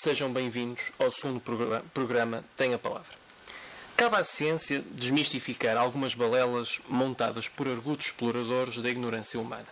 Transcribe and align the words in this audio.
Sejam 0.00 0.32
bem-vindos 0.32 0.92
ao 0.96 1.10
segundo 1.10 1.42
programa 1.92 2.44
Tem 2.56 2.72
a 2.72 2.78
Palavra. 2.78 3.16
Cabe 3.96 4.14
à 4.14 4.22
ciência 4.22 4.80
desmistificar 4.92 5.76
algumas 5.76 6.14
balelas 6.14 6.80
montadas 6.88 7.48
por 7.48 7.66
argutos 7.66 8.06
exploradores 8.06 8.76
da 8.76 8.88
ignorância 8.88 9.40
humana. 9.40 9.66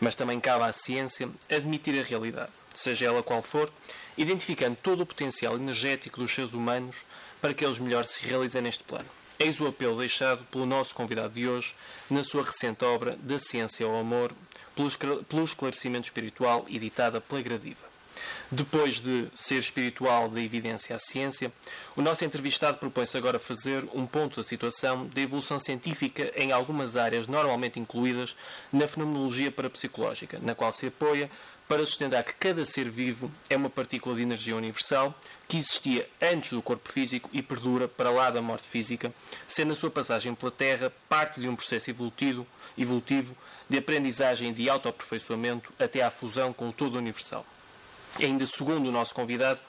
Mas 0.00 0.16
também 0.16 0.40
cabe 0.40 0.64
à 0.64 0.72
ciência 0.72 1.30
admitir 1.48 1.96
a 2.00 2.02
realidade, 2.02 2.50
seja 2.74 3.06
ela 3.06 3.22
qual 3.22 3.42
for, 3.42 3.70
identificando 4.18 4.76
todo 4.82 5.04
o 5.04 5.06
potencial 5.06 5.54
energético 5.54 6.18
dos 6.18 6.34
seres 6.34 6.52
humanos 6.52 6.96
para 7.40 7.54
que 7.54 7.64
eles 7.64 7.78
melhor 7.78 8.04
se 8.04 8.26
realizem 8.26 8.62
neste 8.62 8.82
plano. 8.82 9.06
Eis 9.38 9.60
o 9.60 9.68
apelo 9.68 9.98
deixado 9.98 10.44
pelo 10.46 10.66
nosso 10.66 10.96
convidado 10.96 11.34
de 11.34 11.46
hoje 11.46 11.76
na 12.10 12.24
sua 12.24 12.42
recente 12.42 12.84
obra 12.84 13.16
Da 13.22 13.38
Ciência 13.38 13.86
ao 13.86 13.94
Amor, 13.94 14.32
pelo 15.28 15.44
esclarecimento 15.44 16.08
espiritual, 16.08 16.64
editada 16.68 17.20
pela 17.20 17.40
Gradiva. 17.40 17.89
Depois 18.50 19.00
de 19.00 19.26
ser 19.34 19.58
espiritual 19.58 20.28
da 20.28 20.40
evidência 20.40 20.96
à 20.96 20.98
ciência, 20.98 21.52
o 21.96 22.02
nosso 22.02 22.24
entrevistado 22.24 22.78
propõe-se 22.78 23.16
agora 23.16 23.38
fazer 23.38 23.84
um 23.94 24.06
ponto 24.06 24.36
da 24.36 24.42
situação 24.42 25.06
da 25.06 25.20
evolução 25.20 25.58
científica 25.58 26.32
em 26.36 26.50
algumas 26.50 26.96
áreas 26.96 27.26
normalmente 27.26 27.78
incluídas 27.78 28.34
na 28.72 28.88
fenomenologia 28.88 29.52
parapsicológica, 29.52 30.38
na 30.42 30.54
qual 30.54 30.72
se 30.72 30.86
apoia 30.86 31.30
para 31.70 31.86
sustentar 31.86 32.24
que 32.24 32.34
cada 32.34 32.66
ser 32.66 32.90
vivo 32.90 33.30
é 33.48 33.56
uma 33.56 33.70
partícula 33.70 34.16
de 34.16 34.22
energia 34.22 34.56
universal 34.56 35.14
que 35.46 35.56
existia 35.56 36.08
antes 36.20 36.52
do 36.52 36.60
corpo 36.60 36.90
físico 36.90 37.30
e 37.32 37.40
perdura 37.40 37.86
para 37.86 38.10
lá 38.10 38.28
da 38.28 38.42
morte 38.42 38.66
física, 38.66 39.12
sendo 39.46 39.72
a 39.72 39.76
sua 39.76 39.88
passagem 39.88 40.34
pela 40.34 40.50
Terra 40.50 40.92
parte 41.08 41.40
de 41.40 41.48
um 41.48 41.54
processo 41.54 41.88
evolutivo, 41.88 42.44
evolutivo 42.76 43.36
de 43.68 43.78
aprendizagem 43.78 44.50
e 44.50 44.52
de 44.52 44.68
autoaperfeiçoamento 44.68 45.72
até 45.78 46.02
à 46.02 46.10
fusão 46.10 46.52
com 46.52 46.70
o 46.70 46.72
todo 46.72 46.98
universal. 46.98 47.46
Ainda 48.18 48.46
segundo 48.46 48.88
o 48.88 48.92
nosso 48.92 49.14
convidado, 49.14 49.60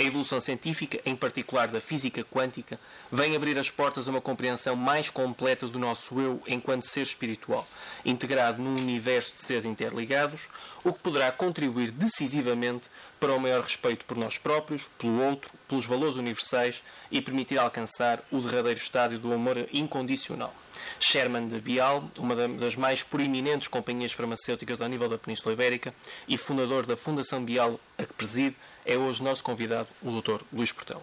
a 0.00 0.02
evolução 0.02 0.40
científica, 0.40 0.98
em 1.04 1.14
particular 1.14 1.68
da 1.68 1.78
física 1.78 2.24
quântica, 2.24 2.80
vem 3.12 3.36
abrir 3.36 3.58
as 3.58 3.70
portas 3.70 4.08
a 4.08 4.10
uma 4.10 4.20
compreensão 4.20 4.74
mais 4.74 5.10
completa 5.10 5.68
do 5.68 5.78
nosso 5.78 6.18
eu 6.18 6.42
enquanto 6.46 6.86
ser 6.86 7.02
espiritual, 7.02 7.68
integrado 8.02 8.62
num 8.62 8.76
universo 8.76 9.34
de 9.36 9.42
seres 9.42 9.66
interligados, 9.66 10.48
o 10.82 10.92
que 10.92 11.00
poderá 11.00 11.30
contribuir 11.30 11.90
decisivamente 11.90 12.88
para 13.18 13.34
o 13.34 13.38
maior 13.38 13.62
respeito 13.62 14.06
por 14.06 14.16
nós 14.16 14.38
próprios, 14.38 14.84
pelo 14.96 15.20
outro, 15.22 15.50
pelos 15.68 15.84
valores 15.84 16.16
universais 16.16 16.82
e 17.10 17.20
permitir 17.20 17.58
alcançar 17.58 18.22
o 18.30 18.40
derradeiro 18.40 18.80
estádio 18.80 19.18
do 19.18 19.34
amor 19.34 19.68
incondicional. 19.70 20.54
Sherman 21.00 21.48
de 21.48 21.60
Bial, 21.60 22.08
uma 22.18 22.36
das 22.36 22.76
mais 22.76 23.02
proeminentes 23.02 23.66
companhias 23.66 24.12
farmacêuticas 24.12 24.80
ao 24.80 24.88
nível 24.88 25.08
da 25.08 25.18
Península 25.18 25.54
Ibérica 25.54 25.94
e 26.28 26.36
fundador 26.36 26.86
da 26.86 26.96
Fundação 26.96 27.42
Bial, 27.42 27.80
a 27.96 28.04
que 28.04 28.12
preside, 28.12 28.54
é 28.84 28.96
hoje 28.96 29.22
nosso 29.22 29.42
convidado, 29.42 29.88
o 30.02 30.20
Dr. 30.20 30.42
Luís 30.52 30.70
Portela. 30.70 31.02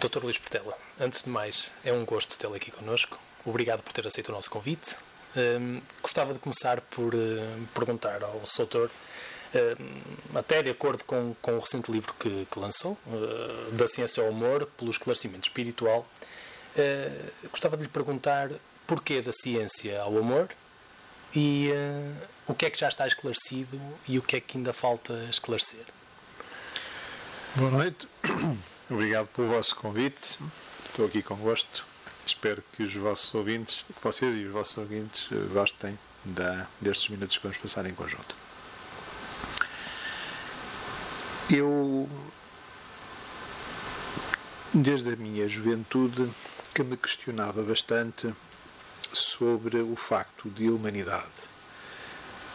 Dr. 0.00 0.22
Luís 0.22 0.38
Portela, 0.38 0.76
antes 1.00 1.24
de 1.24 1.30
mais, 1.30 1.72
é 1.84 1.92
um 1.92 2.04
gosto 2.04 2.38
tê-lo 2.38 2.54
aqui 2.54 2.70
connosco. 2.70 3.18
Obrigado 3.44 3.82
por 3.82 3.92
ter 3.92 4.06
aceito 4.06 4.28
o 4.28 4.32
nosso 4.32 4.50
convite. 4.50 4.96
Um, 5.36 5.80
gostava 6.00 6.32
de 6.32 6.38
começar 6.38 6.80
por 6.80 7.14
uh, 7.14 7.18
perguntar 7.74 8.22
ao 8.22 8.46
Soutor, 8.46 8.88
uh, 8.88 10.38
até 10.38 10.62
de 10.62 10.70
acordo 10.70 11.02
com, 11.04 11.34
com 11.42 11.56
o 11.56 11.58
recente 11.58 11.90
livro 11.90 12.14
que, 12.18 12.46
que 12.50 12.58
lançou, 12.58 12.96
uh, 13.06 13.72
Da 13.72 13.88
Ciência 13.88 14.22
ao 14.22 14.28
Amor, 14.28 14.66
pelo 14.78 14.90
esclarecimento 14.90 15.48
espiritual, 15.48 16.06
gostava 17.50 17.76
de 17.76 17.84
lhe 17.84 17.88
perguntar 17.88 18.50
porquê 18.86 19.20
da 19.20 19.32
ciência 19.32 20.00
ao 20.00 20.18
amor 20.18 20.48
e 21.34 21.70
o 22.46 22.54
que 22.54 22.66
é 22.66 22.70
que 22.70 22.78
já 22.78 22.88
está 22.88 23.06
esclarecido 23.06 23.80
e 24.06 24.18
o 24.18 24.22
que 24.22 24.36
é 24.36 24.40
que 24.40 24.56
ainda 24.56 24.72
falta 24.72 25.12
esclarecer. 25.30 25.84
Boa 27.56 27.70
noite, 27.70 28.08
obrigado 28.90 29.28
pelo 29.28 29.48
vosso 29.48 29.76
convite. 29.76 30.38
Estou 30.86 31.06
aqui 31.06 31.22
com 31.22 31.36
gosto. 31.36 31.86
Espero 32.26 32.62
que 32.72 32.82
os 32.82 32.94
vossos 32.94 33.34
ouvintes, 33.34 33.84
que 33.86 34.02
vocês 34.02 34.34
e 34.34 34.44
os 34.44 34.52
vossos 34.52 34.78
ouvintes 34.78 35.26
eh, 35.30 35.34
gostem 35.52 35.98
da, 36.24 36.66
destes 36.80 37.10
minutos 37.10 37.36
que 37.36 37.42
vamos 37.42 37.58
passar 37.58 37.84
em 37.84 37.94
conjunto. 37.94 38.34
Eu, 41.50 42.08
desde 44.72 45.12
a 45.12 45.16
minha 45.16 45.46
juventude, 45.48 46.30
que 46.72 46.82
me 46.82 46.96
questionava 46.96 47.62
bastante 47.62 48.32
sobre 49.14 49.78
o 49.78 49.96
facto 49.96 50.50
de 50.50 50.68
a 50.68 50.72
humanidade 50.72 51.54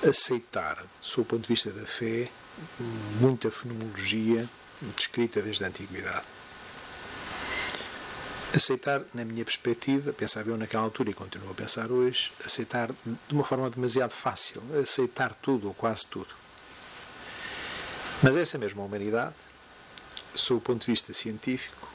aceitar, 0.08 0.86
sob 1.02 1.22
o 1.22 1.26
ponto 1.26 1.42
de 1.42 1.48
vista 1.48 1.72
da 1.72 1.86
fé, 1.86 2.30
muita 3.20 3.52
fenomenologia 3.52 4.48
descrita 4.96 5.42
desde 5.42 5.64
a 5.64 5.68
antiguidade. 5.68 6.26
Aceitar, 8.56 9.04
na 9.14 9.24
minha 9.24 9.46
perspectiva, 9.46 10.12
pensava 10.12 10.50
eu 10.50 10.58
naquela 10.58 10.84
altura 10.84 11.12
e 11.12 11.14
continuo 11.14 11.52
a 11.52 11.54
pensar 11.54 11.92
hoje, 11.92 12.32
aceitar 12.44 12.90
de 13.06 13.34
uma 13.34 13.44
forma 13.44 13.70
demasiado 13.70 14.12
fácil, 14.12 14.62
aceitar 14.82 15.34
tudo 15.36 15.68
ou 15.68 15.74
quase 15.74 16.08
tudo. 16.08 16.34
Mas 18.24 18.36
essa 18.36 18.58
mesma 18.58 18.84
humanidade, 18.84 19.36
sob 20.34 20.58
o 20.58 20.62
ponto 20.62 20.82
de 20.82 20.92
vista 20.92 21.14
científico, 21.14 21.88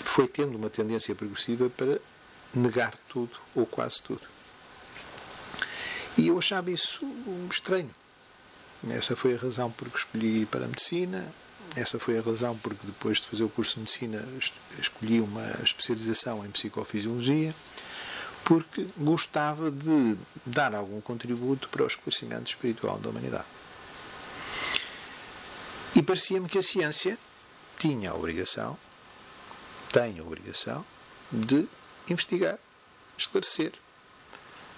foi 0.00 0.28
tendo 0.28 0.56
uma 0.56 0.68
tendência 0.68 1.14
progressiva 1.14 1.70
para 1.70 1.98
negar 2.54 2.94
tudo 3.08 3.38
ou 3.54 3.66
quase 3.66 4.02
tudo. 4.02 4.22
E 6.16 6.28
eu 6.28 6.38
achava 6.38 6.70
isso 6.70 7.06
estranho. 7.50 7.90
Essa 8.88 9.14
foi 9.14 9.34
a 9.34 9.38
razão 9.38 9.70
por 9.70 9.88
que 9.90 9.98
escolhi 9.98 10.46
para 10.46 10.64
a 10.64 10.68
medicina, 10.68 11.26
essa 11.76 11.98
foi 11.98 12.18
a 12.18 12.22
razão 12.22 12.56
porque 12.56 12.84
depois 12.84 13.18
de 13.18 13.28
fazer 13.28 13.44
o 13.44 13.48
curso 13.48 13.74
de 13.74 13.80
medicina 13.80 14.26
escolhi 14.78 15.20
uma 15.20 15.46
especialização 15.62 16.44
em 16.44 16.50
psicofisiologia, 16.50 17.54
porque 18.44 18.88
gostava 18.96 19.70
de 19.70 20.16
dar 20.44 20.74
algum 20.74 21.00
contributo 21.00 21.68
para 21.68 21.84
o 21.84 21.86
esclarecimento 21.86 22.50
espiritual 22.50 22.98
da 22.98 23.10
humanidade. 23.10 23.44
E 25.94 26.02
parecia-me 26.02 26.48
que 26.48 26.58
a 26.58 26.62
ciência 26.62 27.18
tinha 27.78 28.10
a 28.10 28.14
obrigação, 28.14 28.76
tem 29.92 30.18
a 30.18 30.22
obrigação, 30.22 30.84
de 31.30 31.68
investigar, 32.12 32.58
esclarecer, 33.16 33.72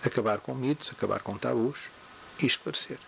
acabar 0.04 0.38
com 0.38 0.54
mitos, 0.54 0.90
acabar 0.90 1.20
com 1.20 1.36
tabus 1.36 1.88
e 2.40 2.46
esclarecer. 2.46 2.98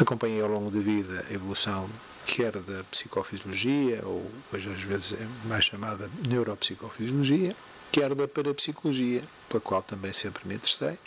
Acompanhei 0.00 0.40
ao 0.40 0.48
longo 0.48 0.70
da 0.70 0.80
vida 0.80 1.24
a 1.28 1.32
evolução 1.32 1.88
quer 2.24 2.52
da 2.52 2.82
psicofisiologia, 2.84 4.00
ou 4.04 4.30
hoje 4.52 4.70
às 4.70 4.80
vezes 4.80 5.12
é 5.12 5.48
mais 5.48 5.64
chamada 5.66 6.10
neuropsicofisiologia, 6.26 7.54
quer 7.92 8.14
da 8.14 8.26
parapsicologia, 8.26 9.22
pela 9.48 9.60
qual 9.60 9.82
também 9.82 10.12
sempre 10.12 10.46
me 10.48 10.54
interessei. 10.54 10.98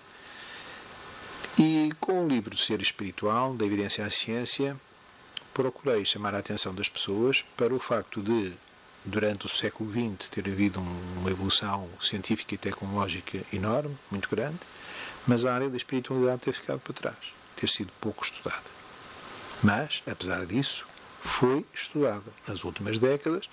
E 1.57 1.91
com 2.00 2.24
o 2.24 2.28
livro 2.28 2.56
Ser 2.56 2.81
Espiritual, 2.81 3.53
da 3.56 3.66
Evidência 3.66 4.06
à 4.06 4.12
Ciência, 4.12 4.78
procurei 5.53 6.06
chamar 6.06 6.36
a 6.36 6.38
atenção 6.38 6.74
das 6.74 6.88
pessoas 6.88 7.44
para 7.57 7.74
o 7.74 7.80
facto 7.80 8.22
de, 8.22 8.53
durante 9.07 9.45
o 9.45 9.50
século 9.50 9.90
XX, 9.90 10.29
ter 10.29 10.45
havido 10.47 10.79
uma 11.18 11.31
evolução 11.31 11.88
científica 12.01 12.53
e 12.53 12.57
tecnológica 12.57 13.41
enorme, 13.53 13.97
muito 14.12 14.29
grande, 14.29 14.59
mas 15.25 15.45
a 15.45 15.53
área 15.53 15.69
da 15.69 15.78
espiritualidade 15.78 16.42
ter 16.42 16.54
ficado 16.54 16.80
para 16.80 16.94
trás, 16.94 17.18
ter 17.56 17.69
sido 17.69 17.92
pouco 18.01 18.24
estudada. 18.25 18.63
Mas, 19.63 20.04
apesar 20.06 20.45
disso, 20.45 20.86
foi 21.24 21.65
estudada 21.74 22.24
nas 22.48 22.63
últimas 22.63 23.00
décadas. 23.00 23.50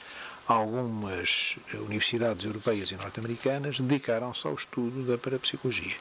Algumas 0.47 1.57
universidades 1.73 2.45
europeias 2.45 2.91
e 2.91 2.97
norte-americanas 2.97 3.81
dedicaram-se 3.81 4.47
ao 4.47 4.55
estudo 4.55 5.03
da 5.05 5.17
parapsicologia. 5.17 5.97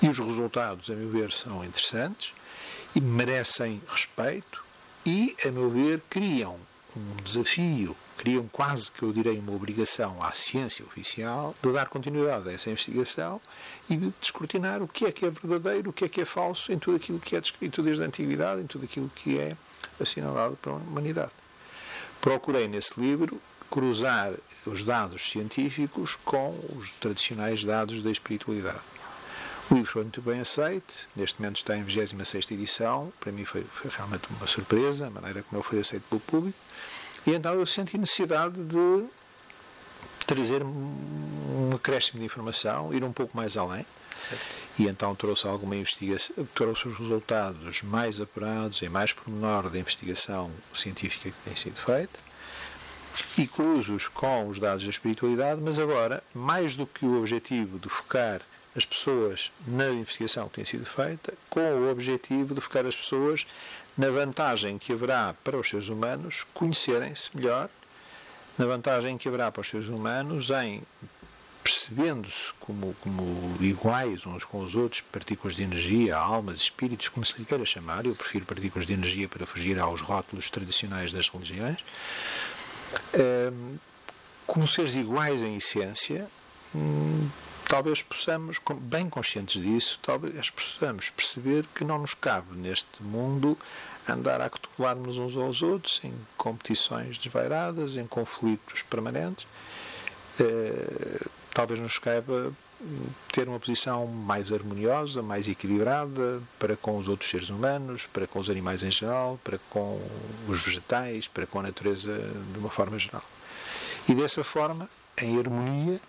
E 0.00 0.08
os 0.08 0.18
resultados, 0.18 0.88
a 0.90 0.94
meu 0.94 1.10
ver, 1.10 1.32
são 1.32 1.64
interessantes 1.64 2.32
e 2.94 3.00
merecem 3.00 3.82
respeito 3.88 4.62
e, 5.04 5.34
a 5.44 5.50
meu 5.50 5.68
ver, 5.68 6.00
criam 6.08 6.58
um 6.96 7.16
desafio, 7.22 7.96
criam 8.20 8.46
quase 8.52 8.92
que 8.92 9.02
eu 9.02 9.14
direi 9.14 9.38
uma 9.38 9.52
obrigação 9.52 10.22
à 10.22 10.30
ciência 10.34 10.84
oficial 10.84 11.54
de 11.62 11.72
dar 11.72 11.88
continuidade 11.88 12.50
a 12.50 12.52
essa 12.52 12.68
investigação 12.68 13.40
e 13.88 13.96
de 13.96 14.12
descortinar 14.20 14.82
o 14.82 14.86
que 14.86 15.06
é 15.06 15.10
que 15.10 15.24
é 15.24 15.30
verdadeiro, 15.30 15.88
o 15.88 15.92
que 15.92 16.04
é 16.04 16.08
que 16.08 16.20
é 16.20 16.26
falso 16.26 16.70
em 16.70 16.78
tudo 16.78 16.98
aquilo 16.98 17.18
que 17.18 17.34
é 17.34 17.40
descrito 17.40 17.82
desde 17.82 18.02
a 18.02 18.06
antiguidade, 18.06 18.60
em 18.60 18.66
tudo 18.66 18.84
aquilo 18.84 19.10
que 19.16 19.38
é 19.38 19.56
assinalado 19.98 20.54
para 20.60 20.72
a 20.72 20.74
humanidade. 20.74 21.30
Procurei 22.20 22.68
nesse 22.68 23.00
livro 23.00 23.40
cruzar 23.70 24.34
os 24.66 24.84
dados 24.84 25.30
científicos 25.30 26.14
com 26.22 26.50
os 26.76 26.92
tradicionais 27.00 27.64
dados 27.64 28.02
da 28.02 28.10
espiritualidade. 28.10 28.80
O 29.70 29.76
livro 29.76 29.92
foi 29.92 30.02
muito 30.02 30.20
bem 30.20 30.40
aceito, 30.40 31.08
neste 31.16 31.40
momento 31.40 31.56
está 31.56 31.74
em 31.74 31.84
26 31.84 32.50
edição, 32.50 33.10
para 33.18 33.32
mim 33.32 33.46
foi, 33.46 33.64
foi 33.64 33.90
realmente 33.90 34.28
uma 34.28 34.46
surpresa, 34.46 35.06
a 35.06 35.10
maneira 35.10 35.42
como 35.42 35.62
ele 35.62 35.66
foi 35.66 35.80
aceito 35.80 36.02
pelo 36.10 36.20
público, 36.20 36.58
e 37.26 37.32
então 37.32 37.54
eu 37.54 37.66
senti 37.66 37.98
necessidade 37.98 38.62
de 38.62 39.04
trazer 40.26 40.62
um 40.62 41.72
acréscimo 41.74 42.20
de 42.20 42.26
informação, 42.26 42.94
ir 42.94 43.02
um 43.04 43.12
pouco 43.12 43.36
mais 43.36 43.56
além, 43.56 43.84
Certo. 44.20 44.60
E 44.78 44.86
então 44.86 45.14
trouxe 45.14 45.46
alguma 45.46 45.74
investigação, 45.76 46.46
trouxe 46.54 46.88
os 46.88 46.98
resultados 46.98 47.82
mais 47.82 48.20
apurados, 48.20 48.82
em 48.82 48.88
mais 48.88 49.12
pormenor 49.12 49.70
da 49.70 49.78
investigação 49.78 50.50
científica 50.74 51.30
que 51.30 51.44
tem 51.44 51.56
sido 51.56 51.76
feita 51.76 52.18
e 53.36 53.46
cruzo-os 53.46 54.08
com 54.08 54.48
os 54.48 54.58
dados 54.58 54.84
da 54.84 54.90
espiritualidade, 54.90 55.60
mas 55.60 55.78
agora, 55.78 56.22
mais 56.34 56.74
do 56.74 56.86
que 56.86 57.04
o 57.04 57.18
objetivo 57.18 57.78
de 57.78 57.88
focar 57.88 58.40
as 58.76 58.84
pessoas 58.84 59.50
na 59.66 59.90
investigação 59.90 60.48
que 60.48 60.54
tem 60.54 60.64
sido 60.64 60.86
feita, 60.86 61.34
com 61.48 61.60
o 61.60 61.90
objetivo 61.90 62.54
de 62.54 62.60
focar 62.60 62.86
as 62.86 62.94
pessoas 62.94 63.46
na 63.96 64.10
vantagem 64.10 64.78
que 64.78 64.92
haverá 64.92 65.34
para 65.44 65.56
os 65.56 65.68
seres 65.68 65.88
humanos 65.88 66.46
conhecerem-se 66.54 67.36
melhor, 67.36 67.68
na 68.58 68.66
vantagem 68.66 69.16
que 69.18 69.28
haverá 69.28 69.50
para 69.50 69.60
os 69.60 69.68
seres 69.68 69.88
humanos 69.88 70.50
em 70.50 70.82
percebendo-se 71.62 72.52
como, 72.58 72.94
como 73.00 73.56
iguais 73.60 74.24
uns 74.26 74.44
com 74.44 74.60
os 74.60 74.74
outros, 74.74 75.02
partículas 75.02 75.54
de 75.54 75.62
energia, 75.62 76.16
almas, 76.16 76.58
espíritos, 76.58 77.08
como 77.08 77.24
se 77.24 77.34
lhe 77.38 77.44
queira 77.44 77.64
chamar, 77.64 78.06
eu 78.06 78.14
prefiro 78.14 78.46
partículas 78.46 78.86
de 78.86 78.92
energia 78.94 79.28
para 79.28 79.46
fugir 79.46 79.78
aos 79.78 80.00
rótulos 80.00 80.48
tradicionais 80.50 81.12
das 81.12 81.28
religiões, 81.28 81.78
como 84.46 84.66
seres 84.66 84.94
iguais 84.94 85.42
em 85.42 85.56
essência, 85.56 86.26
hum, 86.74 87.28
talvez 87.70 88.02
possamos, 88.02 88.58
bem 88.80 89.08
conscientes 89.08 89.62
disso, 89.62 89.96
talvez 90.02 90.50
possamos 90.50 91.08
perceber 91.08 91.64
que 91.72 91.84
não 91.84 91.98
nos 91.98 92.14
cabe 92.14 92.56
neste 92.56 93.00
mundo 93.00 93.56
andar 94.08 94.40
a 94.40 94.50
cotovelar-nos 94.50 95.18
uns 95.18 95.36
aos 95.36 95.62
outros 95.62 96.00
em 96.02 96.12
competições 96.36 97.16
desvairadas, 97.16 97.96
em 97.96 98.08
conflitos 98.08 98.82
permanentes. 98.82 99.46
Eh, 100.40 101.24
talvez 101.54 101.78
nos 101.78 101.96
caiba 101.96 102.52
ter 103.30 103.48
uma 103.48 103.60
posição 103.60 104.04
mais 104.04 104.52
harmoniosa, 104.52 105.22
mais 105.22 105.46
equilibrada 105.46 106.42
para 106.58 106.76
com 106.76 106.98
os 106.98 107.06
outros 107.06 107.30
seres 107.30 107.50
humanos, 107.50 108.04
para 108.12 108.26
com 108.26 108.40
os 108.40 108.50
animais 108.50 108.82
em 108.82 108.90
geral, 108.90 109.38
para 109.44 109.60
com 109.70 110.02
os 110.48 110.60
vegetais, 110.60 111.28
para 111.28 111.46
com 111.46 111.60
a 111.60 111.62
natureza 111.62 112.18
de 112.52 112.58
uma 112.58 112.70
forma 112.70 112.98
geral. 112.98 113.22
E 114.08 114.14
dessa 114.14 114.42
forma, 114.42 114.88
em 115.18 115.38
harmonia, 115.38 116.00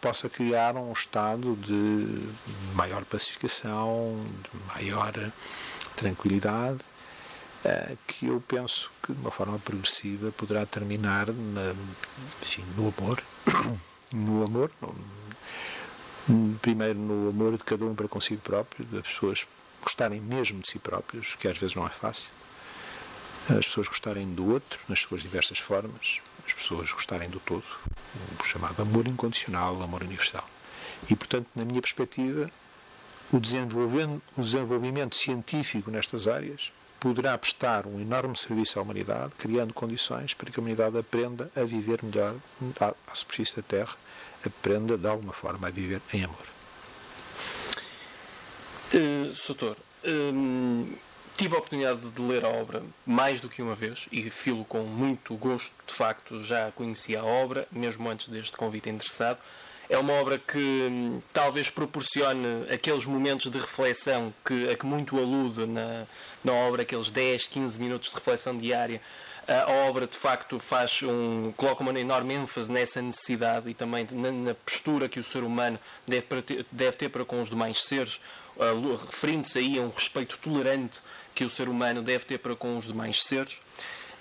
possa 0.00 0.28
criar 0.28 0.76
um 0.76 0.92
estado 0.92 1.56
de 1.56 2.28
maior 2.74 3.04
pacificação, 3.04 4.18
de 4.42 4.74
maior 4.74 5.12
tranquilidade, 5.96 6.80
eh, 7.64 7.96
que 8.06 8.26
eu 8.26 8.40
penso 8.46 8.90
que 9.02 9.12
de 9.12 9.20
uma 9.20 9.30
forma 9.30 9.58
progressiva 9.58 10.30
poderá 10.32 10.64
terminar 10.66 11.26
na, 11.26 11.74
assim, 12.40 12.64
no 12.76 12.92
amor, 12.96 13.22
no 14.12 14.44
amor, 14.44 14.70
primeiro 16.60 16.98
no 16.98 17.28
amor 17.30 17.56
de 17.56 17.64
cada 17.64 17.84
um 17.84 17.94
para 17.94 18.08
consigo 18.08 18.40
próprio, 18.42 18.84
das 18.86 19.06
pessoas 19.06 19.46
gostarem 19.82 20.20
mesmo 20.20 20.60
de 20.60 20.70
si 20.70 20.78
próprios, 20.78 21.34
que 21.34 21.48
às 21.48 21.58
vezes 21.58 21.74
não 21.74 21.86
é 21.86 21.90
fácil, 21.90 22.30
as 23.48 23.66
pessoas 23.66 23.88
gostarem 23.88 24.32
do 24.32 24.52
outro 24.52 24.78
nas 24.88 25.00
suas 25.00 25.22
diversas 25.22 25.58
formas, 25.58 26.20
as 26.46 26.52
pessoas 26.52 26.92
gostarem 26.92 27.28
do 27.28 27.40
todo, 27.40 27.64
o 28.40 28.44
chamado 28.44 28.80
amor 28.80 29.06
incondicional, 29.06 29.82
amor 29.82 30.02
universal. 30.02 30.48
E, 31.10 31.14
portanto, 31.14 31.48
na 31.54 31.64
minha 31.64 31.80
perspectiva, 31.80 32.48
o 33.32 33.38
desenvolvimento, 33.38 34.22
o 34.36 34.42
desenvolvimento 34.42 35.16
científico 35.16 35.90
nestas 35.90 36.28
áreas 36.28 36.72
poderá 37.00 37.36
prestar 37.36 37.86
um 37.86 38.00
enorme 38.00 38.36
serviço 38.36 38.78
à 38.78 38.82
humanidade, 38.82 39.32
criando 39.36 39.74
condições 39.74 40.32
para 40.32 40.50
que 40.50 40.58
a 40.58 40.60
humanidade 40.60 40.96
aprenda 40.96 41.50
a 41.54 41.64
viver 41.64 42.02
melhor 42.02 42.36
à 42.80 43.14
superfície 43.14 43.56
da 43.56 43.62
Terra 43.62 43.96
aprenda 44.46 44.96
de 44.96 45.06
alguma 45.06 45.32
forma 45.32 45.68
a 45.68 45.70
viver 45.70 46.00
em 46.12 46.24
amor. 46.24 46.46
Uh, 48.94 49.34
Soutor, 49.34 49.76
um, 50.04 50.94
tive 51.36 51.54
a 51.54 51.58
oportunidade 51.58 52.10
de 52.10 52.22
ler 52.22 52.44
a 52.44 52.48
obra 52.48 52.82
mais 53.04 53.40
do 53.40 53.48
que 53.48 53.62
uma 53.62 53.74
vez 53.74 54.06
e 54.10 54.30
filo 54.30 54.64
com 54.64 54.82
muito 54.82 55.34
gosto, 55.34 55.72
de 55.86 55.92
facto, 55.92 56.42
já 56.42 56.70
conhecia 56.72 57.20
a 57.20 57.24
obra, 57.24 57.66
mesmo 57.70 58.08
antes 58.08 58.28
deste 58.28 58.56
convite 58.56 58.88
interessado. 58.88 59.38
É 59.88 59.96
uma 59.98 60.14
obra 60.14 60.38
que 60.38 60.58
hum, 60.58 61.20
talvez 61.32 61.70
proporcione 61.70 62.66
aqueles 62.72 63.04
momentos 63.04 63.50
de 63.50 63.58
reflexão 63.58 64.34
que, 64.44 64.68
a 64.68 64.76
que 64.76 64.84
muito 64.84 65.16
alude 65.16 65.64
na, 65.66 66.04
na 66.44 66.52
obra, 66.52 66.82
aqueles 66.82 67.10
10, 67.10 67.46
15 67.48 67.78
minutos 67.78 68.08
de 68.10 68.16
reflexão 68.16 68.56
diária 68.56 69.00
a 69.48 69.70
obra 69.88 70.06
de 70.06 70.16
facto 70.16 70.58
faz 70.58 71.02
um, 71.02 71.52
coloca 71.56 71.82
uma 71.82 71.98
enorme 71.98 72.34
ênfase 72.34 72.70
nessa 72.70 73.00
necessidade 73.00 73.70
e 73.70 73.74
também 73.74 74.06
na, 74.10 74.32
na 74.32 74.54
postura 74.54 75.08
que 75.08 75.20
o 75.20 75.24
ser 75.24 75.44
humano 75.44 75.78
deve, 76.06 76.42
ter, 76.42 76.66
deve 76.70 76.96
ter 76.96 77.08
para 77.08 77.24
com 77.24 77.40
os 77.40 77.48
demais 77.48 77.82
seres, 77.84 78.20
referindo-se 79.06 79.58
aí 79.58 79.78
a 79.78 79.82
um 79.82 79.90
respeito 79.90 80.36
tolerante 80.42 81.00
que 81.36 81.44
o 81.44 81.50
ser 81.50 81.68
humano 81.68 82.02
deve 82.02 82.24
ter 82.24 82.38
para 82.38 82.56
com 82.56 82.78
os 82.78 82.86
demais 82.86 83.22
seres. 83.22 83.52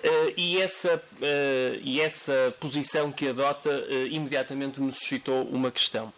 Uh, 0.03 0.33
e, 0.37 0.61
essa, 0.61 0.97
uh, 0.97 1.79
e 1.81 1.99
essa 1.99 2.53
posição 2.59 3.11
que 3.11 3.29
adota 3.29 3.69
uh, 3.69 4.07
imediatamente 4.11 4.79
me 4.79 4.93
suscitou 4.93 5.43
uma 5.45 5.71
questão. 5.71 6.13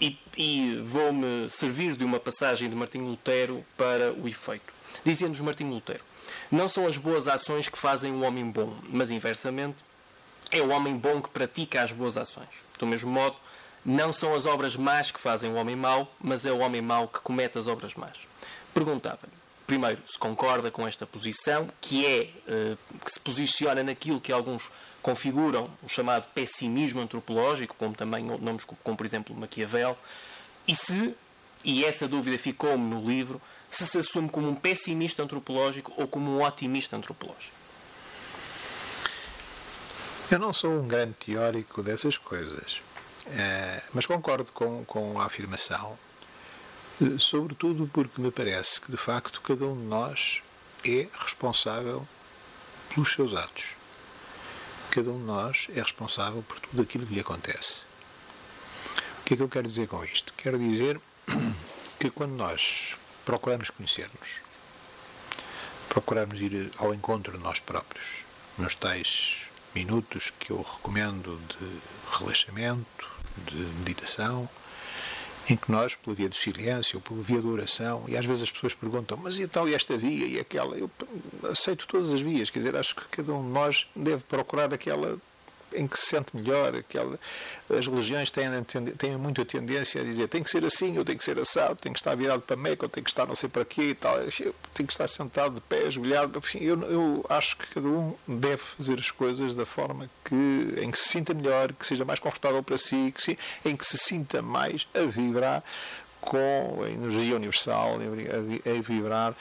E, 0.00 0.18
e 0.36 0.82
vou-me 0.84 1.48
servir 1.48 1.96
de 1.96 2.04
uma 2.04 2.18
passagem 2.18 2.68
de 2.68 2.74
Martinho 2.74 3.06
Lutero 3.06 3.64
para 3.76 4.12
o 4.12 4.28
efeito. 4.28 4.74
Dizia-nos 5.04 5.40
Martinho 5.40 5.70
Lutero: 5.70 6.04
não 6.50 6.68
são 6.68 6.86
as 6.86 6.98
boas 6.98 7.28
ações 7.28 7.68
que 7.68 7.78
fazem 7.78 8.12
o 8.12 8.22
homem 8.22 8.50
bom, 8.50 8.76
mas 8.90 9.12
inversamente, 9.12 9.78
é 10.50 10.60
o 10.60 10.70
homem 10.70 10.96
bom 10.96 11.22
que 11.22 11.30
pratica 11.30 11.82
as 11.82 11.92
boas 11.92 12.16
ações. 12.16 12.48
Do 12.78 12.86
mesmo 12.86 13.10
modo, 13.10 13.36
não 13.86 14.12
são 14.12 14.34
as 14.34 14.44
obras 14.44 14.76
más 14.76 15.12
que 15.12 15.20
fazem 15.20 15.50
o 15.50 15.54
homem 15.54 15.76
mau, 15.76 16.12
mas 16.20 16.44
é 16.44 16.52
o 16.52 16.58
homem 16.58 16.82
mau 16.82 17.06
que 17.06 17.20
comete 17.20 17.58
as 17.58 17.68
obras 17.68 17.94
más. 17.94 18.18
Perguntava-lhe, 18.74 19.41
primeiro, 19.66 20.00
se 20.06 20.18
concorda 20.18 20.70
com 20.70 20.86
esta 20.86 21.06
posição, 21.06 21.68
que 21.80 22.06
é 22.06 22.30
eh, 22.48 22.76
que 23.04 23.10
se 23.10 23.20
posiciona 23.20 23.82
naquilo 23.82 24.20
que 24.20 24.32
alguns 24.32 24.70
configuram 25.02 25.70
o 25.82 25.88
chamado 25.88 26.26
pessimismo 26.34 27.00
antropológico, 27.00 27.74
como 27.78 27.94
também 27.94 28.24
nomes 28.24 28.64
como, 28.64 28.96
por 28.96 29.04
exemplo 29.04 29.34
Maquiavel, 29.34 29.98
e 30.66 30.74
se, 30.74 31.14
e 31.64 31.84
essa 31.84 32.06
dúvida 32.06 32.38
ficou-me 32.38 32.84
no 32.84 33.04
livro, 33.04 33.40
se 33.70 33.86
se 33.86 33.98
assume 33.98 34.28
como 34.28 34.48
um 34.48 34.54
pessimista 34.54 35.22
antropológico 35.22 35.92
ou 35.96 36.06
como 36.06 36.30
um 36.30 36.44
otimista 36.44 36.96
antropológico? 36.96 37.56
Eu 40.30 40.38
não 40.38 40.52
sou 40.52 40.70
um 40.70 40.86
grande 40.86 41.14
teórico 41.14 41.82
dessas 41.82 42.16
coisas, 42.16 42.80
eh, 43.26 43.82
mas 43.92 44.06
concordo 44.06 44.50
com, 44.52 44.84
com 44.84 45.20
a 45.20 45.26
afirmação, 45.26 45.98
sobretudo 47.18 47.88
porque 47.92 48.20
me 48.20 48.30
parece 48.30 48.80
que, 48.80 48.90
de 48.90 48.96
facto, 48.96 49.40
cada 49.40 49.64
um 49.66 49.74
de 49.74 49.86
nós 49.86 50.42
é 50.84 51.08
responsável 51.18 52.06
pelos 52.88 53.12
seus 53.12 53.34
atos. 53.34 53.70
Cada 54.90 55.10
um 55.10 55.18
de 55.18 55.24
nós 55.24 55.68
é 55.74 55.80
responsável 55.80 56.42
por 56.42 56.60
tudo 56.60 56.82
aquilo 56.82 57.06
que 57.06 57.14
lhe 57.14 57.20
acontece. 57.20 57.82
O 59.20 59.24
que 59.24 59.34
é 59.34 59.36
que 59.36 59.42
eu 59.42 59.48
quero 59.48 59.68
dizer 59.68 59.88
com 59.88 60.04
isto? 60.04 60.34
Quero 60.36 60.58
dizer 60.58 61.00
que 61.98 62.10
quando 62.10 62.32
nós 62.32 62.96
procuramos 63.24 63.70
conhecer-nos. 63.70 64.40
Procuramos 65.88 66.40
ir 66.40 66.70
ao 66.78 66.94
encontro 66.94 67.36
de 67.36 67.42
nós 67.42 67.58
próprios, 67.60 68.24
nos 68.58 68.74
tais 68.74 69.42
minutos 69.74 70.32
que 70.38 70.50
eu 70.50 70.60
recomendo 70.62 71.40
de 71.48 72.18
relaxamento, 72.18 73.08
de 73.46 73.56
meditação, 73.56 74.48
em 75.48 75.56
que 75.56 75.70
nós, 75.70 75.94
pela 75.94 76.14
via 76.14 76.28
do 76.28 76.36
silêncio, 76.36 77.00
pela 77.00 77.22
via 77.22 77.40
da 77.40 77.48
oração, 77.48 78.04
e 78.08 78.16
às 78.16 78.24
vezes 78.24 78.44
as 78.44 78.50
pessoas 78.50 78.74
perguntam, 78.74 79.16
mas 79.16 79.38
e 79.38 79.46
tal, 79.46 79.68
e 79.68 79.74
esta 79.74 79.96
via 79.96 80.26
e 80.26 80.38
aquela? 80.38 80.76
Eu 80.76 80.90
aceito 81.50 81.86
todas 81.86 82.12
as 82.12 82.20
vias, 82.20 82.50
quer 82.50 82.60
dizer, 82.60 82.76
acho 82.76 82.94
que 82.94 83.02
cada 83.08 83.32
um 83.32 83.42
de 83.42 83.50
nós 83.50 83.86
deve 83.94 84.22
procurar 84.24 84.72
aquela 84.72 85.18
em 85.74 85.86
que 85.86 85.98
se 85.98 86.06
sente 86.06 86.36
melhor. 86.36 86.74
Aquela, 86.74 87.18
as 87.70 87.86
religiões 87.86 88.30
têm, 88.30 88.48
têm 88.98 89.16
muito 89.16 89.40
a 89.40 89.44
tendência 89.44 90.00
a 90.00 90.04
dizer 90.04 90.28
tem 90.28 90.42
que 90.42 90.50
ser 90.50 90.64
assim, 90.64 90.98
ou 90.98 91.04
tem 91.04 91.16
que 91.16 91.24
ser 91.24 91.38
assado, 91.38 91.76
tem 91.76 91.92
que 91.92 91.98
estar 91.98 92.14
virado 92.14 92.42
para 92.42 92.56
Meca, 92.56 92.84
ou 92.84 92.88
tem 92.88 93.02
que 93.02 93.10
estar 93.10 93.26
não 93.26 93.34
sei 93.34 93.48
para 93.48 93.64
quê 93.64 93.90
e 93.90 93.94
tal. 93.94 94.16
Tem 94.74 94.86
que 94.86 94.92
estar 94.92 95.08
sentado 95.08 95.54
de 95.54 95.60
pé, 95.60 95.86
ajoelhado. 95.86 96.38
Enfim, 96.38 96.58
eu, 96.60 96.80
eu 96.82 97.26
acho 97.28 97.56
que 97.56 97.66
cada 97.66 97.86
um 97.86 98.14
deve 98.26 98.58
fazer 98.58 98.98
as 98.98 99.10
coisas 99.10 99.54
da 99.54 99.66
forma 99.66 100.08
que, 100.24 100.74
em 100.80 100.90
que 100.90 100.98
se 100.98 101.08
sinta 101.08 101.34
melhor, 101.34 101.72
que 101.72 101.86
seja 101.86 102.04
mais 102.04 102.18
confortável 102.20 102.62
para 102.62 102.78
si, 102.78 103.12
que 103.14 103.22
se, 103.22 103.38
em 103.64 103.76
que 103.76 103.86
se 103.86 103.98
sinta 103.98 104.42
mais 104.42 104.86
a 104.94 105.00
vibrar 105.00 105.62
com 106.20 106.82
a 106.84 106.88
energia 106.88 107.36
universal, 107.36 107.96
a 107.96 108.82
vibrar 108.82 109.34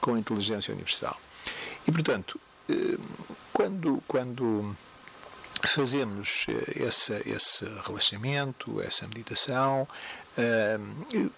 com 0.00 0.14
a 0.14 0.18
inteligência 0.18 0.72
universal. 0.72 1.18
E, 1.88 1.90
portanto, 1.90 2.38
eh, 2.68 2.98
quando, 3.52 4.02
quando 4.06 4.76
fazemos 5.64 6.46
eh, 6.48 6.84
esse, 6.84 7.12
esse 7.26 7.64
relaxamento, 7.86 8.80
essa 8.82 9.06
meditação, 9.06 9.86
eh, 10.36 10.78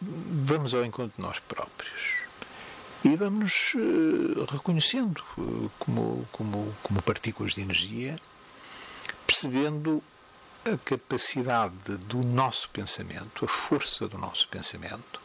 vamos 0.01 0.75
ao 0.75 0.85
encontro 0.85 1.17
de 1.17 1.23
nós 1.23 1.39
próprios. 1.39 2.19
E 3.05 3.15
vamos 3.15 3.75
eh, 3.77 4.45
reconhecendo 4.51 5.23
como, 5.79 6.27
como, 6.33 6.77
como 6.83 7.03
partículas 7.03 7.55
de 7.55 7.61
energia, 7.61 8.19
percebendo 9.27 10.03
a 10.65 10.77
capacidade 10.79 11.97
do 12.07 12.19
nosso 12.19 12.69
pensamento, 12.71 13.45
a 13.45 13.49
força 13.49 14.09
do 14.09 14.19
nosso 14.19 14.49
pensamento, 14.49 15.21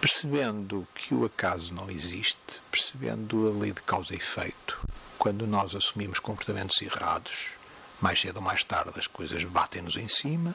percebendo 0.00 0.86
que 0.94 1.14
o 1.14 1.24
acaso 1.24 1.74
não 1.74 1.90
existe, 1.90 2.60
percebendo 2.70 3.48
a 3.48 3.60
lei 3.60 3.72
de 3.72 3.82
causa 3.82 4.12
e 4.12 4.16
efeito, 4.16 4.78
quando 5.18 5.46
nós 5.46 5.74
assumimos 5.74 6.18
comportamentos 6.18 6.80
errados, 6.80 7.50
mais 8.00 8.20
cedo 8.20 8.36
ou 8.36 8.42
mais 8.42 8.62
tarde 8.64 8.98
as 8.98 9.06
coisas 9.06 9.42
batem-nos 9.44 9.96
em 9.96 10.08
cima. 10.08 10.54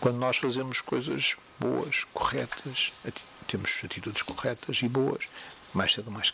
Quando 0.00 0.16
nós 0.16 0.36
fazemos 0.36 0.80
coisas 0.80 1.36
boas, 1.58 2.04
corretas, 2.12 2.92
temos 3.46 3.80
atitudes 3.84 4.22
corretas 4.22 4.80
e 4.82 4.88
boas, 4.88 5.24
mais 5.72 5.92
cedo 5.94 6.08
ou 6.08 6.12
mais, 6.12 6.32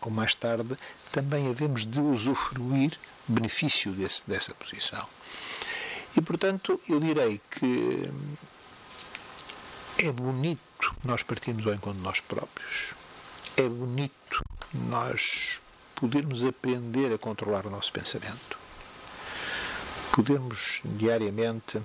ou 0.00 0.10
mais 0.10 0.34
tarde 0.34 0.76
também 1.10 1.48
havemos 1.48 1.86
de 1.86 2.00
usufruir 2.00 2.98
benefício 3.26 3.92
desse, 3.92 4.22
dessa 4.26 4.54
posição. 4.54 5.06
E, 6.16 6.20
portanto, 6.20 6.80
eu 6.88 7.00
direi 7.00 7.40
que 7.50 8.10
é 9.98 10.12
bonito 10.12 10.94
nós 11.04 11.22
partirmos 11.22 11.66
ao 11.66 11.74
encontro 11.74 11.98
de 11.98 12.04
nós 12.04 12.20
próprios. 12.20 12.92
É 13.56 13.68
bonito 13.68 14.44
nós 14.74 15.60
podermos 15.94 16.44
aprender 16.44 17.12
a 17.12 17.18
controlar 17.18 17.66
o 17.66 17.70
nosso 17.70 17.92
pensamento. 17.92 18.61
Podermos 20.12 20.82
diariamente 20.84 21.80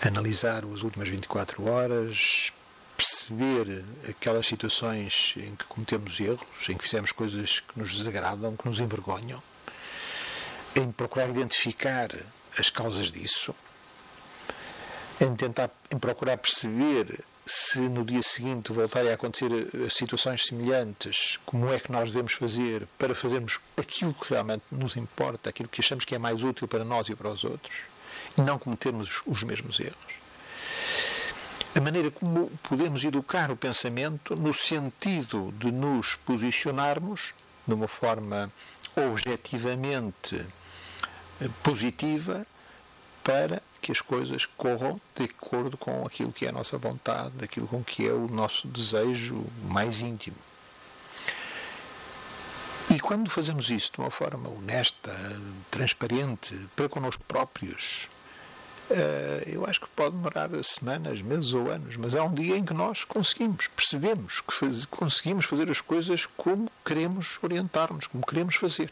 analisar 0.00 0.64
as 0.64 0.82
últimas 0.82 1.08
24 1.08 1.68
horas, 1.68 2.52
perceber 2.96 3.84
aquelas 4.08 4.46
situações 4.46 5.34
em 5.36 5.56
que 5.56 5.64
cometemos 5.64 6.20
erros, 6.20 6.68
em 6.68 6.76
que 6.76 6.84
fizemos 6.84 7.10
coisas 7.10 7.58
que 7.58 7.76
nos 7.76 7.96
desagradam, 7.96 8.56
que 8.56 8.64
nos 8.64 8.78
envergonham, 8.78 9.42
em 10.76 10.92
procurar 10.92 11.28
identificar 11.28 12.10
as 12.56 12.70
causas 12.70 13.10
disso, 13.10 13.52
em 15.20 15.34
tentar 15.34 15.68
em 15.90 15.98
procurar 15.98 16.36
perceber 16.38 17.24
se 17.50 17.80
no 17.80 18.04
dia 18.04 18.22
seguinte 18.22 18.72
voltarem 18.72 19.10
a 19.10 19.14
acontecer 19.14 19.50
eh, 19.50 19.88
situações 19.90 20.46
semelhantes, 20.46 21.36
como 21.44 21.68
é 21.68 21.80
que 21.80 21.90
nós 21.90 22.08
devemos 22.12 22.34
fazer 22.34 22.86
para 22.96 23.12
fazermos 23.12 23.58
aquilo 23.76 24.14
que 24.14 24.30
realmente 24.30 24.62
nos 24.70 24.96
importa, 24.96 25.50
aquilo 25.50 25.68
que 25.68 25.80
achamos 25.80 26.04
que 26.04 26.14
é 26.14 26.18
mais 26.18 26.44
útil 26.44 26.68
para 26.68 26.84
nós 26.84 27.08
e 27.08 27.16
para 27.16 27.28
os 27.28 27.42
outros, 27.42 27.74
e 28.38 28.40
não 28.40 28.56
cometermos 28.56 29.20
os 29.26 29.42
mesmos 29.42 29.80
erros. 29.80 30.14
A 31.74 31.80
maneira 31.80 32.12
como 32.12 32.48
podemos 32.62 33.02
educar 33.02 33.50
o 33.50 33.56
pensamento 33.56 34.36
no 34.36 34.54
sentido 34.54 35.52
de 35.58 35.72
nos 35.72 36.14
posicionarmos 36.14 37.34
de 37.66 37.74
uma 37.74 37.88
forma 37.88 38.52
objetivamente 38.94 40.36
eh, 41.40 41.48
positiva 41.64 42.46
para 43.24 43.60
que 43.80 43.92
as 43.92 44.00
coisas 44.00 44.44
corram 44.44 45.00
de 45.16 45.24
acordo 45.24 45.76
com 45.76 46.04
aquilo 46.06 46.32
que 46.32 46.46
é 46.46 46.50
a 46.50 46.52
nossa 46.52 46.76
vontade, 46.76 47.30
daquilo 47.30 47.66
com 47.66 47.82
que 47.82 48.06
é 48.06 48.12
o 48.12 48.28
nosso 48.28 48.68
desejo 48.68 49.44
mais 49.64 50.00
íntimo. 50.00 50.36
E 52.92 52.98
quando 52.98 53.30
fazemos 53.30 53.70
isso 53.70 53.92
de 53.92 54.00
uma 54.00 54.10
forma 54.10 54.48
honesta, 54.48 55.14
transparente, 55.70 56.56
para 56.74 56.88
connosco 56.88 57.22
próprios, 57.24 58.08
eh, 58.90 59.44
eu 59.46 59.64
acho 59.64 59.80
que 59.80 59.88
pode 59.90 60.16
demorar 60.16 60.50
semanas, 60.64 61.22
meses 61.22 61.52
ou 61.52 61.70
anos, 61.70 61.96
mas 61.96 62.16
há 62.16 62.24
um 62.24 62.34
dia 62.34 62.56
em 62.56 62.64
que 62.64 62.74
nós 62.74 63.04
conseguimos, 63.04 63.68
percebemos 63.68 64.40
que 64.40 64.52
faz, 64.52 64.84
conseguimos 64.84 65.46
fazer 65.46 65.70
as 65.70 65.80
coisas 65.80 66.26
como 66.26 66.68
queremos 66.84 67.38
orientar-nos, 67.40 68.08
como 68.08 68.26
queremos 68.26 68.56
fazer. 68.56 68.90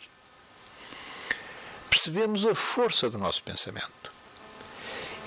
Percebemos 1.90 2.46
a 2.46 2.54
força 2.54 3.10
do 3.10 3.18
nosso 3.18 3.42
pensamento. 3.42 4.07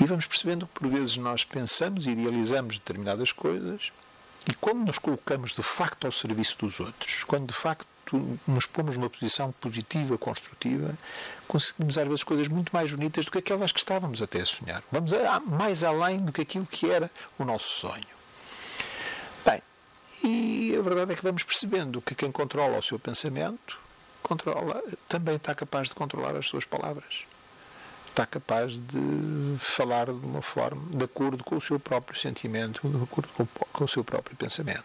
E 0.01 0.05
vamos 0.05 0.25
percebendo 0.25 0.65
que 0.65 0.79
por 0.79 0.87
vezes 0.87 1.15
nós 1.17 1.43
pensamos 1.43 2.07
e 2.07 2.09
idealizamos 2.09 2.79
determinadas 2.79 3.31
coisas 3.31 3.91
e 4.49 4.53
quando 4.55 4.87
nos 4.87 4.97
colocamos 4.97 5.51
de 5.51 5.61
facto 5.61 6.05
ao 6.05 6.11
serviço 6.11 6.57
dos 6.57 6.79
outros, 6.79 7.23
quando 7.23 7.49
de 7.49 7.53
facto 7.53 7.85
nos 8.47 8.65
pomos 8.65 8.97
numa 8.97 9.11
posição 9.11 9.51
positiva, 9.61 10.17
construtiva, 10.17 10.97
conseguimos 11.47 11.99
às 11.99 12.07
vezes 12.07 12.23
coisas 12.23 12.47
muito 12.47 12.71
mais 12.71 12.91
bonitas 12.91 13.25
do 13.25 13.31
que 13.31 13.37
aquelas 13.37 13.71
que 13.71 13.77
estávamos 13.77 14.23
até 14.23 14.41
a 14.41 14.45
sonhar. 14.45 14.81
Vamos 14.91 15.11
mais 15.45 15.83
além 15.83 16.17
do 16.17 16.31
que 16.31 16.41
aquilo 16.41 16.65
que 16.65 16.89
era 16.89 17.11
o 17.37 17.45
nosso 17.45 17.69
sonho. 17.69 18.03
Bem, 19.45 19.61
e 20.23 20.75
a 20.75 20.81
verdade 20.81 21.13
é 21.13 21.15
que 21.15 21.23
vamos 21.23 21.43
percebendo 21.43 22.01
que 22.01 22.15
quem 22.15 22.31
controla 22.31 22.79
o 22.79 22.81
seu 22.81 22.97
pensamento 22.97 23.79
controla, 24.23 24.83
também 25.07 25.35
está 25.35 25.53
capaz 25.53 25.89
de 25.89 25.93
controlar 25.93 26.35
as 26.35 26.47
suas 26.47 26.65
palavras 26.65 27.23
está 28.11 28.25
capaz 28.25 28.73
de 28.73 29.57
falar 29.57 30.07
de 30.07 30.25
uma 30.25 30.41
forma 30.41 30.81
de 30.95 31.03
acordo 31.03 31.43
com 31.43 31.55
o 31.55 31.61
seu 31.61 31.79
próprio 31.79 32.19
sentimento, 32.19 32.87
de 32.87 33.03
acordo 33.03 33.29
com, 33.29 33.45
com 33.45 33.83
o 33.83 33.87
seu 33.87 34.03
próprio 34.03 34.35
pensamento. 34.35 34.83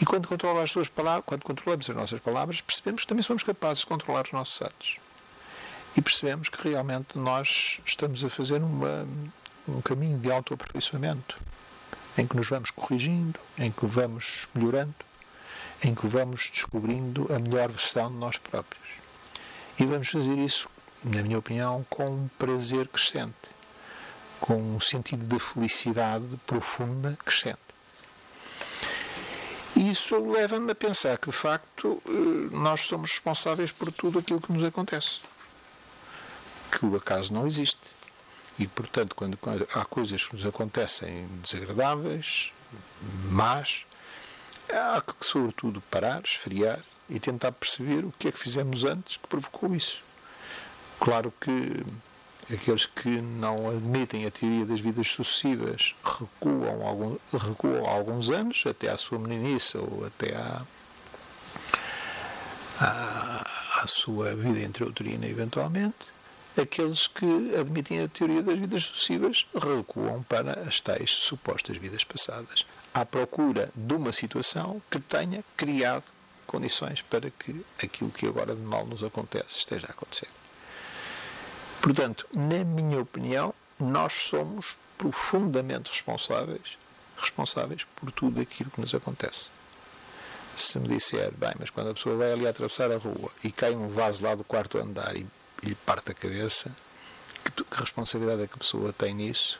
E 0.00 0.04
quando 0.04 0.26
controla 0.26 0.62
as 0.62 0.70
suas 0.70 0.88
palavras, 0.88 1.24
quando 1.26 1.42
controlamos 1.42 1.88
as 1.90 1.96
nossas 1.96 2.20
palavras, 2.20 2.60
percebemos 2.60 3.02
que 3.02 3.08
também 3.08 3.22
somos 3.22 3.42
capazes 3.42 3.80
de 3.80 3.86
controlar 3.86 4.24
os 4.24 4.32
nossos 4.32 4.62
atos. 4.62 4.96
E 5.96 6.00
percebemos 6.00 6.48
que 6.48 6.68
realmente 6.68 7.18
nós 7.18 7.80
estamos 7.84 8.24
a 8.24 8.30
fazer 8.30 8.62
uma, 8.62 9.06
um 9.68 9.80
caminho 9.80 10.18
de 10.18 10.30
autoaperfeiçoamento, 10.32 11.38
em 12.16 12.26
que 12.26 12.36
nos 12.36 12.48
vamos 12.48 12.70
corrigindo, 12.70 13.38
em 13.58 13.70
que 13.70 13.84
vamos 13.84 14.48
melhorando, 14.54 14.94
em 15.82 15.94
que 15.94 16.06
vamos 16.06 16.48
descobrindo 16.50 17.28
a 17.34 17.38
melhor 17.38 17.68
versão 17.68 18.10
de 18.10 18.16
nós 18.16 18.38
próprios. 18.38 18.82
E 19.78 19.84
vamos 19.84 20.08
fazer 20.08 20.38
isso 20.38 20.68
na 21.04 21.22
minha 21.22 21.38
opinião, 21.38 21.84
com 21.90 22.04
um 22.04 22.28
prazer 22.38 22.88
crescente, 22.88 23.34
com 24.40 24.56
um 24.56 24.80
sentido 24.80 25.24
de 25.24 25.42
felicidade 25.42 26.24
profunda 26.46 27.18
crescente. 27.24 27.58
E 29.74 29.90
isso 29.90 30.16
leva-me 30.30 30.72
a 30.72 30.74
pensar 30.74 31.16
que, 31.18 31.30
de 31.30 31.36
facto, 31.36 32.00
eh, 32.06 32.54
nós 32.54 32.82
somos 32.82 33.10
responsáveis 33.10 33.72
por 33.72 33.90
tudo 33.90 34.18
aquilo 34.18 34.40
que 34.40 34.52
nos 34.52 34.62
acontece. 34.62 35.20
Que 36.70 36.84
o 36.84 36.96
acaso 36.96 37.32
não 37.32 37.46
existe. 37.46 37.80
E, 38.58 38.66
portanto, 38.66 39.14
quando 39.16 39.38
há 39.74 39.84
coisas 39.84 40.26
que 40.26 40.36
nos 40.36 40.44
acontecem 40.44 41.26
desagradáveis, 41.42 42.52
más, 43.30 43.86
há 44.70 45.00
que, 45.00 45.14
sobretudo, 45.24 45.80
parar, 45.90 46.22
esfriar 46.22 46.80
e 47.08 47.18
tentar 47.18 47.52
perceber 47.52 48.04
o 48.04 48.12
que 48.18 48.28
é 48.28 48.32
que 48.32 48.38
fizemos 48.38 48.84
antes 48.84 49.16
que 49.16 49.26
provocou 49.26 49.74
isso. 49.74 50.02
Claro 51.02 51.32
que 51.40 51.84
aqueles 52.54 52.86
que 52.86 53.08
não 53.08 53.68
admitem 53.68 54.24
a 54.24 54.30
teoria 54.30 54.64
das 54.64 54.78
vidas 54.78 55.08
sucessivas 55.08 55.96
recuam, 56.04 56.86
algum, 56.86 57.16
recuam 57.32 57.84
alguns 57.84 58.30
anos, 58.30 58.62
até 58.64 58.88
à 58.88 58.96
sua 58.96 59.18
meninice 59.18 59.76
ou 59.76 60.06
até 60.06 60.32
à, 60.36 60.62
à, 62.80 63.82
à 63.82 63.86
sua 63.88 64.36
vida 64.36 64.60
intrauterina, 64.60 65.26
eventualmente. 65.26 66.12
Aqueles 66.56 67.08
que 67.08 67.56
admitem 67.58 68.04
a 68.04 68.06
teoria 68.06 68.40
das 68.40 68.56
vidas 68.56 68.84
sucessivas 68.84 69.44
recuam 69.52 70.22
para 70.22 70.52
as 70.68 70.80
tais 70.80 71.10
supostas 71.10 71.78
vidas 71.78 72.04
passadas, 72.04 72.64
à 72.94 73.04
procura 73.04 73.72
de 73.74 73.92
uma 73.92 74.12
situação 74.12 74.80
que 74.88 75.00
tenha 75.00 75.42
criado 75.56 76.04
condições 76.46 77.02
para 77.02 77.28
que 77.28 77.66
aquilo 77.82 78.10
que 78.12 78.24
agora 78.24 78.54
de 78.54 78.62
mal 78.62 78.86
nos 78.86 79.02
acontece 79.02 79.58
esteja 79.58 79.88
a 79.88 79.90
acontecer. 79.90 80.28
Portanto, 81.82 82.28
na 82.32 82.62
minha 82.62 83.00
opinião, 83.00 83.52
nós 83.78 84.12
somos 84.12 84.76
profundamente 84.96 85.90
responsáveis, 85.90 86.78
responsáveis 87.18 87.84
por 87.96 88.12
tudo 88.12 88.40
aquilo 88.40 88.70
que 88.70 88.80
nos 88.80 88.94
acontece. 88.94 89.48
Se 90.56 90.78
me 90.78 90.86
disser, 90.86 91.32
bem, 91.32 91.52
mas 91.58 91.70
quando 91.70 91.90
a 91.90 91.94
pessoa 91.94 92.16
vai 92.16 92.32
ali 92.32 92.46
atravessar 92.46 92.92
a 92.92 92.98
rua 92.98 93.32
e 93.42 93.50
cai 93.50 93.74
um 93.74 93.88
vaso 93.88 94.22
lá 94.22 94.36
do 94.36 94.44
quarto 94.44 94.78
andar 94.78 95.16
e, 95.16 95.26
e 95.62 95.66
lhe 95.66 95.74
parte 95.74 96.12
a 96.12 96.14
cabeça, 96.14 96.70
que, 97.42 97.64
que 97.64 97.80
responsabilidade 97.80 98.42
é 98.42 98.46
que 98.46 98.54
a 98.54 98.58
pessoa 98.58 98.92
tem 98.92 99.12
nisso? 99.12 99.58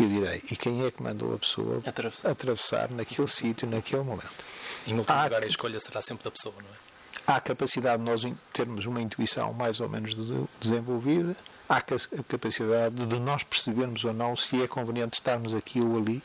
Eu 0.00 0.08
direi, 0.08 0.42
e 0.50 0.56
quem 0.56 0.84
é 0.84 0.90
que 0.90 1.00
mandou 1.02 1.34
a 1.34 1.38
pessoa 1.38 1.80
atravessar, 1.86 2.30
atravessar 2.30 2.90
naquele 2.90 3.28
sítio, 3.28 3.68
naquele 3.68 4.02
momento? 4.02 4.44
Em 4.88 4.98
último 4.98 5.22
lugar, 5.22 5.42
a 5.42 5.46
escolha 5.46 5.78
será 5.78 6.02
sempre 6.02 6.24
da 6.24 6.32
pessoa, 6.32 6.56
não 6.56 6.68
é? 6.68 6.93
Há 7.26 7.40
capacidade 7.40 8.02
de 8.02 8.10
nós 8.10 8.26
termos 8.52 8.86
uma 8.86 9.00
intuição 9.00 9.52
mais 9.52 9.80
ou 9.80 9.88
menos 9.88 10.14
desenvolvida, 10.60 11.36
há 11.68 11.80
capacidade 11.80 12.94
de 12.94 13.18
nós 13.18 13.42
percebermos 13.42 14.04
ou 14.04 14.12
não 14.12 14.36
se 14.36 14.62
é 14.62 14.66
conveniente 14.66 15.14
estarmos 15.14 15.54
aqui 15.54 15.80
ou 15.80 15.96
ali. 15.96 16.22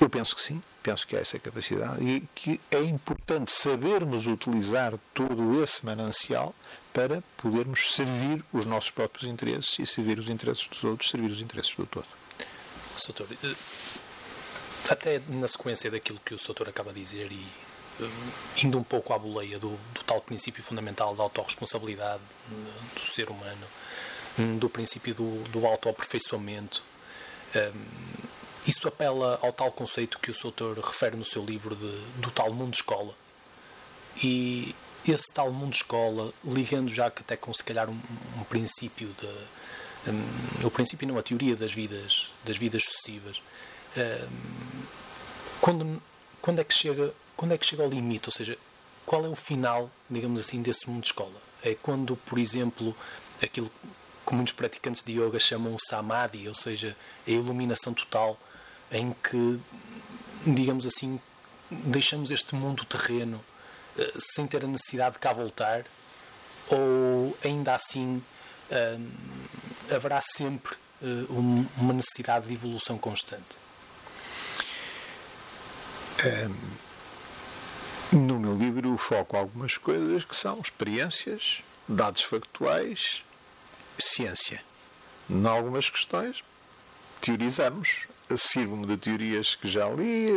Eu 0.00 0.08
penso 0.08 0.36
que 0.36 0.40
sim, 0.40 0.62
penso 0.82 1.06
que 1.06 1.16
há 1.16 1.20
essa 1.20 1.38
capacidade 1.40 2.02
e 2.04 2.20
que 2.34 2.60
é 2.70 2.80
importante 2.80 3.50
sabermos 3.50 4.26
utilizar 4.26 4.94
todo 5.12 5.62
esse 5.62 5.84
manancial 5.84 6.54
para 6.92 7.22
podermos 7.36 7.94
servir 7.94 8.44
os 8.52 8.64
nossos 8.64 8.90
próprios 8.90 9.28
interesses 9.28 9.78
e 9.78 9.86
servir 9.86 10.18
os 10.18 10.28
interesses 10.28 10.66
dos 10.68 10.84
outros, 10.84 11.10
servir 11.10 11.30
os 11.30 11.40
interesses 11.40 11.74
do 11.74 11.84
todo. 11.84 12.06
Soutor, 12.96 13.26
eh, 13.44 13.54
até 14.88 15.20
na 15.28 15.46
sequência 15.46 15.90
daquilo 15.90 16.20
que 16.24 16.34
o 16.34 16.38
Soutor 16.38 16.68
acaba 16.68 16.92
de 16.92 17.00
dizer 17.00 17.30
e 17.30 17.46
indo 18.62 18.78
um 18.78 18.82
pouco 18.82 19.12
à 19.12 19.18
boleia 19.18 19.58
do, 19.58 19.70
do 19.70 20.04
tal 20.06 20.20
princípio 20.20 20.62
fundamental 20.62 21.14
da 21.14 21.22
autorresponsabilidade 21.22 22.22
eh, 22.50 22.54
do 22.94 23.00
ser 23.00 23.28
humano, 23.30 23.66
hum, 24.38 24.58
do 24.58 24.68
princípio 24.68 25.14
do, 25.14 25.48
do 25.48 25.66
autoaperfeiçoamento, 25.66 26.82
um, 27.54 28.28
isso 28.66 28.86
apela 28.86 29.38
ao 29.42 29.52
tal 29.52 29.72
conceito 29.72 30.18
que 30.18 30.30
o 30.30 30.34
seu 30.34 30.48
autor 30.48 30.78
refere 30.78 31.16
no 31.16 31.24
seu 31.24 31.44
livro 31.44 31.74
de, 31.74 32.20
do 32.20 32.30
tal 32.30 32.52
mundo 32.52 32.74
escola. 32.74 33.14
E 34.22 34.74
esse 35.06 35.32
tal 35.32 35.50
mundo 35.50 35.72
escola, 35.72 36.32
ligando 36.44 36.92
já 36.92 37.10
que 37.10 37.22
até 37.22 37.36
com 37.36 37.52
se 37.54 37.64
calhar 37.64 37.88
um, 37.88 37.98
um 38.36 38.44
princípio 38.44 39.08
de 39.18 40.10
um, 40.10 40.66
o 40.66 40.70
princípio 40.70 41.08
não 41.08 41.18
a 41.18 41.22
teoria 41.22 41.56
das 41.56 41.72
vidas 41.72 42.30
das 42.44 42.56
vidas 42.56 42.84
sucessivas 42.84 43.42
um, 43.96 44.82
quando 45.60 46.02
quando 46.40 46.60
é 46.60 46.64
que 46.64 46.72
chega 46.72 47.12
quando 47.38 47.52
é 47.52 47.58
que 47.58 47.64
chega 47.64 47.82
ao 47.82 47.88
limite 47.88 48.28
ou 48.28 48.32
seja 48.32 48.58
qual 49.06 49.24
é 49.24 49.28
o 49.28 49.36
final 49.36 49.90
digamos 50.10 50.40
assim 50.42 50.60
desse 50.60 50.90
mundo 50.90 51.04
escola 51.04 51.40
é 51.62 51.74
quando 51.74 52.16
por 52.16 52.38
exemplo 52.38 52.94
aquilo 53.42 53.70
que 54.26 54.34
muitos 54.34 54.52
praticantes 54.52 55.02
de 55.02 55.12
yoga 55.12 55.38
chamam 55.38 55.74
o 55.74 55.78
samadhi 55.80 56.46
ou 56.46 56.54
seja 56.54 56.94
a 57.26 57.30
iluminação 57.30 57.94
total 57.94 58.38
em 58.92 59.14
que 59.22 59.58
digamos 60.44 60.84
assim 60.84 61.18
deixamos 61.70 62.30
este 62.30 62.54
mundo 62.54 62.84
terreno 62.84 63.42
eh, 63.98 64.12
sem 64.18 64.46
ter 64.46 64.64
a 64.64 64.66
necessidade 64.68 65.14
de 65.14 65.18
cá 65.18 65.32
voltar? 65.32 65.84
Ou 66.70 67.36
ainda 67.44 67.74
assim 67.74 68.22
hum, 68.70 69.10
haverá 69.90 70.20
sempre 70.20 70.74
uh, 71.02 71.66
uma 71.76 71.94
necessidade 71.94 72.46
de 72.46 72.54
evolução 72.54 72.98
constante? 72.98 73.56
Um, 76.24 76.87
no 78.12 78.38
meu 78.38 78.56
livro 78.56 78.96
foco 78.96 79.36
algumas 79.36 79.76
coisas 79.76 80.24
que 80.24 80.34
são 80.34 80.60
experiências, 80.60 81.60
dados 81.86 82.22
factuais, 82.22 83.22
ciência. 83.98 84.62
Em 85.28 85.46
algumas 85.46 85.90
questões, 85.90 86.42
teorizamos, 87.20 88.06
sirvo-me 88.36 88.86
de 88.86 88.96
teorias 88.96 89.54
que 89.54 89.68
já 89.68 89.88
li, 89.90 90.28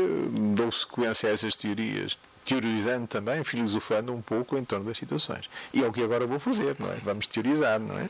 dou 0.56 0.72
sequência 0.72 1.30
a 1.30 1.34
essas 1.34 1.56
teorias 1.56 2.18
teorizando 2.44 3.08
também, 3.08 3.44
filosofando 3.44 4.14
um 4.14 4.22
pouco 4.22 4.58
em 4.58 4.66
torno 4.66 4.86
das 4.86 4.98
situações. 4.98 5.50
E 5.74 5.84
é 5.84 5.88
o 5.88 5.94
que 5.94 6.04
agora 6.04 6.26
vou 6.26 6.40
fazer, 6.40 6.76
não 6.80 6.92
é? 6.92 6.96
Vamos 6.96 7.28
teorizar, 7.28 7.80
não 7.80 7.98
é? 7.98 8.10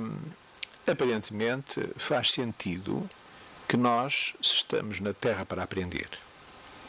Um, 0.00 0.12
aparentemente 0.90 1.90
faz 1.96 2.30
sentido 2.30 3.08
que 3.66 3.76
nós, 3.76 4.34
se 4.40 4.54
estamos 4.54 5.00
na 5.00 5.12
Terra 5.12 5.44
para 5.44 5.62
aprender, 5.62 6.08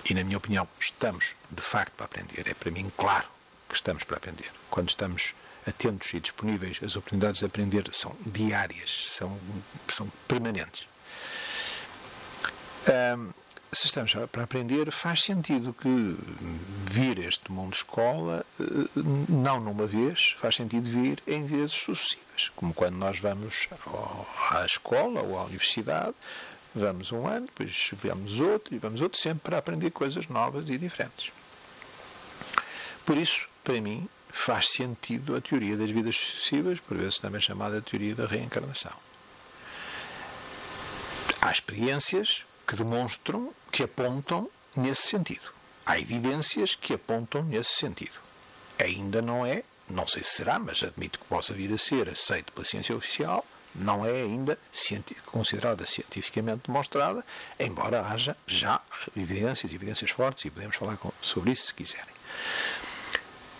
e 0.05 0.13
na 0.13 0.23
minha 0.23 0.37
opinião 0.37 0.67
estamos 0.79 1.35
de 1.49 1.61
facto 1.61 1.93
para 1.93 2.05
aprender, 2.05 2.47
é 2.47 2.53
para 2.53 2.71
mim 2.71 2.91
claro 2.95 3.27
que 3.67 3.75
estamos 3.75 4.03
para 4.03 4.17
aprender. 4.17 4.51
Quando 4.69 4.89
estamos 4.89 5.33
atentos 5.67 6.13
e 6.13 6.19
disponíveis, 6.19 6.79
as 6.83 6.95
oportunidades 6.95 7.39
de 7.39 7.45
aprender 7.45 7.87
são 7.91 8.15
diárias, 8.25 9.07
são, 9.09 9.37
são 9.87 10.07
permanentes. 10.27 10.87
Um, 12.87 13.31
se 13.71 13.85
estamos 13.85 14.13
para 14.31 14.43
aprender, 14.43 14.91
faz 14.91 15.21
sentido 15.21 15.73
que 15.73 16.17
vir 16.91 17.19
este 17.19 17.51
mundo 17.51 17.73
escola, 17.73 18.43
eh, 18.59 18.63
não 19.27 19.59
numa 19.59 19.85
vez, 19.85 20.35
faz 20.39 20.55
sentido 20.55 20.89
vir 20.89 21.21
em 21.27 21.45
vezes 21.45 21.73
sucessivas. 21.73 22.49
Como 22.55 22.73
quando 22.73 22.95
nós 22.95 23.19
vamos 23.19 23.69
à 24.49 24.65
escola 24.65 25.21
ou 25.21 25.37
à 25.37 25.43
universidade, 25.43 26.15
vamos 26.73 27.11
um 27.11 27.27
ano, 27.27 27.47
depois 27.47 27.91
vamos 27.93 28.39
outro 28.39 28.75
e 28.75 28.77
vamos 28.77 29.01
outro, 29.01 29.19
sempre 29.19 29.41
para 29.43 29.57
aprender 29.57 29.91
coisas 29.91 30.27
novas 30.27 30.69
e 30.69 30.77
diferentes. 30.77 31.31
Por 33.05 33.17
isso, 33.17 33.47
para 33.63 33.79
mim, 33.81 34.07
faz 34.29 34.69
sentido 34.69 35.35
a 35.35 35.41
teoria 35.41 35.75
das 35.75 35.89
vidas 35.89 36.15
sucessivas, 36.15 36.79
por 36.79 36.97
vezes 36.97 37.19
também 37.19 37.41
chamada 37.41 37.81
teoria 37.81 38.15
da 38.15 38.25
reencarnação. 38.25 38.93
Há 41.41 41.51
experiências 41.51 42.45
que 42.67 42.75
demonstram, 42.75 43.53
que 43.71 43.83
apontam 43.83 44.49
nesse 44.75 45.07
sentido. 45.07 45.53
Há 45.85 45.97
evidências 45.99 46.75
que 46.75 46.93
apontam 46.93 47.43
nesse 47.43 47.75
sentido. 47.75 48.19
Ainda 48.77 49.21
não 49.21 49.45
é, 49.45 49.63
não 49.89 50.07
sei 50.07 50.21
se 50.21 50.35
será, 50.35 50.59
mas 50.59 50.83
admito 50.83 51.17
que 51.17 51.25
possa 51.25 51.53
vir 51.53 51.73
a 51.73 51.77
ser 51.77 52.07
aceito 52.09 52.51
pela 52.51 52.65
ciência 52.65 52.95
oficial, 52.95 53.43
não 53.75 54.05
é 54.05 54.11
ainda 54.11 54.57
considerada 55.25 55.85
cientificamente 55.85 56.63
demonstrada, 56.65 57.23
embora 57.59 58.01
haja 58.01 58.35
já 58.47 58.81
evidências, 59.15 59.73
evidências 59.73 60.11
fortes, 60.11 60.45
e 60.45 60.49
podemos 60.49 60.75
falar 60.75 60.97
sobre 61.21 61.51
isso 61.51 61.67
se 61.67 61.73
quiserem. 61.73 62.13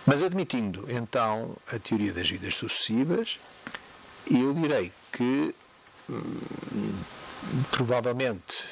Mas 0.06 0.24
admitindo 0.24 0.88
então 0.90 1.56
a 1.72 1.78
teoria 1.78 2.14
das 2.14 2.30
vidas 2.30 2.56
sucessivas, 2.56 3.38
eu 4.30 4.54
direi 4.54 4.92
que 5.12 5.56
hum, 6.10 7.04
provavelmente 7.72 8.66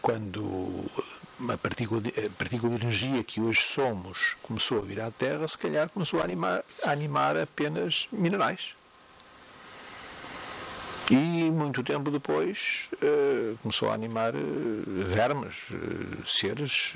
quando 0.00 0.84
a 1.48 1.56
partícula, 1.56 2.00
de, 2.00 2.12
energia 2.76 3.24
que 3.24 3.40
hoje 3.40 3.62
somos 3.62 4.36
começou 4.42 4.78
a 4.78 4.82
vir 4.82 5.00
à 5.00 5.10
Terra, 5.10 5.46
se 5.48 5.58
calhar 5.58 5.88
começou 5.88 6.20
a 6.20 6.24
animar, 6.24 6.64
a 6.84 6.90
animar 6.90 7.36
apenas 7.36 8.06
minerais. 8.12 8.74
E 11.12 11.50
muito 11.50 11.82
tempo 11.82 12.10
depois 12.10 12.88
uh, 12.94 13.58
começou 13.58 13.90
a 13.90 13.92
animar 13.92 14.34
uh, 14.34 14.38
vermes, 14.86 15.68
uh, 15.70 16.26
seres, 16.26 16.94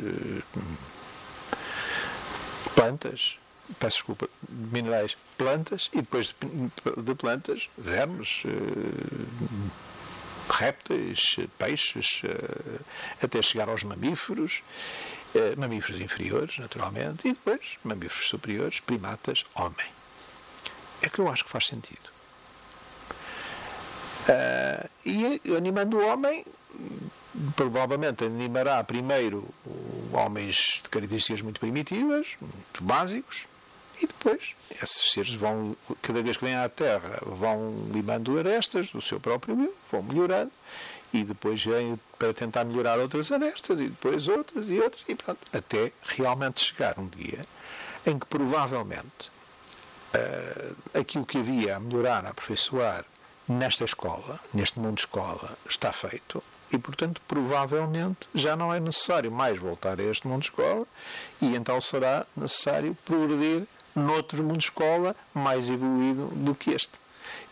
plantas, 2.74 3.38
peço 3.78 3.98
desculpa, 3.98 4.26
minerais, 4.48 5.14
plantas, 5.36 5.90
e 5.92 5.96
depois 5.98 6.28
de, 6.28 7.02
de 7.02 7.14
plantas, 7.14 7.68
vermes 7.76 8.44
répteis, 10.48 11.36
peixes, 11.58 12.22
até 13.22 13.42
chegar 13.42 13.68
aos 13.68 13.84
mamíferos, 13.84 14.62
mamíferos 15.58 16.00
inferiores, 16.00 16.58
naturalmente, 16.58 17.28
e 17.28 17.32
depois 17.32 17.76
mamíferos 17.84 18.28
superiores, 18.28 18.80
primatas, 18.80 19.44
homem. 19.54 19.90
É 21.02 21.08
que 21.10 21.18
eu 21.18 21.28
acho 21.28 21.44
que 21.44 21.50
faz 21.50 21.66
sentido. 21.66 22.15
Uh, 24.28 24.88
e 25.04 25.40
animando 25.56 25.98
o 25.98 26.06
homem, 26.06 26.44
provavelmente 27.54 28.24
animará 28.24 28.82
primeiro 28.82 29.48
homens 30.12 30.80
de 30.82 30.88
características 30.88 31.42
muito 31.42 31.60
primitivas, 31.60 32.28
muito 32.40 32.82
básicos, 32.82 33.46
e 34.02 34.06
depois, 34.06 34.54
esses 34.82 35.12
seres 35.12 35.34
vão, 35.34 35.76
cada 36.02 36.22
vez 36.22 36.36
que 36.36 36.44
vêm 36.44 36.56
à 36.56 36.68
Terra, 36.68 37.18
vão 37.22 37.88
limando 37.92 38.38
arestas 38.38 38.90
do 38.90 39.00
seu 39.00 39.18
próprio 39.18 39.58
eu, 39.58 39.74
vão 39.90 40.02
melhorando, 40.02 40.52
e 41.12 41.24
depois 41.24 41.64
vêm 41.64 41.98
para 42.18 42.34
tentar 42.34 42.64
melhorar 42.64 42.98
outras 42.98 43.30
arestas, 43.32 43.78
e 43.80 43.88
depois 43.88 44.28
outras 44.28 44.68
e 44.68 44.78
outras, 44.80 45.02
e 45.08 45.14
pronto, 45.14 45.40
até 45.52 45.92
realmente 46.02 46.60
chegar 46.60 46.98
um 46.98 47.06
dia 47.06 47.44
em 48.04 48.18
que 48.18 48.26
provavelmente 48.26 49.30
uh, 50.14 50.76
aquilo 50.98 51.24
que 51.24 51.38
havia 51.38 51.76
a 51.76 51.80
melhorar, 51.80 52.26
a 52.26 52.30
aperfeiçoar 52.30 53.04
nesta 53.48 53.84
escola, 53.84 54.40
neste 54.52 54.78
mundo 54.78 54.98
escola, 54.98 55.56
está 55.68 55.92
feito, 55.92 56.42
e, 56.72 56.78
portanto, 56.78 57.20
provavelmente 57.28 58.28
já 58.34 58.56
não 58.56 58.72
é 58.74 58.80
necessário 58.80 59.30
mais 59.30 59.58
voltar 59.58 60.00
a 60.00 60.02
este 60.02 60.26
mundo 60.26 60.42
escola 60.42 60.84
e 61.40 61.54
então 61.54 61.80
será 61.80 62.26
necessário 62.36 62.96
progredir 63.04 63.66
noutro 63.94 64.42
mundo 64.42 64.60
escola 64.60 65.14
mais 65.32 65.70
evoluído 65.70 66.26
do 66.34 66.54
que 66.54 66.70
este. 66.70 66.92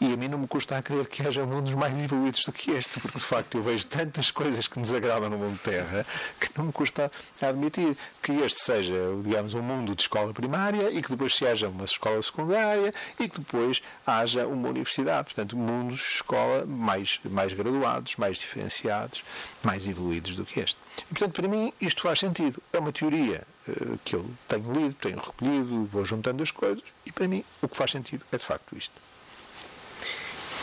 E 0.01 0.13
a 0.13 0.17
mim 0.17 0.29
não 0.29 0.39
me 0.39 0.47
custa 0.47 0.77
a 0.77 0.83
crer 0.83 1.09
que 1.09 1.27
haja 1.27 1.45
mundos 1.45 1.75
mais 1.75 1.97
evoluídos 1.97 2.45
do 2.45 2.53
que 2.53 2.71
este, 2.73 3.01
porque 3.01 3.19
de 3.19 3.25
facto 3.25 3.57
eu 3.57 3.63
vejo 3.63 3.87
tantas 3.87 4.31
coisas 4.31 4.69
que 4.69 4.79
nos 4.79 4.93
agradam 4.93 5.31
no 5.31 5.39
mundo 5.39 5.59
Terra 5.63 6.07
que 6.41 6.49
não 6.57 6.67
me 6.67 6.73
custa 6.73 7.11
admitir 7.41 7.97
que 8.23 8.33
este 8.33 8.61
seja, 8.61 8.95
digamos, 9.23 9.55
um 9.55 9.63
mundo 9.63 9.95
de 9.95 10.03
escola 10.03 10.33
primária 10.33 10.91
e 10.91 11.03
que 11.03 11.11
depois 11.11 11.35
se 11.35 11.47
haja 11.47 11.69
uma 11.69 11.85
escola 11.85 12.21
secundária 12.23 12.93
e 13.19 13.29
que 13.29 13.39
depois 13.39 13.83
haja 14.07 14.47
uma 14.47 14.69
universidade. 14.69 15.25
Portanto, 15.25 15.57
mundos 15.57 15.99
de 15.99 16.05
escola 16.05 16.65
mais, 16.67 17.21
mais 17.25 17.53
graduados, 17.53 18.17
mais 18.17 18.39
diferenciados, 18.39 19.25
mais 19.63 19.87
evoluídos 19.87 20.37
do 20.37 20.45
que 20.45 20.61
este. 20.61 20.77
E, 20.99 21.15
portanto, 21.15 21.33
para 21.33 21.49
mim, 21.49 21.73
isto 21.81 22.03
faz 22.03 22.21
sentido. 22.21 22.63
É 22.73 22.79
uma 22.79 22.93
teoria 22.93 23.43
uh, 23.69 23.99
que 24.05 24.15
eu 24.15 24.29
tenho 24.49 24.73
lido, 24.73 24.95
tenho 24.95 25.19
recolhido, 25.19 25.85
vou 25.87 26.05
juntando 26.05 26.43
as 26.43 26.51
coisas 26.51 26.85
e, 27.05 27.13
para 27.13 27.29
mim, 27.29 27.45
o 27.63 27.69
que 27.69 27.77
faz 27.77 27.91
sentido 27.91 28.25
é 28.33 28.37
de 28.37 28.45
facto 28.45 28.77
isto. 28.77 28.93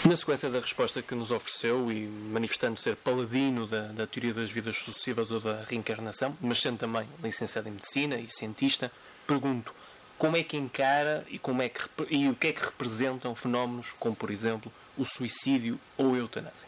Na 0.04 0.16
sequência 0.16 0.50
da 0.50 0.60
resposta 0.60 1.00
que 1.02 1.14
nos 1.14 1.30
ofereceu 1.30 1.92
e 1.92 2.08
manifestando 2.08 2.80
ser 2.80 2.96
paladino 2.96 3.68
da, 3.68 3.84
da, 3.84 4.08
teoria 4.08 4.34
das 4.34 4.50
vidas 4.50 4.78
sucessivas 4.78 5.30
ou 5.30 5.40
da 5.40 5.64
reencarnação, 5.64 6.36
mas 6.42 6.60
sendo 6.60 6.80
também 6.80 7.08
licenciado 7.24 7.68
em 7.70 7.74
medicina 7.74 8.16
e 8.16 8.28
cientista, 8.28 8.92
pergunto 9.28 9.74
como 10.18 10.36
é 10.36 10.44
que 10.44 10.58
encara 10.58 11.24
e, 11.30 11.38
como 11.38 11.62
é 11.62 11.70
que, 11.70 11.82
e 12.10 12.28
o 12.28 12.36
que 12.36 12.48
é 12.48 12.52
que 12.52 12.64
representam 12.64 13.36
fenómenos 13.36 13.94
como, 14.00 14.16
por 14.16 14.32
exemplo, 14.32 14.72
o 14.98 15.06
suicídio 15.06 15.80
ou 15.96 16.16
a 16.16 16.18
eutanásia? 16.18 16.68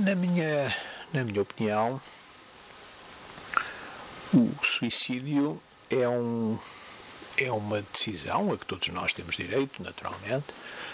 Na 0.00 0.14
minha, 0.14 0.74
na 1.12 1.24
minha 1.24 1.42
opinião, 1.42 2.00
o 4.32 4.50
suicídio 4.64 5.60
é 5.90 6.08
um 6.08 6.58
é 7.40 7.50
uma 7.50 7.82
decisão 7.82 8.52
a 8.52 8.58
que 8.58 8.66
todos 8.66 8.88
nós 8.88 9.12
temos 9.12 9.36
direito, 9.36 9.82
naturalmente, 9.82 10.46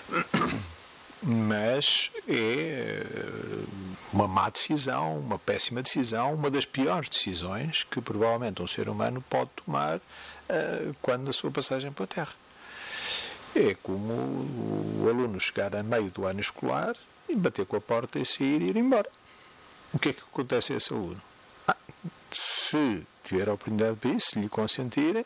mas 1.23 2.11
é 2.29 3.03
uma 4.13 4.29
má 4.29 4.49
decisão, 4.49 5.19
uma 5.19 5.39
péssima 5.39 5.83
decisão, 5.83 6.35
uma 6.35 6.51
das 6.51 6.65
piores 6.65 7.09
decisões 7.09 7.85
que 7.85 8.01
provavelmente 8.01 8.63
um 8.63 8.67
ser 8.67 8.89
humano 8.89 9.23
pode 9.29 9.51
tomar 9.65 9.97
uh, 9.97 10.97
quando 11.03 11.29
a 11.29 11.33
sua 11.33 11.51
passagem 11.51 11.91
pela 11.93 12.07
Terra. 12.07 12.33
É 13.55 13.75
como 13.83 14.13
o 14.13 15.07
aluno 15.09 15.41
chegar 15.41 15.75
a 15.75 15.83
meio 15.83 16.11
do 16.11 16.27
ano 16.27 16.41
escolar 16.41 16.95
e 17.29 17.35
bater 17.35 17.67
com 17.67 17.77
a 17.77 17.81
porta 17.81 18.19
e 18.19 18.27
sair 18.27 18.63
e 18.63 18.67
ir 18.67 18.77
embora. 18.77 19.09
O 19.93 19.99
que 19.99 20.11
é 20.11 20.13
que 20.13 20.21
acontece 20.21 20.75
a 20.75 20.77
esse 20.77 20.93
aluno? 20.93 21.21
Ah, 21.67 21.77
se 22.31 23.07
tiver 23.25 23.49
a 23.49 23.55
oportunidade 23.55 23.97
para 23.97 24.19
se 24.19 24.39
lhe 24.39 24.49
consentirem, 24.49 25.25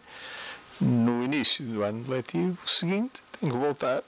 no 0.80 1.22
início 1.22 1.64
do 1.64 1.82
ano 1.82 2.04
letivo 2.08 2.58
seguinte, 2.66 3.22
tem 3.38 3.50
que 3.50 3.56
voltar 3.56 4.02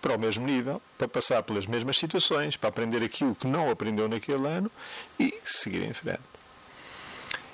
para 0.00 0.14
o 0.14 0.18
mesmo 0.18 0.46
nível, 0.46 0.80
para 0.96 1.08
passar 1.08 1.42
pelas 1.42 1.66
mesmas 1.66 1.98
situações, 1.98 2.56
para 2.56 2.68
aprender 2.68 3.02
aquilo 3.02 3.34
que 3.34 3.46
não 3.46 3.70
aprendeu 3.70 4.08
naquele 4.08 4.46
ano 4.46 4.70
e 5.18 5.34
seguir 5.44 5.82
em 5.82 5.92
frente. 5.92 6.20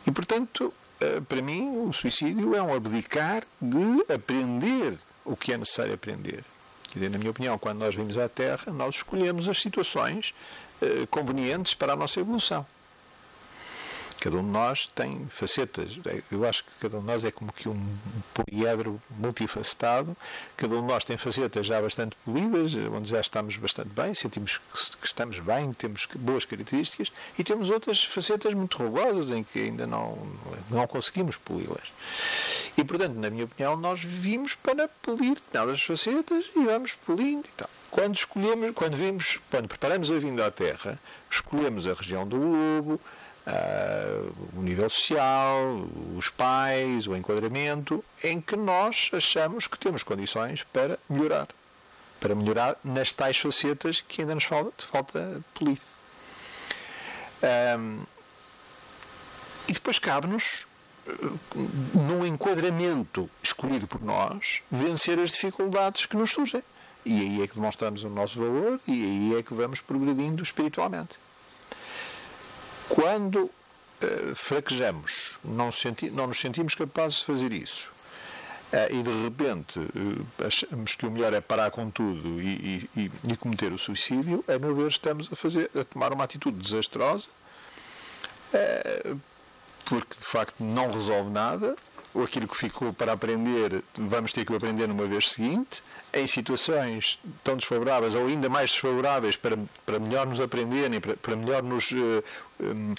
E, 0.07 0.11
portanto, 0.11 0.73
eh, 1.01 1.21
para 1.21 1.41
mim, 1.41 1.87
o 1.87 1.93
suicídio 1.93 2.55
é 2.55 2.63
um 2.63 2.75
abdicar 2.75 3.45
de 3.61 4.13
aprender 4.13 4.99
o 5.25 5.35
que 5.35 5.53
é 5.53 5.57
necessário 5.57 5.95
aprender. 5.95 6.45
Dizer, 6.93 7.11
na 7.11 7.19
minha 7.19 7.31
opinião, 7.31 7.59
quando 7.59 7.79
nós 7.79 7.95
vimos 7.95 8.19
à 8.19 8.29
Terra, 8.29 8.73
nós 8.73 8.97
escolhemos 8.97 9.49
as 9.49 9.59
situações 9.59 10.35
eh, 10.83 11.07
convenientes 11.11 11.75
para 11.75 11.95
a 11.95 11.97
nossa 11.97 12.21
evolução. 12.21 12.67
Cada 14.25 14.39
um 14.39 14.43
de 14.43 14.49
nós 14.49 14.87
tem 14.87 15.27
facetas. 15.29 15.99
Eu 16.33 16.49
acho 16.49 16.65
que 16.65 16.71
cada 16.81 16.97
um 16.97 17.01
de 17.01 17.07
nós 17.07 17.25
é 17.27 17.31
como 17.31 17.53
que 17.53 17.69
um 17.69 17.79
poliedro 18.33 18.99
multifacetado. 19.11 20.17
Cada 20.57 20.75
um 20.77 20.81
de 20.81 20.87
nós 20.87 21.05
tem 21.05 21.19
facetas 21.19 21.67
já 21.67 21.79
bastante 21.79 22.17
polidas, 22.25 22.75
onde 22.91 23.11
já 23.11 23.21
estamos 23.21 23.59
bastante 23.59 23.91
bem, 23.91 24.15
sentimos 24.15 24.59
que 24.99 25.07
estamos 25.07 25.41
bem, 25.41 25.75
temos 25.75 26.09
boas 26.15 26.47
características, 26.47 27.13
e 27.39 27.45
temos 27.45 27.69
outras 27.69 28.03
facetas 28.03 28.55
muito 28.55 28.79
rugosas 28.79 29.31
em 29.31 29.45
que 29.45 29.59
ainda 29.59 29.87
não, 29.87 30.17
não 30.71 30.87
conseguimos 30.87 31.37
poli-las. 31.37 31.93
E, 32.79 32.83
portanto, 32.83 33.17
na 33.17 33.29
minha 33.29 33.45
opinião, 33.45 33.77
nós 33.77 34.01
vimos 34.03 34.55
para 34.55 34.89
polir 35.03 35.35
determinadas 35.35 35.83
facetas 35.83 36.47
e 36.57 36.65
vamos 36.65 36.95
polindo 36.95 37.47
e 37.47 37.53
tal. 37.59 37.69
Quando 37.91 38.17
escolhemos, 38.17 38.71
quando 38.75 38.97
vimos, 38.97 39.39
quando 39.51 39.69
preparamos 39.69 40.11
a 40.11 40.15
vinda 40.15 40.47
à 40.47 40.51
Terra, 40.51 40.99
escolhemos 41.31 41.87
a 41.87 41.93
região 41.93 42.27
do 42.27 42.39
globo, 42.39 42.99
uh, 43.47 44.35
o 44.57 44.63
nível 44.63 44.89
social, 44.89 45.87
os 46.17 46.29
pais, 46.29 47.07
o 47.07 47.17
enquadramento, 47.17 48.05
em 48.23 48.41
que 48.41 48.57
nós 48.57 49.11
achamos 49.13 49.67
que 49.67 49.79
temos 49.79 50.03
condições 50.03 50.63
para 50.65 50.99
melhorar. 51.09 51.49
Para 52.21 52.35
melhorar 52.35 52.77
nas 52.83 53.13
tais 53.13 53.39
facetas 53.39 54.01
que 54.01 54.23
ainda 54.23 54.35
nos 54.35 54.45
falta, 54.45 54.87
falta 54.87 55.43
polir. 55.53 55.79
Um, 57.79 58.01
e 59.69 59.73
depois 59.73 59.99
cabe-nos, 59.99 60.67
num 61.95 62.27
enquadramento 62.27 63.29
escolhido 63.43 63.87
por 63.87 64.03
nós, 64.03 64.63
vencer 64.71 65.19
as 65.19 65.31
dificuldades 65.31 66.07
que 66.07 66.17
nos 66.17 66.33
surgem. 66.33 66.63
E 67.05 67.21
aí 67.21 67.43
é 67.43 67.47
que 67.47 67.55
demonstramos 67.55 68.03
o 68.05 68.09
nosso 68.09 68.39
valor 68.39 68.81
e 68.87 68.93
aí 68.93 69.39
é 69.39 69.43
que 69.43 69.53
vamos 69.53 69.81
progredindo 69.81 70.43
espiritualmente. 70.43 71.19
Quando 72.89 73.45
uh, 73.45 74.35
fraquejamos, 74.35 75.39
não, 75.45 75.73
senti 75.73 76.11
não 76.11 76.27
nos 76.27 76.41
sentimos 76.41 76.75
capazes 76.75 77.19
de 77.19 77.25
fazer 77.25 77.53
isso, 77.53 77.89
uh, 78.73 78.93
e 78.93 79.03
de 79.03 79.23
repente 79.23 79.79
uh, 79.79 80.47
achamos 80.47 80.95
que 80.95 81.07
o 81.07 81.11
melhor 81.11 81.33
é 81.33 81.41
parar 81.41 81.71
com 81.71 81.91
tudo 81.91 82.41
e, 82.41 82.89
e, 82.97 83.11
e, 83.29 83.37
cometer 83.37 83.73
o 83.73 83.79
suicídio, 83.79 84.45
a 84.47 84.59
meu 84.59 84.75
ver, 84.75 84.89
estamos 84.89 85.29
a, 85.33 85.37
fazer, 85.37 85.71
a 85.79 85.85
tomar 85.85 86.13
uma 86.13 86.25
atitude 86.25 86.59
desastrosa, 86.59 87.27
porque 89.85 90.17
de 90.17 90.25
facto 90.25 90.63
não 90.63 90.93
resolve 90.93 91.31
nada, 91.31 91.77
ou 92.15 92.23
aquilo 92.23 92.47
que 92.47 92.57
ficou 92.57 92.93
para 92.93 93.13
aprender, 93.13 93.83
vamos 93.97 94.33
ter 94.33 94.45
que 94.45 94.55
aprender 94.55 94.87
numa 94.87 95.05
vez 95.05 95.31
seguinte, 95.31 95.83
em 96.13 96.27
situações 96.29 97.19
tão 97.43 97.57
desfavoráveis 97.57 98.15
ou 98.15 98.27
ainda 98.27 98.49
mais 98.49 98.71
desfavoráveis 98.71 99.37
para, 99.37 99.59
para 99.85 99.99
melhor 99.99 100.27
nos 100.27 100.41
aprenderem, 100.41 101.01
para, 101.01 101.17
para 101.17 101.35
melhor 101.35 101.63
nos 101.63 101.91
uh, 101.91 102.25
um, 102.61 102.95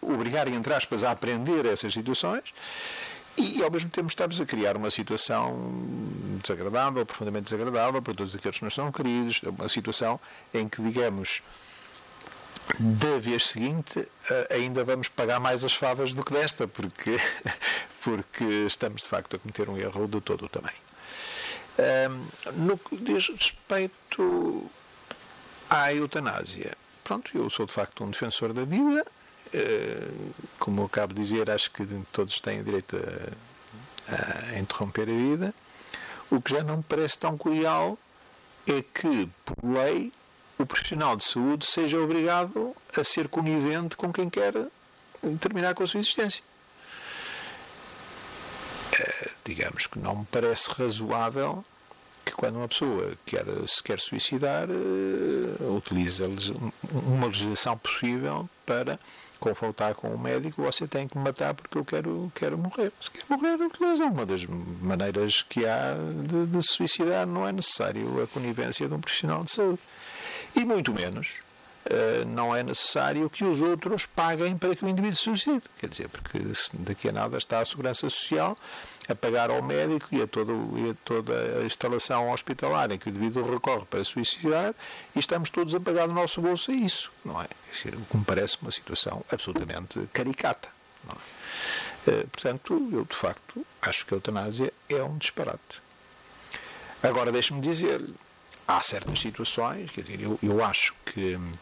obrigarem, 0.00 0.54
entre 0.54 0.72
aspas, 0.72 1.02
a 1.02 1.10
aprender 1.10 1.66
essas 1.66 1.92
situações. 1.92 2.54
E, 3.36 3.62
ao 3.62 3.70
mesmo 3.70 3.90
tempo, 3.90 4.08
estamos 4.08 4.40
a 4.40 4.46
criar 4.46 4.76
uma 4.76 4.90
situação 4.90 5.56
desagradável, 6.42 7.06
profundamente 7.06 7.44
desagradável 7.44 8.02
para 8.02 8.14
todos 8.14 8.34
aqueles 8.34 8.58
que 8.58 8.64
nos 8.64 8.74
são 8.74 8.90
queridos, 8.90 9.40
uma 9.42 9.68
situação 9.68 10.18
em 10.52 10.68
que, 10.68 10.82
digamos, 10.82 11.40
da 12.78 13.18
vez 13.18 13.46
seguinte 13.46 14.06
ainda 14.50 14.84
vamos 14.84 15.08
pagar 15.08 15.40
mais 15.40 15.64
as 15.64 15.74
favas 15.74 16.14
do 16.14 16.24
que 16.24 16.32
desta, 16.32 16.66
porque, 16.66 17.18
porque 18.02 18.44
estamos 18.66 19.02
de 19.02 19.08
facto 19.08 19.36
a 19.36 19.38
cometer 19.38 19.68
um 19.68 19.76
erro 19.76 20.06
de 20.06 20.20
todo 20.20 20.44
o 20.44 20.48
tamanho. 20.48 20.76
No 22.54 22.76
que 22.76 22.96
diz 22.96 23.28
respeito 23.28 24.68
à 25.70 25.94
eutanásia, 25.94 26.76
pronto, 27.04 27.30
eu 27.34 27.48
sou 27.48 27.66
de 27.66 27.72
facto 27.72 28.04
um 28.04 28.10
defensor 28.10 28.52
da 28.52 28.64
vida. 28.64 29.06
Eh, 29.52 30.08
como 30.58 30.84
acabo 30.84 31.14
de 31.14 31.22
dizer, 31.22 31.50
acho 31.50 31.70
que 31.70 31.86
todos 32.12 32.40
têm 32.40 32.62
direito 32.62 32.96
a, 32.96 34.54
a 34.54 34.58
interromper 34.58 35.02
a 35.02 35.12
vida. 35.12 35.54
O 36.30 36.40
que 36.40 36.52
já 36.52 36.62
não 36.62 36.78
me 36.78 36.82
parece 36.82 37.18
tão 37.18 37.38
cruel 37.38 37.98
é 38.66 38.82
que, 38.82 39.28
por 39.44 39.56
lei, 39.64 40.12
o 40.58 40.66
profissional 40.66 41.16
de 41.16 41.24
saúde 41.24 41.64
seja 41.64 42.00
obrigado 42.00 42.74
a 42.96 43.04
ser 43.04 43.28
conivente 43.28 43.96
com 43.96 44.12
quem 44.12 44.28
quer 44.28 44.52
terminar 45.40 45.74
com 45.74 45.82
a 45.82 45.86
sua 45.86 46.00
existência. 46.00 46.42
Eh, 48.98 49.30
digamos 49.44 49.86
que 49.86 49.98
não 49.98 50.16
me 50.16 50.26
parece 50.26 50.70
razoável 50.70 51.64
que 52.24 52.32
quando 52.32 52.56
uma 52.56 52.68
pessoa 52.68 53.16
quer, 53.24 53.44
se 53.66 53.82
quer 53.82 54.00
suicidar, 54.00 54.68
uh, 54.68 55.76
utilize 55.76 56.22
uma 56.92 57.26
legislação 57.26 57.78
possível 57.78 58.48
para 58.66 58.98
confrontar 59.40 59.94
com 59.94 60.08
o 60.08 60.18
médico, 60.18 60.62
você 60.62 60.86
tem 60.86 61.08
que 61.08 61.16
me 61.16 61.24
matar 61.24 61.54
porque 61.54 61.78
eu 61.78 61.84
quero, 61.84 62.30
quero 62.34 62.58
morrer. 62.58 62.92
Se 63.00 63.10
quer 63.10 63.24
morrer, 63.28 63.54
utiliza 63.54 64.04
uma 64.04 64.26
das 64.26 64.44
maneiras 64.44 65.42
que 65.42 65.64
há 65.64 65.94
de, 66.26 66.46
de 66.46 66.62
suicidar. 66.62 67.26
Não 67.26 67.46
é 67.46 67.52
necessário 67.52 68.22
a 68.22 68.26
conivência 68.26 68.86
de 68.88 68.94
um 68.94 69.00
profissional 69.00 69.44
de 69.44 69.52
saúde. 69.52 69.80
E 70.54 70.64
muito 70.64 70.92
menos 70.92 71.38
Uh, 71.88 72.22
não 72.26 72.54
é 72.54 72.62
necessário 72.62 73.30
que 73.30 73.44
os 73.44 73.62
outros 73.62 74.04
paguem 74.04 74.58
para 74.58 74.76
que 74.76 74.84
o 74.84 74.88
indivíduo 74.88 75.16
se 75.16 75.22
suicide. 75.22 75.62
Quer 75.78 75.88
dizer, 75.88 76.08
porque 76.10 76.38
daqui 76.74 77.08
a 77.08 77.12
nada 77.12 77.38
está 77.38 77.60
a 77.60 77.64
Segurança 77.64 78.10
Social 78.10 78.58
a 79.08 79.14
pagar 79.14 79.48
ao 79.48 79.62
médico 79.62 80.08
e 80.12 80.20
a, 80.20 80.26
todo, 80.26 80.52
e 80.76 80.90
a 80.90 80.94
toda 81.02 81.32
a 81.60 81.64
instalação 81.64 82.30
hospitalar 82.30 82.90
em 82.90 82.98
que 82.98 83.08
o 83.08 83.10
indivíduo 83.10 83.50
recorre 83.50 83.86
para 83.86 84.04
suicidar 84.04 84.74
e 85.16 85.18
estamos 85.18 85.48
todos 85.48 85.74
a 85.74 85.80
pagar 85.80 86.06
do 86.06 86.12
nosso 86.12 86.42
bolso 86.42 86.72
isso, 86.72 87.10
não 87.24 87.40
é? 87.40 87.46
Dizer, 87.72 87.94
o 87.94 88.02
que 88.02 88.16
me 88.18 88.24
parece 88.24 88.58
uma 88.60 88.70
situação 88.70 89.24
absolutamente 89.32 89.98
caricata. 90.12 90.68
É? 91.08 92.10
Uh, 92.10 92.28
portanto, 92.28 92.90
eu 92.92 93.06
de 93.06 93.16
facto 93.16 93.64
acho 93.80 94.04
que 94.04 94.12
a 94.12 94.16
eutanásia 94.18 94.70
é 94.90 95.02
um 95.02 95.16
disparate. 95.16 95.80
Agora, 97.02 97.32
deixe-me 97.32 97.62
dizer, 97.62 98.04
há 98.68 98.80
certas 98.82 99.18
situações, 99.18 99.90
quer 99.90 100.02
dizer, 100.02 100.20
eu, 100.20 100.38
eu 100.42 100.62
acho 100.62 100.94
que 101.06 101.36
hum, 101.36 101.52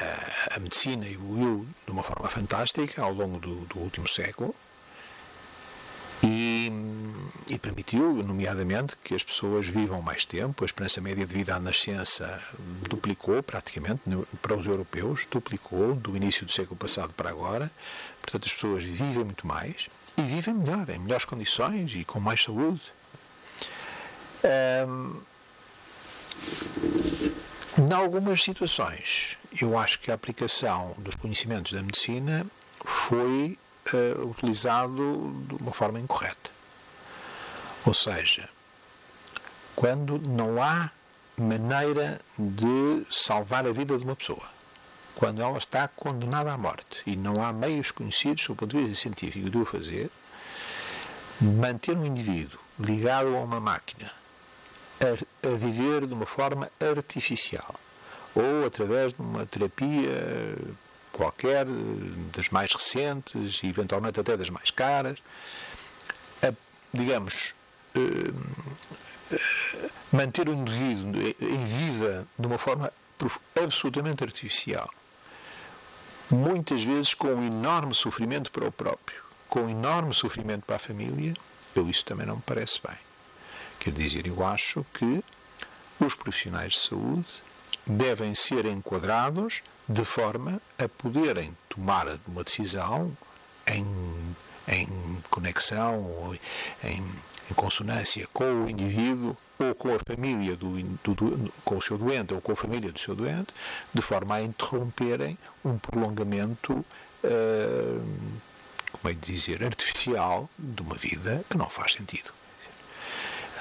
a, 0.00 0.56
a 0.56 0.58
medicina 0.58 1.08
evoluiu 1.08 1.66
de 1.86 1.92
uma 1.92 2.02
forma 2.02 2.28
fantástica 2.28 3.00
ao 3.00 3.12
longo 3.12 3.38
do, 3.38 3.54
do 3.66 3.78
último 3.78 4.08
século 4.08 4.52
e, 6.24 6.72
e, 7.48 7.58
permitiu, 7.58 8.14
nomeadamente, 8.22 8.96
que 9.04 9.14
as 9.14 9.22
pessoas 9.22 9.66
vivam 9.66 10.00
mais 10.00 10.24
tempo. 10.24 10.64
A 10.64 10.66
esperança 10.66 11.00
média 11.00 11.26
de 11.26 11.34
vida 11.34 11.54
à 11.54 11.60
nascença 11.60 12.42
duplicou 12.88 13.42
praticamente 13.42 14.00
para 14.40 14.56
os 14.56 14.66
europeus, 14.66 15.26
duplicou 15.30 15.94
do 15.94 16.16
início 16.16 16.46
do 16.46 16.50
século 16.50 16.76
passado 16.76 17.12
para 17.12 17.28
agora. 17.28 17.70
Portanto, 18.22 18.46
as 18.46 18.52
pessoas 18.54 18.82
vivem 18.82 19.22
muito 19.22 19.46
mais 19.46 19.88
e 20.16 20.22
vivem 20.22 20.54
melhor, 20.54 20.88
em 20.88 20.98
melhores 20.98 21.26
condições 21.26 21.94
e 21.94 22.04
com 22.04 22.18
mais 22.18 22.42
saúde. 22.42 22.80
Um, 24.44 25.20
em 27.78 27.92
algumas 27.92 28.42
situações, 28.42 29.38
eu 29.60 29.78
acho 29.78 29.98
que 29.98 30.10
a 30.10 30.14
aplicação 30.14 30.94
dos 30.98 31.14
conhecimentos 31.14 31.72
da 31.72 31.82
medicina 31.82 32.46
foi 32.84 33.58
uh, 33.92 34.28
utilizado 34.28 35.34
de 35.48 35.54
uma 35.54 35.72
forma 35.72 35.98
incorreta. 35.98 36.50
Ou 37.86 37.94
seja, 37.94 38.48
quando 39.74 40.18
não 40.18 40.62
há 40.62 40.90
maneira 41.36 42.20
de 42.38 43.06
salvar 43.10 43.66
a 43.66 43.72
vida 43.72 43.96
de 43.96 44.04
uma 44.04 44.14
pessoa, 44.14 44.52
quando 45.16 45.40
ela 45.40 45.58
está 45.58 45.88
condenada 45.88 46.52
à 46.52 46.58
morte 46.58 47.02
e 47.06 47.16
não 47.16 47.42
há 47.42 47.52
meios 47.52 47.90
conhecidos, 47.90 48.46
do 48.46 48.54
ponto 48.54 48.76
de 48.76 48.84
vista 48.84 49.02
científico, 49.02 49.48
de 49.48 49.56
o 49.56 49.64
fazer, 49.64 50.10
manter 51.40 51.96
um 51.96 52.04
indivíduo 52.04 52.60
ligado 52.78 53.34
a 53.34 53.40
uma 53.40 53.58
máquina 53.58 54.10
a, 55.04 55.48
viver 55.56 56.06
de 56.06 56.14
uma 56.14 56.26
forma 56.26 56.70
artificial 56.80 57.74
ou 58.34 58.66
através 58.66 59.12
de 59.12 59.20
uma 59.20 59.46
terapia 59.46 60.56
qualquer, 61.12 61.66
das 62.34 62.48
mais 62.48 62.72
recentes 62.72 63.60
e 63.62 63.68
eventualmente 63.68 64.18
até 64.18 64.36
das 64.36 64.50
mais 64.50 64.70
caras, 64.70 65.18
a, 66.42 66.52
digamos, 66.92 67.54
eh, 67.94 69.38
manter 70.12 70.48
o 70.48 70.52
indivíduo 70.52 71.20
em 71.40 71.64
vida 71.64 72.26
de 72.36 72.46
uma 72.46 72.58
forma 72.58 72.92
absolutamente 73.62 74.24
artificial, 74.24 74.90
muitas 76.28 76.82
vezes 76.82 77.14
com 77.14 77.28
um 77.28 77.46
enorme 77.46 77.94
sofrimento 77.94 78.50
para 78.50 78.66
o 78.66 78.72
próprio, 78.72 79.22
com 79.48 79.62
um 79.62 79.70
enorme 79.70 80.12
sofrimento 80.12 80.64
para 80.66 80.76
a 80.76 80.80
família, 80.80 81.34
eu 81.76 81.88
isso 81.88 82.04
também 82.04 82.26
não 82.26 82.36
me 82.36 82.42
parece 82.42 82.80
bem. 82.86 82.96
Quer 83.84 83.92
dizer, 83.92 84.26
eu 84.26 84.42
acho 84.42 84.82
que 84.94 85.22
os 86.00 86.14
profissionais 86.14 86.72
de 86.72 86.78
saúde 86.78 87.26
devem 87.86 88.34
ser 88.34 88.64
enquadrados 88.64 89.60
de 89.86 90.02
forma 90.06 90.58
a 90.78 90.88
poderem 90.88 91.54
tomar 91.68 92.06
uma 92.26 92.42
decisão 92.42 93.14
em, 93.66 93.84
em 94.68 94.88
conexão 95.28 96.02
ou 96.02 96.34
em, 96.82 97.04
em 97.50 97.54
consonância 97.54 98.26
com 98.32 98.64
o 98.64 98.70
indivíduo 98.70 99.36
ou 99.58 99.74
com 99.74 99.94
a 99.94 99.98
família 99.98 100.56
do, 100.56 100.82
do, 100.82 101.14
do, 101.14 101.52
com 101.62 101.76
o 101.76 101.82
seu 101.82 101.98
doente 101.98 102.32
ou 102.32 102.40
com 102.40 102.52
a 102.52 102.56
família 102.56 102.90
do 102.90 102.98
seu 102.98 103.14
doente, 103.14 103.52
de 103.92 104.00
forma 104.00 104.36
a 104.36 104.42
interromperem 104.42 105.36
um 105.62 105.76
prolongamento, 105.76 106.72
uh, 106.72 108.04
como 108.92 109.10
é 109.10 109.12
de 109.12 109.20
dizer, 109.20 109.62
artificial 109.62 110.48
de 110.58 110.80
uma 110.80 110.94
vida 110.94 111.44
que 111.50 111.58
não 111.58 111.68
faz 111.68 111.92
sentido. 111.92 112.32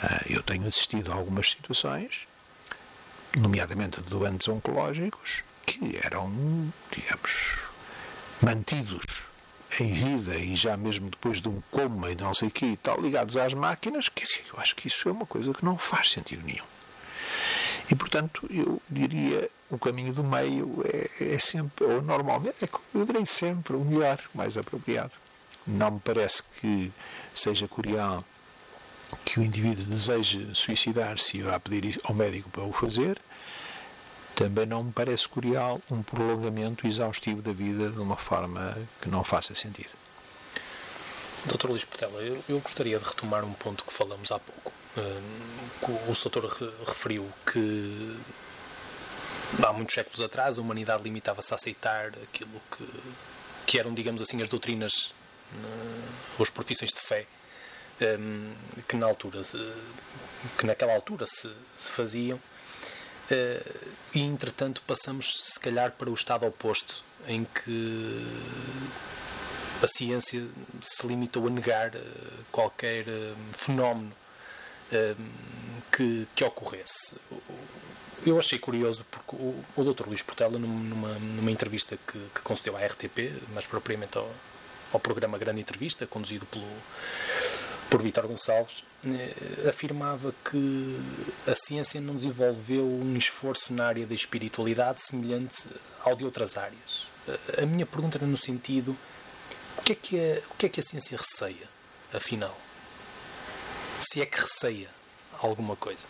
Uh, 0.03 0.33
eu 0.33 0.43
tenho 0.43 0.67
assistido 0.67 1.11
a 1.11 1.15
algumas 1.15 1.51
situações 1.51 2.27
nomeadamente 3.37 4.01
de 4.01 4.09
doentes 4.09 4.47
oncológicos, 4.47 5.43
que 5.65 5.99
eram, 6.03 6.31
digamos, 6.91 7.57
mantidos 8.41 9.23
em 9.79 9.91
vida 9.91 10.35
e 10.35 10.55
já 10.55 10.77
mesmo 10.77 11.09
depois 11.09 11.41
de 11.41 11.49
um 11.49 11.61
coma 11.71 12.11
e 12.11 12.15
não 12.15 12.33
sei 12.33 12.49
o 12.49 12.51
que 12.51 12.65
e 12.65 12.77
tal, 12.77 13.01
ligados 13.01 13.37
às 13.37 13.53
máquinas, 13.53 14.07
que 14.07 14.23
eu 14.53 14.59
acho 14.59 14.75
que 14.75 14.87
isso 14.87 15.09
é 15.09 15.11
uma 15.11 15.25
coisa 15.25 15.53
que 15.53 15.65
não 15.65 15.77
faz 15.77 16.11
sentido 16.11 16.45
nenhum. 16.45 16.65
E, 17.89 17.95
portanto, 17.95 18.47
eu 18.49 18.81
diria 18.89 19.49
o 19.69 19.77
caminho 19.77 20.13
do 20.13 20.23
meio 20.23 20.83
é, 20.85 21.33
é 21.33 21.39
sempre, 21.39 21.85
ou 21.85 22.01
normalmente, 22.01 22.63
é, 22.63 22.69
eu 22.93 23.05
direi 23.05 23.25
sempre 23.25 23.75
o 23.75 23.83
melhor, 23.83 24.19
mais 24.33 24.57
apropriado. 24.57 25.13
Não 25.65 25.91
me 25.91 25.99
parece 25.99 26.43
que 26.43 26.91
seja 27.33 27.67
curial 27.67 28.23
que 29.25 29.39
o 29.39 29.43
indivíduo 29.43 29.85
deseje 29.85 30.49
suicidar-se 30.53 31.37
e 31.37 31.41
vá 31.41 31.59
pedir 31.59 31.99
ao 32.03 32.13
médico 32.13 32.49
para 32.49 32.63
o 32.63 32.73
fazer, 32.73 33.19
também 34.35 34.65
não 34.65 34.83
me 34.83 34.91
parece 34.91 35.27
curial 35.27 35.81
um 35.91 36.01
prolongamento 36.01 36.87
exaustivo 36.87 37.41
da 37.41 37.51
vida 37.51 37.89
de 37.89 37.99
uma 37.99 38.17
forma 38.17 38.77
que 39.01 39.09
não 39.09 39.23
faça 39.23 39.53
sentido. 39.53 39.91
Dr. 41.45 41.69
Luís 41.69 41.83
Portela, 41.83 42.21
eu, 42.21 42.43
eu, 42.47 42.59
gostaria 42.59 42.97
de 42.97 43.05
retomar 43.05 43.43
um 43.43 43.53
ponto 43.53 43.83
que 43.83 43.93
falamos 43.93 44.31
há 44.31 44.39
pouco. 44.39 44.71
Um, 44.97 46.11
o 46.11 46.15
Soutor 46.15 46.45
referiu 46.87 47.27
que 47.51 48.17
há 49.61 49.73
muitos 49.73 49.93
séculos 49.93 50.21
atrás 50.21 50.57
a 50.57 50.61
humanidade 50.61 51.03
limitava-se 51.03 51.53
a 51.53 51.55
aceitar 51.55 52.07
aquilo 52.23 52.61
que, 52.71 52.87
que 53.65 53.79
eram, 53.79 53.93
digamos 53.93 54.21
assim, 54.21 54.41
as 54.41 54.47
doutrinas, 54.47 55.13
uh, 55.53 56.41
as 56.41 56.49
profissões 56.49 56.91
de 56.91 57.01
fé 57.01 57.27
um, 58.01 58.51
que 58.87 58.95
na 58.95 59.05
altura 59.05 59.41
que 60.57 60.65
naquela 60.65 60.93
altura 60.93 61.25
se, 61.25 61.49
se 61.75 61.91
faziam 61.91 62.37
uh, 62.37 63.79
e 64.13 64.19
entretanto 64.21 64.81
passamos 64.85 65.53
se 65.53 65.59
calhar 65.59 65.91
para 65.91 66.09
o 66.09 66.13
estado 66.13 66.45
oposto 66.45 67.03
em 67.27 67.45
que 67.45 68.25
a 69.81 69.87
ciência 69.87 70.45
se 70.81 71.07
limitou 71.07 71.47
a 71.47 71.49
negar 71.49 71.95
uh, 71.95 72.01
qualquer 72.51 73.05
uh, 73.07 73.35
fenómeno 73.53 74.11
que, 75.91 76.27
que 76.35 76.43
ocorresse 76.43 77.15
eu 78.25 78.37
achei 78.37 78.59
curioso 78.59 79.03
porque 79.09 79.35
o, 79.35 79.63
o 79.75 79.83
Dr. 79.83 80.07
Luís 80.07 80.21
Portela 80.21 80.59
numa, 80.59 81.13
numa 81.19 81.51
entrevista 81.51 81.97
que, 82.07 82.19
que 82.33 82.41
concedeu 82.41 82.77
à 82.77 82.85
RTP 82.85 83.33
mais 83.53 83.65
propriamente 83.65 84.17
ao, 84.17 84.29
ao 84.93 84.99
programa 84.99 85.37
Grande 85.37 85.61
Entrevista 85.61 86.05
conduzido 86.05 86.45
pelo 86.45 86.67
por 87.93 88.01
Vítor 88.01 88.25
Gonçalves, 88.25 88.83
eh, 89.05 89.69
afirmava 89.69 90.33
que 90.43 90.99
a 91.45 91.53
ciência 91.53 92.01
não 92.01 92.15
desenvolveu 92.15 92.83
um 92.83 93.15
esforço 93.15 93.71
na 93.71 93.85
área 93.85 94.03
da 94.03 94.15
espiritualidade 94.15 94.99
semelhante 94.99 95.67
ao 96.03 96.15
de 96.15 96.25
outras 96.25 96.57
áreas. 96.57 97.05
Eh, 97.27 97.61
a 97.61 97.65
minha 97.67 97.85
pergunta 97.85 98.17
era 98.17 98.25
no 98.25 98.35
sentido: 98.35 98.97
o 99.77 99.83
que 99.83 99.91
é 99.91 99.95
que 99.95 100.19
a, 100.19 100.39
o 100.49 100.55
que 100.55 100.65
é 100.65 100.69
que 100.69 100.79
a 100.79 100.83
ciência 100.83 101.15
receia, 101.15 101.69
afinal? 102.11 102.57
Se 103.99 104.21
é 104.21 104.25
que 104.25 104.41
receia 104.41 104.89
alguma 105.39 105.75
coisa? 105.75 106.07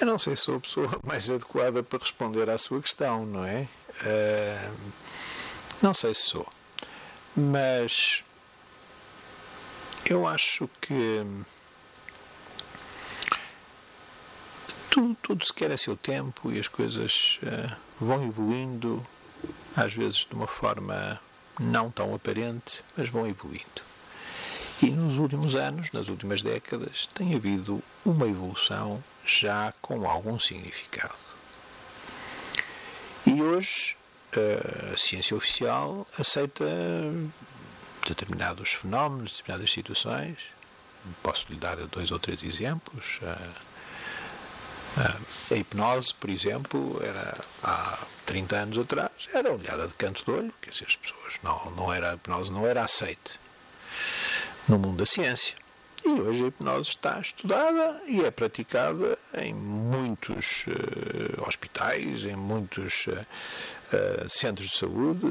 Eu 0.00 0.06
não 0.06 0.20
sei 0.20 0.36
se 0.36 0.42
sou 0.42 0.54
a 0.54 0.60
pessoa 0.60 0.88
mais 1.02 1.28
adequada 1.28 1.82
para 1.82 1.98
responder 1.98 2.48
à 2.48 2.56
sua 2.58 2.80
questão, 2.80 3.26
não 3.26 3.44
é? 3.44 3.66
Uh, 4.04 4.92
não 5.82 5.92
sei 5.92 6.14
se 6.14 6.22
sou. 6.22 6.46
Mas 7.34 8.22
eu 10.06 10.26
acho 10.26 10.68
que 10.80 11.24
tudo, 14.90 15.16
tudo 15.22 15.44
se 15.44 15.52
quer 15.52 15.70
a 15.72 15.76
seu 15.76 15.96
tempo 15.96 16.52
e 16.52 16.58
as 16.58 16.68
coisas 16.68 17.38
uh, 17.42 17.76
vão 17.98 18.26
evoluindo, 18.26 19.04
às 19.76 19.94
vezes 19.94 20.26
de 20.28 20.34
uma 20.34 20.46
forma 20.46 21.20
não 21.58 21.90
tão 21.90 22.14
aparente, 22.14 22.82
mas 22.96 23.08
vão 23.08 23.26
evoluindo. 23.26 23.82
E 24.82 24.90
nos 24.90 25.16
últimos 25.16 25.54
anos, 25.54 25.92
nas 25.92 26.08
últimas 26.08 26.42
décadas, 26.42 27.06
tem 27.14 27.34
havido 27.34 27.82
uma 28.04 28.26
evolução 28.26 29.02
já 29.24 29.72
com 29.80 30.08
algum 30.10 30.38
significado. 30.40 31.14
E 33.24 33.40
hoje 33.40 33.96
eh, 34.32 34.92
a 34.92 34.96
ciência 34.96 35.36
oficial 35.36 36.06
aceita 36.18 36.64
determinados 38.06 38.72
fenómenos, 38.72 39.32
determinadas 39.32 39.72
situações. 39.72 40.38
Posso 41.22 41.46
lhe 41.50 41.58
dar 41.58 41.76
dois 41.86 42.10
ou 42.10 42.18
três 42.18 42.42
exemplos. 42.42 43.20
A 44.96 45.54
hipnose, 45.56 46.14
por 46.14 46.28
exemplo, 46.28 47.00
era 47.02 47.38
há 47.62 47.98
30 48.26 48.56
anos 48.56 48.78
atrás, 48.78 49.10
era 49.32 49.50
olhada 49.50 49.88
de 49.88 49.94
canto 49.94 50.22
de 50.24 50.30
olho, 50.30 50.54
dizer, 50.70 50.84
as 50.86 50.96
pessoas 50.96 51.34
não, 51.42 51.70
não 51.76 51.92
era, 51.92 52.12
a 52.12 52.14
hipnose 52.14 52.52
não 52.52 52.66
era 52.66 52.84
aceite 52.84 53.40
no 54.68 54.78
mundo 54.78 54.98
da 54.98 55.06
ciência. 55.06 55.56
E 56.04 56.08
hoje 56.08 56.44
a 56.44 56.46
hipnose 56.48 56.90
está 56.90 57.18
estudada 57.20 58.02
e 58.06 58.22
é 58.22 58.30
praticada 58.30 59.18
em 59.34 59.54
muitos 59.54 60.66
uh, 60.66 61.48
hospitais, 61.48 62.24
em 62.24 62.36
muitos 62.36 63.06
uh, 63.06 64.28
centros 64.28 64.70
de 64.70 64.76
saúde 64.76 65.26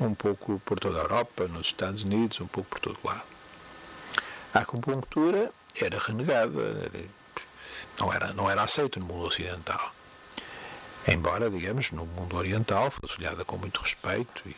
um 0.00 0.14
pouco 0.14 0.60
por 0.64 0.78
toda 0.78 0.98
a 0.98 1.02
Europa, 1.02 1.46
nos 1.48 1.68
Estados 1.68 2.02
Unidos, 2.02 2.40
um 2.40 2.46
pouco 2.46 2.70
por 2.70 2.80
todo 2.80 2.98
lado. 3.04 3.22
A 4.54 4.60
acupuntura 4.60 5.50
era 5.80 5.98
renegada, 5.98 6.90
não 7.98 8.12
era, 8.12 8.32
não 8.32 8.50
era 8.50 8.62
aceita 8.62 9.00
no 9.00 9.06
mundo 9.06 9.26
ocidental. 9.26 9.92
Embora, 11.06 11.50
digamos, 11.50 11.90
no 11.90 12.06
mundo 12.06 12.36
oriental 12.36 12.90
fosse 12.90 13.18
olhada 13.18 13.44
com 13.44 13.56
muito 13.56 13.80
respeito 13.80 14.42
e 14.46 14.56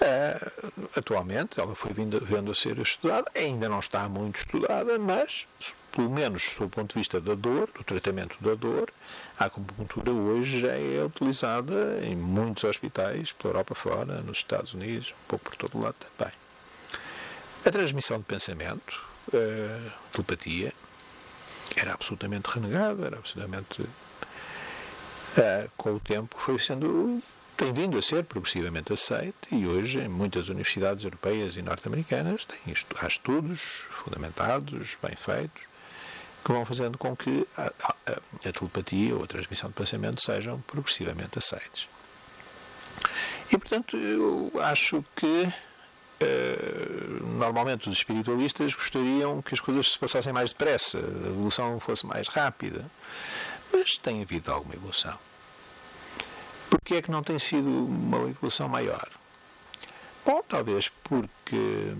Uh, 0.00 0.88
atualmente 0.96 1.60
ela 1.60 1.74
foi 1.74 1.92
vindo, 1.92 2.18
vendo 2.24 2.50
a 2.50 2.54
ser 2.54 2.78
estudada, 2.78 3.30
ainda 3.34 3.68
não 3.68 3.80
está 3.80 4.08
muito 4.08 4.38
estudada, 4.38 4.98
mas, 4.98 5.46
pelo 5.92 6.10
menos 6.10 6.56
do 6.58 6.68
ponto 6.68 6.94
de 6.94 6.98
vista 6.98 7.20
da 7.20 7.34
dor, 7.34 7.68
do 7.74 7.84
tratamento 7.84 8.36
da 8.40 8.54
dor, 8.54 8.90
a 9.38 9.46
acupuntura 9.46 10.10
hoje 10.10 10.60
já 10.60 10.72
é 10.72 11.04
utilizada 11.04 12.00
em 12.02 12.16
muitos 12.16 12.64
hospitais, 12.64 13.32
pela 13.32 13.54
Europa 13.54 13.74
fora, 13.74 14.20
nos 14.22 14.38
Estados 14.38 14.74
Unidos, 14.74 15.12
um 15.12 15.28
pouco 15.28 15.44
por 15.46 15.56
todo 15.56 15.78
o 15.78 15.82
lado 15.82 15.96
também. 16.16 16.34
A 17.64 17.70
transmissão 17.70 18.18
de 18.18 18.24
pensamento, 18.24 19.00
a 19.28 20.10
telepatia, 20.12 20.72
era 21.76 21.92
absolutamente 21.92 22.48
renegada, 22.48 23.06
era 23.06 23.18
absolutamente. 23.18 23.82
Uh, 23.82 25.70
com 25.76 25.94
o 25.94 26.00
tempo 26.00 26.36
foi 26.36 26.58
sendo 26.58 27.22
tem 27.60 27.74
vindo 27.74 27.98
a 27.98 28.02
ser 28.02 28.24
progressivamente 28.24 28.90
aceite 28.90 29.34
e 29.52 29.66
hoje 29.66 29.98
em 29.98 30.08
muitas 30.08 30.48
universidades 30.48 31.04
europeias 31.04 31.56
e 31.56 31.62
norte-americanas 31.62 32.46
tem, 32.46 32.74
há 32.98 33.06
estudos 33.06 33.84
fundamentados, 33.90 34.96
bem 35.02 35.14
feitos, 35.14 35.69
que 36.44 36.52
vão 36.52 36.64
fazendo 36.64 36.96
com 36.96 37.14
que 37.14 37.46
a, 37.56 37.72
a, 37.82 37.94
a 38.48 38.52
telepatia 38.52 39.14
ou 39.14 39.24
a 39.24 39.26
transmissão 39.26 39.68
de 39.68 39.74
pensamento 39.74 40.22
sejam 40.22 40.60
progressivamente 40.62 41.38
aceites. 41.38 41.88
E, 43.52 43.58
portanto, 43.58 43.96
eu 43.96 44.52
acho 44.60 45.04
que 45.16 45.52
Uh, 46.22 47.24
normalmente 47.38 47.88
os 47.88 47.96
espiritualistas 47.96 48.74
gostariam 48.74 49.40
que 49.40 49.54
as 49.54 49.60
coisas 49.60 49.92
se 49.92 49.98
passassem 49.98 50.34
mais 50.34 50.52
depressa, 50.52 50.98
a 50.98 51.28
evolução 51.28 51.80
fosse 51.80 52.04
mais 52.04 52.28
rápida. 52.28 52.84
Mas 53.72 53.96
tem 53.96 54.20
havido 54.20 54.52
alguma 54.52 54.74
evolução. 54.74 55.16
Porquê 56.68 56.96
é 56.96 57.02
que 57.02 57.10
não 57.10 57.22
tem 57.22 57.38
sido 57.38 57.66
uma 57.66 58.28
evolução 58.28 58.68
maior? 58.68 59.08
Bom, 60.26 60.42
talvez 60.46 60.90
porque 61.02 61.94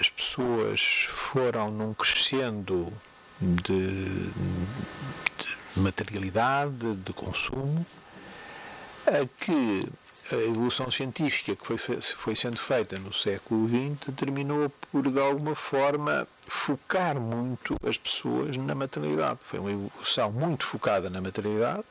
as 0.00 0.08
pessoas 0.08 1.06
foram 1.10 1.70
num 1.70 1.94
crescendo 1.94 2.92
de, 3.40 4.30
de 4.30 5.80
materialidade, 5.80 6.94
de 6.96 7.12
consumo, 7.12 7.84
a 9.06 9.26
que 9.42 9.86
a 10.32 10.36
evolução 10.36 10.90
científica 10.90 11.56
que 11.56 11.66
foi, 11.66 11.76
foi 12.00 12.36
sendo 12.36 12.58
feita 12.58 12.98
no 12.98 13.12
século 13.12 13.68
XX 13.68 14.14
terminou 14.14 14.70
por, 14.90 15.10
de 15.10 15.18
alguma 15.18 15.54
forma, 15.54 16.26
focar 16.46 17.18
muito 17.18 17.76
as 17.86 17.96
pessoas 17.96 18.56
na 18.56 18.74
materialidade. 18.74 19.38
Foi 19.44 19.58
uma 19.58 19.70
evolução 19.70 20.30
muito 20.30 20.64
focada 20.64 21.10
na 21.10 21.20
materialidade 21.20 21.84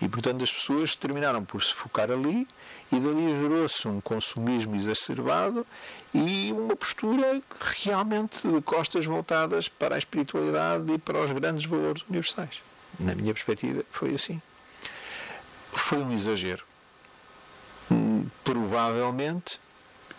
e, 0.00 0.08
portanto, 0.08 0.42
as 0.42 0.52
pessoas 0.52 0.94
terminaram 0.94 1.44
por 1.44 1.62
se 1.62 1.74
focar 1.74 2.10
ali 2.10 2.46
e 2.90 3.00
dali 3.00 3.40
gerou-se 3.40 3.88
um 3.88 4.00
consumismo 4.00 4.76
exacerbado 4.76 5.66
e 6.14 6.52
uma 6.52 6.76
postura 6.76 7.40
realmente 7.60 8.46
de 8.46 8.60
costas 8.62 9.06
voltadas 9.06 9.68
para 9.68 9.94
a 9.94 9.98
espiritualidade 9.98 10.92
e 10.92 10.98
para 10.98 11.18
os 11.18 11.32
grandes 11.32 11.64
valores 11.64 12.02
universais. 12.08 12.60
Na 13.00 13.14
minha 13.14 13.32
perspectiva, 13.32 13.82
foi 13.90 14.14
assim. 14.14 14.40
Foi 15.72 15.98
um 15.98 16.12
exagero 16.12 16.71
provavelmente, 18.44 19.60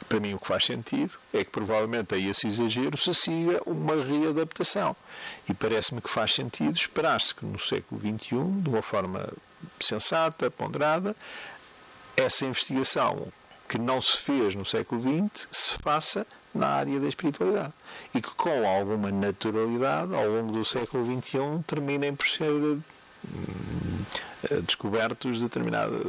para 0.07 0.19
mim 0.19 0.33
o 0.33 0.39
que 0.39 0.47
faz 0.47 0.65
sentido, 0.65 1.13
é 1.33 1.43
que 1.43 1.49
provavelmente 1.49 2.13
a 2.13 2.17
esse 2.17 2.47
exagero 2.47 2.97
se 2.97 3.13
siga 3.13 3.61
uma 3.65 3.95
readaptação. 3.95 4.95
E 5.49 5.53
parece-me 5.53 6.01
que 6.01 6.09
faz 6.09 6.33
sentido 6.33 6.75
esperar-se 6.75 7.33
que 7.33 7.45
no 7.45 7.59
século 7.59 8.01
XXI, 8.01 8.61
de 8.61 8.69
uma 8.69 8.81
forma 8.81 9.29
sensata, 9.79 10.51
ponderada, 10.51 11.15
essa 12.15 12.45
investigação 12.45 13.27
que 13.67 13.77
não 13.77 13.99
se 14.01 14.17
fez 14.17 14.53
no 14.55 14.65
século 14.65 15.01
XX 15.01 15.47
se 15.51 15.77
faça 15.81 16.27
na 16.53 16.67
área 16.67 16.99
da 16.99 17.07
espiritualidade. 17.07 17.73
E 18.13 18.21
que 18.21 18.29
com 18.35 18.67
alguma 18.67 19.11
naturalidade, 19.11 20.13
ao 20.13 20.27
longo 20.27 20.51
do 20.51 20.63
século 20.63 21.05
XXI, 21.05 21.63
terminem 21.65 22.15
por 22.15 22.27
ser 22.27 22.77
descobertos 24.65 25.41
determinadas, 25.41 26.01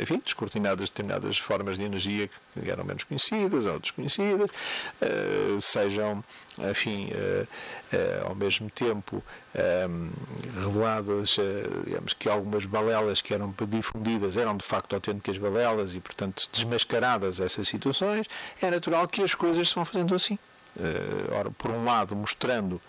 enfim, 0.00 0.20
descortinadas 0.24 0.90
determinadas 0.90 1.38
formas 1.38 1.76
de 1.76 1.84
energia 1.84 2.28
que 2.62 2.70
eram 2.70 2.84
menos 2.84 3.04
conhecidas 3.04 3.66
ou 3.66 3.78
desconhecidas, 3.78 4.50
eh, 5.00 5.58
sejam, 5.60 6.22
enfim, 6.70 7.10
eh, 7.12 7.46
ao 8.24 8.34
mesmo 8.34 8.70
tempo 8.70 9.22
reveladas, 10.54 11.36
digamos 11.84 12.12
que 12.12 12.28
algumas 12.28 12.64
balelas 12.64 13.20
que 13.20 13.34
eram 13.34 13.52
difundidas 13.68 14.36
eram 14.36 14.56
de 14.56 14.64
facto 14.64 14.94
autênticas 14.94 15.38
balelas 15.38 15.94
e, 15.94 16.00
portanto, 16.00 16.48
desmascaradas 16.52 17.40
essas 17.40 17.66
situações, 17.66 18.28
é 18.62 18.70
natural 18.70 19.08
que 19.08 19.22
as 19.22 19.34
coisas 19.34 19.68
se 19.68 19.74
vão 19.74 19.84
fazendo 19.84 20.14
assim. 20.14 20.38
Ora, 21.36 21.50
por 21.50 21.72
um 21.72 21.84
lado, 21.84 22.14
mostrando 22.14 22.80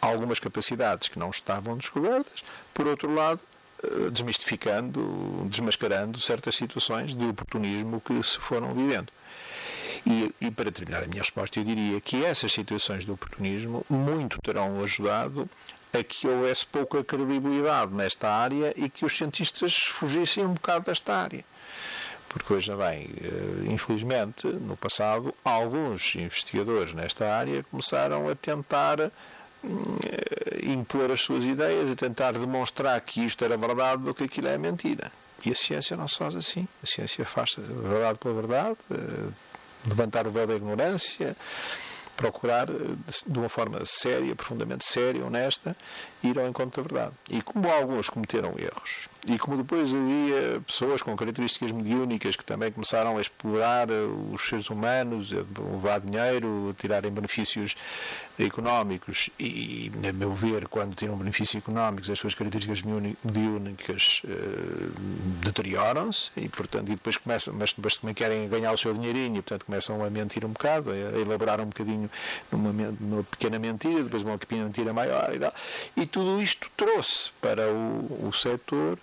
algumas 0.00 0.38
capacidades 0.38 1.08
que 1.08 1.18
não 1.18 1.30
estavam 1.30 1.76
descobertas, 1.76 2.44
por 2.72 2.86
outro 2.86 3.12
lado, 3.12 3.40
eh, 3.82 4.10
desmistificando, 4.10 5.46
desmascarando 5.46 6.20
certas 6.20 6.56
situações 6.56 7.14
de 7.14 7.24
oportunismo 7.24 8.00
que 8.00 8.22
se 8.22 8.38
foram 8.38 8.74
vivendo. 8.74 9.12
E, 10.06 10.34
e, 10.40 10.50
para 10.50 10.70
terminar 10.70 11.02
a 11.02 11.06
minha 11.06 11.22
resposta, 11.22 11.58
eu 11.58 11.64
diria 11.64 12.00
que 12.00 12.24
essas 12.24 12.52
situações 12.52 13.04
de 13.04 13.10
oportunismo 13.10 13.84
muito 13.88 14.38
terão 14.40 14.82
ajudado 14.82 15.48
a 15.92 16.02
que 16.02 16.28
houvesse 16.28 16.66
pouca 16.66 17.02
credibilidade 17.02 17.92
nesta 17.92 18.30
área 18.30 18.72
e 18.76 18.88
que 18.88 19.04
os 19.04 19.16
cientistas 19.16 19.74
fugissem 19.74 20.44
um 20.44 20.54
bocado 20.54 20.86
desta 20.86 21.14
área. 21.14 21.44
Porque 22.28 22.52
hoje 22.52 22.74
bem, 22.74 23.08
eh, 23.22 23.72
infelizmente, 23.72 24.46
no 24.46 24.76
passado, 24.76 25.34
alguns 25.44 26.14
investigadores 26.14 26.92
nesta 26.92 27.32
área 27.32 27.64
começaram 27.70 28.28
a 28.28 28.34
tentar 28.34 29.10
impor 30.62 31.10
as 31.10 31.20
suas 31.20 31.44
ideias 31.44 31.90
e 31.90 31.96
tentar 31.96 32.32
demonstrar 32.32 33.00
que 33.00 33.24
isto 33.24 33.44
era 33.44 33.56
verdade 33.56 34.02
do 34.02 34.14
que 34.14 34.24
aquilo 34.24 34.48
é 34.48 34.58
mentira. 34.58 35.10
E 35.44 35.50
a 35.50 35.54
ciência 35.54 35.96
não 35.96 36.08
se 36.08 36.16
faz 36.16 36.34
assim. 36.34 36.66
A 36.82 36.86
ciência 36.86 37.24
faz 37.24 37.54
verdade 37.56 38.18
pela 38.18 38.34
verdade, 38.34 38.76
eh, 38.90 39.30
levantar 39.86 40.26
o 40.26 40.30
véu 40.30 40.46
da 40.46 40.54
ignorância, 40.54 41.36
procurar, 42.16 42.68
eh, 42.68 42.74
de 43.26 43.38
uma 43.38 43.48
forma 43.48 43.80
séria, 43.84 44.34
profundamente 44.34 44.84
séria, 44.84 45.24
honesta, 45.24 45.76
ir 46.22 46.38
ao 46.38 46.48
encontro 46.48 46.82
da 46.82 46.88
verdade. 46.88 47.14
E 47.30 47.40
como 47.40 47.70
alguns 47.70 48.08
cometeram 48.08 48.54
erros, 48.58 49.08
e 49.28 49.38
como 49.38 49.56
depois 49.56 49.92
havia 49.94 50.60
pessoas 50.66 51.02
com 51.02 51.16
características 51.16 51.72
mediúnicas 51.72 52.36
que 52.36 52.44
também 52.44 52.70
começaram 52.70 53.16
a 53.16 53.20
explorar 53.20 53.88
os 54.32 54.48
seres 54.48 54.70
humanos, 54.70 55.32
a 55.32 55.38
levar 55.72 56.00
dinheiro, 56.00 56.70
a 56.70 56.80
tirarem 56.80 57.10
benefícios 57.10 57.76
económicos 58.38 59.30
e, 59.38 59.90
a 60.08 60.12
meu 60.12 60.32
ver, 60.32 60.68
quando 60.68 60.94
tiram 60.94 61.16
benefícios 61.16 61.62
económicos, 61.62 62.08
as 62.08 62.18
suas 62.18 62.34
características 62.34 62.82
mediúnicas 62.82 64.22
uh, 64.24 65.00
deterioram-se 65.44 66.30
e, 66.36 66.48
portanto, 66.48 66.88
e 66.88 66.92
depois 66.92 67.16
começam, 67.16 67.52
mas 67.54 67.72
depois 67.72 67.96
também 67.96 68.14
querem 68.14 68.48
ganhar 68.48 68.72
o 68.72 68.78
seu 68.78 68.94
dinheirinho 68.94 69.38
e, 69.38 69.42
portanto, 69.42 69.64
começam 69.64 70.04
a 70.04 70.10
mentir 70.10 70.44
um 70.44 70.50
bocado, 70.50 70.90
a 70.90 71.18
elaborar 71.18 71.60
um 71.60 71.66
bocadinho 71.66 72.08
numa, 72.52 72.72
numa 72.72 73.24
pequena 73.24 73.58
mentira, 73.58 74.04
depois 74.04 74.22
uma 74.22 74.38
pequena 74.38 74.64
mentira 74.64 74.92
maior 74.92 75.34
e 75.34 75.38
tal. 75.38 75.52
E 75.96 76.06
tudo 76.06 76.40
isto 76.40 76.70
trouxe 76.76 77.30
para 77.40 77.70
o, 77.72 78.28
o 78.28 78.32
setor 78.32 78.98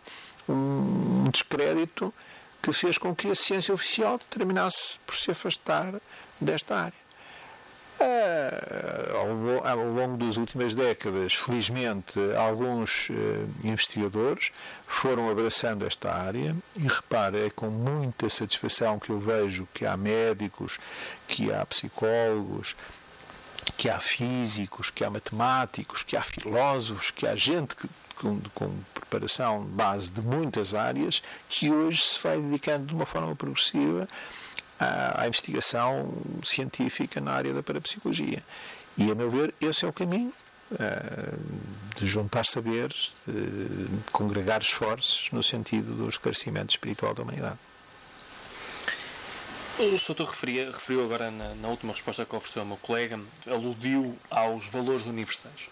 um 0.48 1.30
descrédito 1.32 2.14
que 2.62 2.74
fez 2.74 2.98
com 2.98 3.16
que 3.16 3.30
a 3.30 3.36
ciência 3.36 3.74
oficial 3.74 4.20
terminasse 4.30 4.98
por 5.06 5.16
se 5.16 5.32
afastar 5.32 5.94
desta 6.42 6.76
área. 6.76 7.06
Eh, 7.98 9.12
ao, 9.64 9.78
longo 9.78 10.18
das 10.18 10.36
últimas 10.36 10.76
décadas, 10.76 11.34
felizmente, 11.34 12.20
alguns 12.38 13.08
eh, 13.10 13.46
investigadores 13.64 14.52
foram 14.86 15.30
abraçando 15.30 15.86
esta 15.86 16.14
área 16.14 16.56
e 16.76 16.88
repare, 16.88 17.46
é 17.46 17.50
com 17.50 17.70
muita 17.70 18.30
satisfação 18.30 19.00
que 19.00 19.12
eu 19.12 19.20
vejo 19.20 19.66
que 19.74 19.86
há 19.86 19.96
médicos, 19.96 20.78
que 21.26 21.54
há 21.54 21.66
psicólogos, 21.66 22.76
que 23.78 23.90
há 23.90 24.00
físicos, 24.00 24.90
que 24.90 25.06
há 25.06 25.10
matemáticos, 25.10 26.04
que 26.04 26.18
há 26.18 26.22
filósofos, 26.22 27.12
que 27.12 27.26
há 27.26 27.36
gente 27.36 27.78
que, 27.78 27.88
com, 28.16 28.40
com 28.54 28.72
preparação 28.94 29.62
base 29.62 30.10
de 30.10 30.22
muitas 30.22 30.74
áreas 30.74 31.22
que 31.50 31.72
hoje 31.72 32.02
se 32.02 32.20
vai 32.20 32.40
dedicando 32.40 32.88
de 32.88 32.94
uma 32.94 33.06
forma 33.06 33.36
progressiva 33.36 34.08
à, 34.80 35.22
à 35.22 35.28
investigação 35.28 36.14
científica 36.44 37.22
na 37.22 37.32
área 37.32 37.54
da 37.54 37.64
parapsicologia. 37.64 38.44
E, 38.98 39.12
a 39.12 39.16
meu 39.16 39.30
ver, 39.30 39.54
esse 39.60 39.86
é 39.86 39.88
o 39.88 39.94
caminho 39.94 40.34
uh, 40.72 41.96
de 41.96 42.08
juntar 42.08 42.46
saberes, 42.46 43.14
de 43.28 44.12
congregar 44.12 44.62
esforços 44.62 45.30
no 45.32 45.44
sentido 45.44 45.94
do 45.94 46.10
esclarecimento 46.10 46.72
espiritual 46.72 47.14
da 47.14 47.24
humanidade. 47.24 47.58
O 49.78 49.98
Soutor 49.98 50.30
referia, 50.30 50.72
referiu 50.72 51.04
agora 51.04 51.30
na, 51.30 51.54
na, 51.56 51.68
última 51.68 51.92
resposta 51.92 52.26
que 52.26 52.34
ofereceu 52.34 52.62
ao 52.62 52.68
meu 52.68 52.78
colega, 52.78 53.20
aludiu 53.46 54.18
aos 54.30 54.68
valores 54.68 55.06
universais. 55.06 55.68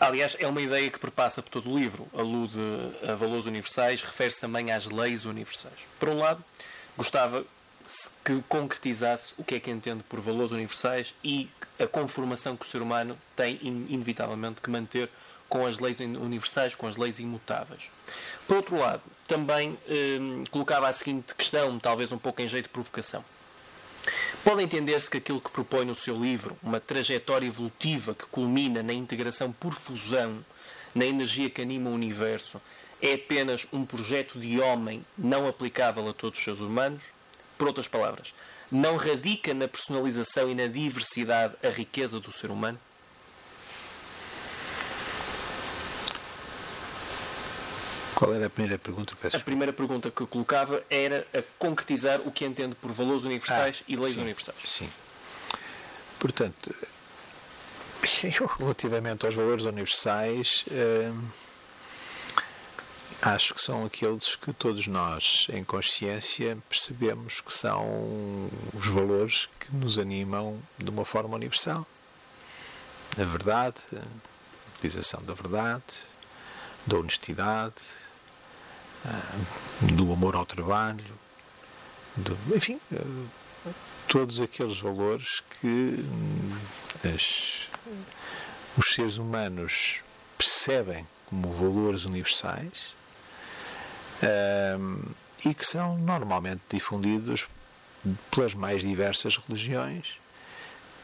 Aliás, 0.00 0.36
é 0.38 0.46
uma 0.46 0.60
ideia 0.60 0.90
que 0.90 0.98
perpassa 0.98 1.42
por 1.42 1.50
todo 1.50 1.70
o 1.70 1.78
livro. 1.78 2.06
Alude 2.16 2.58
a 3.08 3.14
valores 3.14 3.46
universais, 3.46 4.02
refere-se 4.02 4.40
também 4.40 4.72
às 4.72 4.86
leis 4.86 5.24
universais. 5.24 5.86
Por 5.98 6.08
um 6.08 6.18
lado, 6.18 6.44
gostava 6.96 7.44
que 8.24 8.42
concretizasse 8.48 9.34
o 9.36 9.44
que 9.44 9.54
é 9.54 9.60
que 9.60 9.70
entende 9.70 10.02
por 10.08 10.20
valores 10.20 10.52
universais 10.52 11.14
e 11.22 11.48
a 11.78 11.86
conformação 11.86 12.56
que 12.56 12.64
o 12.64 12.68
ser 12.68 12.82
humano 12.82 13.18
tem 13.36 13.58
inevitavelmente 13.62 14.60
que 14.60 14.70
manter 14.70 15.10
com 15.48 15.66
as 15.66 15.78
leis 15.78 16.00
universais, 16.00 16.74
com 16.74 16.86
as 16.86 16.96
leis 16.96 17.18
imutáveis. 17.18 17.90
Por 18.48 18.56
outro 18.56 18.76
lado, 18.76 19.02
também 19.28 19.78
eh, 19.88 20.18
colocava 20.50 20.88
a 20.88 20.92
seguinte 20.92 21.34
questão, 21.34 21.78
talvez 21.78 22.10
um 22.10 22.18
pouco 22.18 22.40
em 22.42 22.48
jeito 22.48 22.64
de 22.64 22.70
provocação. 22.70 23.24
Pode 24.44 24.62
entender-se 24.62 25.10
que 25.10 25.16
aquilo 25.16 25.40
que 25.40 25.50
propõe 25.50 25.86
no 25.86 25.94
seu 25.94 26.20
livro, 26.20 26.54
uma 26.62 26.78
trajetória 26.78 27.46
evolutiva 27.46 28.14
que 28.14 28.26
culmina 28.26 28.82
na 28.82 28.92
integração 28.92 29.50
por 29.50 29.72
fusão, 29.72 30.44
na 30.94 31.06
energia 31.06 31.48
que 31.48 31.62
anima 31.62 31.88
o 31.88 31.94
universo, 31.94 32.60
é 33.00 33.14
apenas 33.14 33.66
um 33.72 33.86
projeto 33.86 34.38
de 34.38 34.60
homem 34.60 35.02
não 35.16 35.48
aplicável 35.48 36.06
a 36.06 36.12
todos 36.12 36.38
os 36.38 36.44
seres 36.44 36.60
humanos? 36.60 37.02
Por 37.56 37.68
outras 37.68 37.88
palavras, 37.88 38.34
não 38.70 38.96
radica 38.96 39.54
na 39.54 39.66
personalização 39.66 40.50
e 40.50 40.54
na 40.54 40.66
diversidade 40.66 41.54
a 41.64 41.70
riqueza 41.70 42.20
do 42.20 42.30
ser 42.30 42.50
humano? 42.50 42.78
Qual 48.14 48.32
era 48.32 48.46
a 48.46 48.50
primeira 48.50 48.78
pergunta? 48.78 49.14
Peço 49.20 49.36
a 49.36 49.40
primeira 49.40 49.72
pergunta 49.72 50.10
que 50.10 50.20
eu 50.20 50.26
colocava 50.26 50.82
era 50.88 51.26
a 51.34 51.42
concretizar 51.58 52.20
o 52.20 52.30
que 52.30 52.44
entende 52.44 52.74
por 52.76 52.92
valores 52.92 53.24
universais 53.24 53.78
ah, 53.80 53.84
e 53.88 53.96
leis 53.96 54.14
sim, 54.14 54.20
universais. 54.20 54.56
Sim. 54.64 54.88
Portanto, 56.18 56.74
eu, 58.22 58.46
relativamente 58.58 59.26
aos 59.26 59.34
valores 59.34 59.64
universais, 59.64 60.64
hum, 60.70 61.28
acho 63.20 63.54
que 63.54 63.60
são 63.60 63.84
aqueles 63.84 64.36
que 64.36 64.52
todos 64.52 64.86
nós, 64.86 65.46
em 65.50 65.64
consciência, 65.64 66.56
percebemos 66.68 67.40
que 67.40 67.52
são 67.52 68.48
os 68.72 68.86
valores 68.86 69.48
que 69.58 69.74
nos 69.74 69.98
animam 69.98 70.60
de 70.78 70.88
uma 70.88 71.04
forma 71.04 71.34
universal. 71.34 71.86
A 73.18 73.24
verdade, 73.24 73.76
a 73.92 74.02
utilização 74.76 75.22
da 75.24 75.34
verdade, 75.34 75.82
da 76.86 76.96
honestidade, 76.96 77.74
do 79.80 80.12
amor 80.12 80.34
ao 80.34 80.46
trabalho, 80.46 81.04
do, 82.16 82.36
enfim, 82.54 82.80
hum, 82.92 83.26
todos 84.08 84.40
aqueles 84.40 84.78
valores 84.78 85.42
que 85.60 85.96
as, 87.04 87.68
os 88.76 88.94
seres 88.94 89.18
humanos 89.18 90.00
percebem 90.38 91.06
como 91.26 91.52
valores 91.52 92.04
universais 92.04 92.94
um, 94.78 95.02
e 95.44 95.54
que 95.54 95.66
são 95.66 95.98
normalmente 95.98 96.62
difundidos 96.70 97.46
pelas 98.30 98.54
mais 98.54 98.82
diversas 98.82 99.36
religiões, 99.36 100.18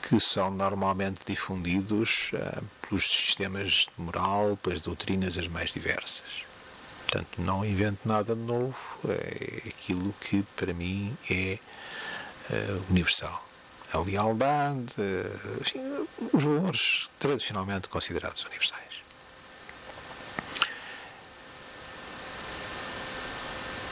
que 0.03 0.21
são 0.21 0.51
normalmente 0.51 1.21
difundidos 1.27 2.31
uh, 2.33 2.65
pelos 2.83 3.11
sistemas 3.11 3.87
de 3.87 4.03
moral, 4.03 4.57
pelas 4.63 4.81
doutrinas 4.81 5.37
as 5.37 5.49
mais 5.49 5.73
diversas. 5.73 6.50
Portanto, 7.11 7.43
não 7.43 7.65
invento 7.65 8.09
nada 8.09 8.37
de 8.37 8.41
novo, 8.41 8.77
é 9.09 9.69
aquilo 9.69 10.15
que 10.21 10.45
para 10.55 10.73
mim 10.73 11.17
é 11.29 11.59
uh, 12.51 12.85
universal 12.89 13.51
a 13.93 13.99
lealdade, 13.99 14.95
enfim, 15.61 15.81
os 16.33 16.45
valores 16.45 17.11
tradicionalmente 17.19 17.89
considerados 17.89 18.45
universais. 18.45 19.03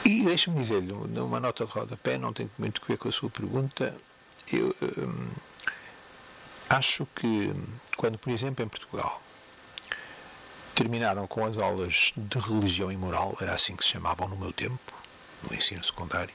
E 0.05 0.23
deixe-me 0.23 0.57
dizer-lhe, 0.57 0.93
numa 0.93 1.41
nota 1.41 1.65
de 1.65 1.71
rodapé, 1.73 2.17
não 2.17 2.31
tem 2.31 2.49
muito 2.57 2.81
a 2.81 2.87
ver 2.87 2.97
com 2.97 3.09
a 3.09 3.11
sua 3.11 3.29
pergunta, 3.29 3.93
eu 4.53 4.73
hum, 4.81 5.27
acho 6.69 7.05
que 7.13 7.53
quando, 7.97 8.17
por 8.17 8.31
exemplo, 8.31 8.63
em 8.63 8.69
Portugal, 8.69 9.21
terminaram 10.79 11.27
com 11.27 11.45
as 11.45 11.57
aulas 11.57 12.13
de 12.15 12.39
religião 12.39 12.89
e 12.89 12.95
moral, 12.95 13.35
era 13.41 13.53
assim 13.53 13.75
que 13.75 13.83
se 13.83 13.89
chamavam 13.91 14.29
no 14.29 14.37
meu 14.37 14.53
tempo, 14.53 14.93
no 15.43 15.53
ensino 15.53 15.83
secundário, 15.83 16.33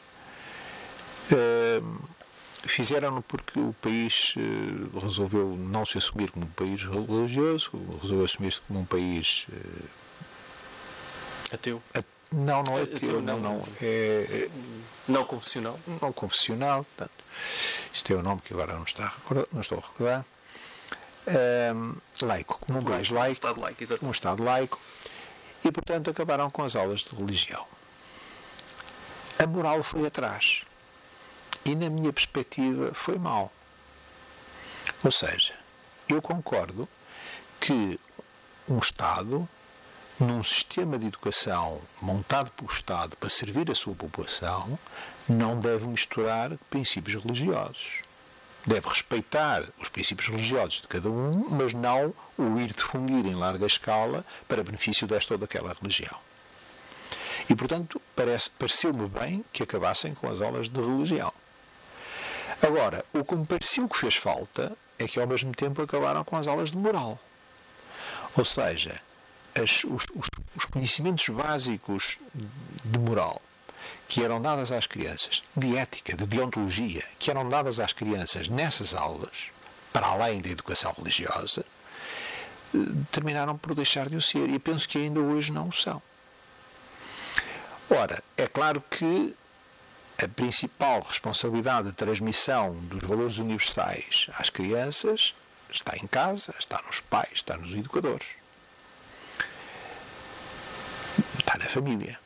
Fizeram-no 2.66 3.22
porque 3.22 3.58
o 3.58 3.74
país 3.80 4.34
uh, 4.36 4.98
resolveu 4.98 5.48
não 5.48 5.84
se 5.84 5.98
assumir 5.98 6.30
como 6.30 6.46
um 6.46 6.50
país 6.50 6.82
religioso, 6.82 7.70
resolveu 8.00 8.24
assumir-se 8.24 8.60
como 8.62 8.80
um 8.80 8.84
país. 8.86 9.46
Uh, 9.50 9.88
ateu? 11.52 11.82
A, 11.94 12.02
não, 12.32 12.62
não 12.62 12.78
é 12.78 12.82
ateu, 12.82 12.96
ateu 12.96 13.20
não, 13.20 13.38
não. 13.38 13.62
É, 13.82 14.26
é, 14.30 14.50
não 15.06 15.26
confessional? 15.26 15.78
Não 16.00 16.10
confessional, 16.10 16.84
portanto. 16.84 17.24
Isto 17.92 18.14
é 18.14 18.16
o 18.16 18.22
nome 18.22 18.40
que 18.40 18.54
agora 18.54 18.72
não, 18.72 18.84
está, 18.84 19.12
não 19.52 19.60
estou 19.60 19.78
a 19.78 19.82
recordar. 19.82 20.24
Um, 21.26 21.94
laico, 22.20 22.58
como 22.60 22.80
um 22.80 22.82
país 22.82 23.08
laico, 23.08 23.30
um 23.30 23.32
Estado 23.32 23.60
laico, 23.60 23.82
exatamente. 23.82 24.06
um 24.06 24.10
Estado 24.10 24.44
laico, 24.44 24.80
e 25.64 25.72
portanto 25.72 26.10
acabaram 26.10 26.50
com 26.50 26.62
as 26.62 26.76
aulas 26.76 27.00
de 27.00 27.16
religião. 27.16 27.66
A 29.38 29.46
moral 29.46 29.82
foi 29.82 30.06
atrás 30.06 30.62
e, 31.64 31.74
na 31.74 31.88
minha 31.88 32.12
perspectiva, 32.12 32.92
foi 32.92 33.18
mal. 33.18 33.50
Ou 35.02 35.10
seja, 35.10 35.54
eu 36.08 36.20
concordo 36.20 36.88
que 37.58 37.98
um 38.68 38.78
Estado, 38.78 39.48
num 40.20 40.44
sistema 40.44 40.98
de 40.98 41.06
educação 41.06 41.80
montado 42.00 42.50
pelo 42.50 42.70
Estado 42.70 43.16
para 43.16 43.28
servir 43.30 43.70
a 43.70 43.74
sua 43.74 43.94
população, 43.94 44.78
não 45.28 45.58
deve 45.58 45.86
misturar 45.86 46.52
princípios 46.68 47.22
religiosos. 47.22 48.03
Deve 48.66 48.88
respeitar 48.88 49.62
os 49.78 49.88
princípios 49.88 50.28
religiosos 50.28 50.80
de 50.80 50.88
cada 50.88 51.10
um, 51.10 51.48
mas 51.50 51.74
não 51.74 52.14
o 52.38 52.58
ir 52.58 52.72
difundir 52.72 53.26
em 53.26 53.34
larga 53.34 53.66
escala 53.66 54.24
para 54.48 54.64
benefício 54.64 55.06
desta 55.06 55.34
ou 55.34 55.38
daquela 55.38 55.74
religião. 55.74 56.18
E, 57.48 57.54
portanto, 57.54 58.00
parece, 58.16 58.48
pareceu-me 58.50 59.06
bem 59.06 59.44
que 59.52 59.62
acabassem 59.62 60.14
com 60.14 60.30
as 60.30 60.40
aulas 60.40 60.68
de 60.68 60.80
religião. 60.80 61.32
Agora, 62.62 63.04
o 63.12 63.22
que 63.22 63.34
me 63.34 63.44
pareceu 63.44 63.86
que 63.86 63.98
fez 63.98 64.16
falta 64.16 64.72
é 64.98 65.06
que 65.06 65.20
ao 65.20 65.26
mesmo 65.26 65.54
tempo 65.54 65.82
acabaram 65.82 66.24
com 66.24 66.36
as 66.36 66.46
aulas 66.46 66.70
de 66.70 66.78
moral. 66.78 67.18
Ou 68.36 68.44
seja, 68.44 69.00
as, 69.54 69.84
os, 69.84 70.06
os, 70.14 70.28
os 70.56 70.64
conhecimentos 70.64 71.28
básicos 71.28 72.16
de 72.84 72.98
moral 72.98 73.42
que 74.08 74.22
eram 74.22 74.40
dadas 74.40 74.70
às 74.70 74.86
crianças, 74.86 75.42
de 75.56 75.76
ética, 75.76 76.16
de 76.16 76.26
deontologia, 76.26 77.04
que 77.18 77.30
eram 77.30 77.48
dadas 77.48 77.80
às 77.80 77.92
crianças 77.92 78.48
nessas 78.48 78.94
aulas, 78.94 79.50
para 79.92 80.06
além 80.08 80.40
da 80.40 80.50
educação 80.50 80.92
religiosa, 80.96 81.64
terminaram 83.10 83.56
por 83.56 83.74
deixar 83.74 84.08
de 84.08 84.16
o 84.16 84.22
ser. 84.22 84.48
E 84.48 84.58
penso 84.58 84.88
que 84.88 84.98
ainda 84.98 85.20
hoje 85.20 85.52
não 85.52 85.68
o 85.68 85.72
são. 85.72 86.02
Ora, 87.90 88.22
é 88.36 88.46
claro 88.46 88.82
que 88.90 89.36
a 90.22 90.28
principal 90.28 91.02
responsabilidade 91.02 91.88
de 91.88 91.94
transmissão 91.94 92.72
dos 92.82 93.02
valores 93.02 93.38
universais 93.38 94.28
às 94.38 94.48
crianças 94.48 95.34
está 95.70 95.96
em 95.96 96.06
casa, 96.06 96.54
está 96.58 96.80
nos 96.86 97.00
pais, 97.00 97.30
está 97.34 97.56
nos 97.56 97.72
educadores. 97.72 98.26
Está 101.38 101.58
na 101.58 101.66
família. 101.66 102.18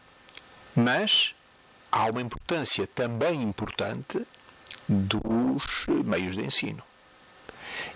Mas 0.76 1.34
há 1.90 2.06
uma 2.06 2.22
importância 2.22 2.86
também 2.86 3.42
importante 3.42 4.26
dos 4.88 5.86
meios 6.04 6.36
de 6.36 6.44
ensino. 6.44 6.82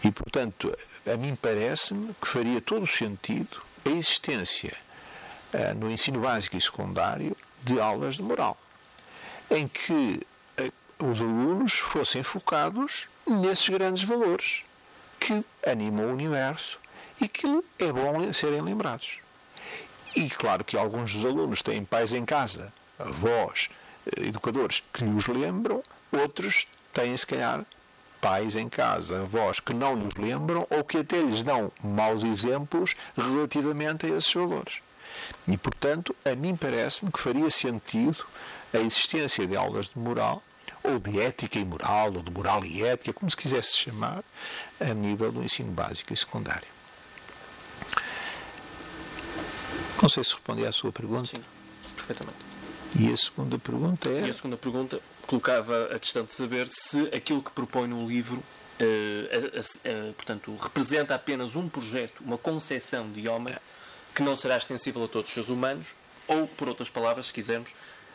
E, 0.04 0.10
portanto, 0.10 0.74
a 1.10 1.16
mim 1.16 1.34
parece-me 1.34 2.14
que 2.20 2.28
faria 2.28 2.60
todo 2.60 2.84
o 2.84 2.86
sentido 2.86 3.62
a 3.84 3.88
existência 3.88 4.76
eh, 5.52 5.74
no 5.74 5.90
ensino 5.90 6.20
básico 6.20 6.56
e 6.56 6.60
secundário 6.60 7.36
de 7.64 7.80
aulas 7.80 8.16
de 8.16 8.22
moral 8.22 8.56
em 9.52 9.68
que 9.68 10.26
eh, 10.56 10.70
os 10.98 11.20
alunos 11.20 11.74
fossem 11.74 12.22
focados 12.22 13.06
nesses 13.26 13.68
grandes 13.68 14.02
valores 14.02 14.62
que 15.20 15.44
animam 15.66 16.06
o 16.06 16.12
universo 16.12 16.78
e 17.20 17.28
que 17.28 17.46
é 17.78 17.92
bom 17.92 18.32
serem 18.32 18.62
lembrados. 18.62 19.18
E 20.16 20.28
claro 20.28 20.64
que 20.64 20.76
alguns 20.76 21.14
dos 21.14 21.24
alunos 21.24 21.62
têm 21.62 21.84
pais 21.84 22.12
em 22.12 22.24
casa, 22.24 22.72
avós, 22.98 23.68
educadores 24.16 24.82
que 24.92 25.04
lhes 25.04 25.26
lembram, 25.26 25.82
outros 26.12 26.66
têm, 26.92 27.16
se 27.16 27.26
calhar, 27.26 27.64
pais 28.20 28.54
em 28.54 28.68
casa, 28.68 29.22
avós 29.22 29.58
que 29.58 29.74
não 29.74 29.96
lhes 29.96 30.14
lembram 30.14 30.66
ou 30.70 30.84
que 30.84 30.98
até 30.98 31.20
lhes 31.20 31.42
dão 31.42 31.72
maus 31.82 32.22
exemplos 32.22 32.94
relativamente 33.16 34.06
a 34.06 34.10
esses 34.10 34.32
valores. 34.32 34.80
E, 35.48 35.56
portanto, 35.56 36.14
a 36.24 36.34
mim 36.34 36.56
parece-me 36.56 37.10
que 37.10 37.18
faria 37.18 37.50
sentido 37.50 38.24
a 38.72 38.78
existência 38.78 39.46
de 39.46 39.56
aulas 39.56 39.86
de 39.86 39.98
moral, 39.98 40.42
ou 40.84 40.98
de 40.98 41.20
ética 41.20 41.58
e 41.58 41.64
moral, 41.64 42.12
ou 42.14 42.22
de 42.22 42.30
moral 42.30 42.64
e 42.64 42.82
ética, 42.84 43.12
como 43.12 43.30
se 43.30 43.36
quisesse 43.36 43.76
chamar, 43.76 44.24
a 44.80 44.94
nível 44.94 45.30
do 45.30 45.42
ensino 45.42 45.70
básico 45.72 46.12
e 46.12 46.16
secundário. 46.16 46.68
Não 50.00 50.08
sei 50.08 50.24
se 50.24 50.34
respondi 50.34 50.66
à 50.66 50.72
sua 50.72 50.90
pergunta. 50.90 51.26
Sim, 51.26 51.42
perfeitamente. 51.96 52.51
E 52.98 53.12
a 53.12 53.16
segunda 53.16 53.58
pergunta 53.58 54.08
é. 54.08 54.26
E 54.26 54.30
a 54.30 54.34
segunda 54.34 54.56
pergunta 54.56 55.00
colocava 55.26 55.84
a 55.94 55.98
questão 55.98 56.24
de 56.24 56.32
saber 56.32 56.68
se 56.68 57.00
aquilo 57.14 57.42
que 57.42 57.50
propõe 57.50 57.88
no 57.88 58.06
livro, 58.06 58.42
eh, 58.78 59.60
eh, 59.84 60.12
portanto, 60.14 60.54
representa 60.60 61.14
apenas 61.14 61.56
um 61.56 61.68
projeto, 61.68 62.22
uma 62.22 62.36
concepção 62.36 63.10
de 63.10 63.26
homem 63.28 63.54
que 64.14 64.22
não 64.22 64.36
será 64.36 64.56
extensível 64.56 65.04
a 65.04 65.08
todos 65.08 65.28
os 65.28 65.34
seres 65.34 65.48
humanos, 65.48 65.88
ou, 66.28 66.46
por 66.46 66.68
outras 66.68 66.90
palavras, 66.90 67.26
se 67.26 67.32
quisermos, 67.32 67.70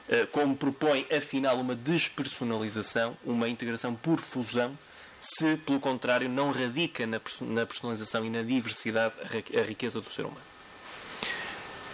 eh, 0.09 0.25
como 0.27 0.55
propõe 0.55 1.07
afinal 1.11 1.59
uma 1.59 1.75
despersonalização, 1.75 3.17
uma 3.25 3.49
integração 3.49 3.95
por 3.95 4.19
fusão, 4.19 4.77
se 5.19 5.57
pelo 5.57 5.79
contrário 5.79 6.29
não 6.29 6.51
radica 6.51 7.07
na 7.07 7.65
personalização 7.65 8.23
e 8.23 8.29
na 8.29 8.43
diversidade 8.43 9.15
a 9.57 9.61
riqueza 9.63 9.99
do 9.99 10.09
ser 10.11 10.21
humano. 10.21 10.46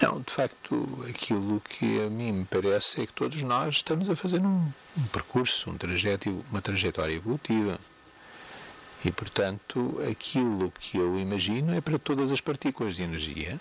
Não, 0.04 0.20
de 0.20 0.34
facto, 0.34 1.06
aquilo 1.10 1.62
que 1.62 2.02
a 2.02 2.10
mim 2.10 2.34
me 2.34 2.46
parece 2.46 3.04
é 3.04 3.06
que 3.06 3.14
todos 3.14 3.42
nós 3.42 3.76
estamos 3.76 4.10
a 4.10 4.18
fazer 4.18 4.42
um, 4.42 4.70
um 4.98 5.04
percurso, 5.14 5.70
um 5.70 5.78
trajeto, 5.78 6.44
uma 6.52 6.62
trajetória 6.62 7.14
evolutiva. 7.14 7.80
E, 9.06 9.12
portanto, 9.14 9.98
aquilo 10.12 10.74
que 10.78 10.98
eu 10.98 11.18
imagino 11.18 11.74
é 11.74 11.80
para 11.80 11.98
todas 11.98 12.34
as 12.34 12.42
partículas 12.42 12.98
de 12.98 13.04
energia 13.04 13.58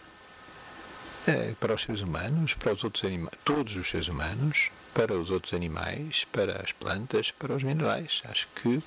é, 1.29 1.55
para 1.61 1.75
os 1.75 1.83
seres 1.83 2.01
humanos, 2.01 2.55
para 2.55 2.73
os 2.73 2.83
outros 2.83 3.05
animais, 3.05 3.39
todos 3.45 3.77
os 3.77 3.89
seres 3.89 4.09
humanos, 4.09 4.71
para 4.93 5.17
os 5.17 5.31
outros 5.31 5.55
animais, 5.55 6.25
para 6.33 6.61
as 6.61 6.73
plantas, 6.73 7.31
para 7.31 7.55
os 7.55 7.63
minerais. 7.63 8.21
Acho 8.29 8.49
que 8.57 8.83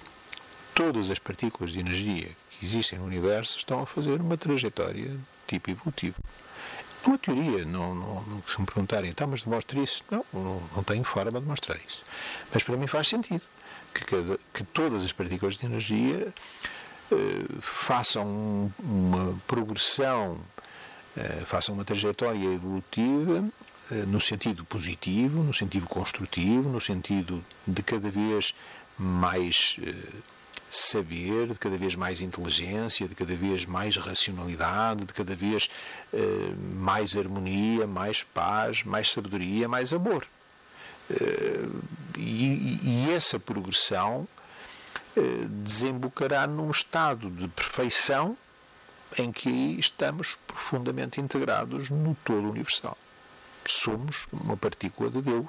todas 0.73 1.09
as 1.09 1.19
partículas 1.19 1.71
de 1.71 1.79
energia 1.79 2.27
que 2.49 2.65
existem 2.65 2.99
no 2.99 3.05
universo 3.05 3.57
estão 3.57 3.81
a 3.81 3.85
fazer 3.85 4.19
uma 4.19 4.35
trajetória 4.35 5.15
tipo 5.47 5.71
evolutivo. 5.71 6.21
Uma 7.05 7.17
teoria, 7.17 7.65
não, 7.65 7.93
não, 7.93 8.23
não, 8.23 8.43
se 8.47 8.59
me 8.59 8.65
perguntarem, 8.65 9.11
então, 9.11 9.27
mas 9.27 9.43
demonstra 9.43 9.79
isso? 9.79 10.03
Não, 10.09 10.25
não, 10.33 10.63
não 10.75 10.83
tenho 10.83 11.03
forma 11.03 11.39
de 11.39 11.45
mostrar 11.45 11.77
isso. 11.87 12.03
Mas 12.53 12.63
para 12.63 12.75
mim 12.75 12.87
faz 12.87 13.07
sentido 13.07 13.43
que, 13.93 14.05
cada, 14.05 14.39
que 14.53 14.63
todas 14.63 15.05
as 15.05 15.11
partículas 15.11 15.55
de 15.55 15.65
energia 15.65 16.33
eh, 17.11 17.15
façam 17.61 18.71
uma 18.79 19.39
progressão 19.47 20.39
eh, 21.17 21.43
façam 21.45 21.75
uma 21.75 21.85
trajetória 21.85 22.45
evolutiva 22.45 23.47
eh, 23.89 24.03
no 24.05 24.19
sentido 24.19 24.65
positivo, 24.65 25.43
no 25.43 25.53
sentido 25.53 25.87
construtivo, 25.87 26.67
no 26.67 26.81
sentido 26.81 27.43
de 27.65 27.81
cada 27.81 28.09
vez 28.09 28.53
mais 28.97 29.77
eh, 29.81 29.93
saber, 30.70 31.47
de 31.47 31.55
cada 31.59 31.78
vez 31.78 31.95
mais 31.95 32.22
inteligência, 32.22 33.07
de 33.07 33.16
cada 33.16 33.36
vez 33.36 33.66
mais 33.66 33.95
racionalidade, 33.97 35.05
de 35.05 35.13
cada 35.13 35.36
vez 35.36 35.70
mais 36.76 37.16
harmonia, 37.16 37.88
mais 37.88 38.24
paz, 38.24 38.84
mais 38.84 39.11
sabedoria, 39.11 39.68
mais 39.68 39.93
amor. 39.93 40.28
E, 42.18 42.80
e 42.84 43.13
essa 43.13 43.39
progressão 43.39 44.28
desembocará 45.63 46.45
num 46.45 46.70
estado 46.72 47.30
de 47.30 47.47
perfeição 47.47 48.38
em 49.18 49.32
que 49.32 49.80
estamos 49.80 50.38
profundamente 50.47 51.22
integrados 51.22 51.89
no 51.89 52.16
todo 52.26 52.49
universal. 52.49 52.97
Somos 53.66 54.28
uma 54.32 54.57
partícula 54.57 55.09
de 55.09 55.22
Deus, 55.22 55.47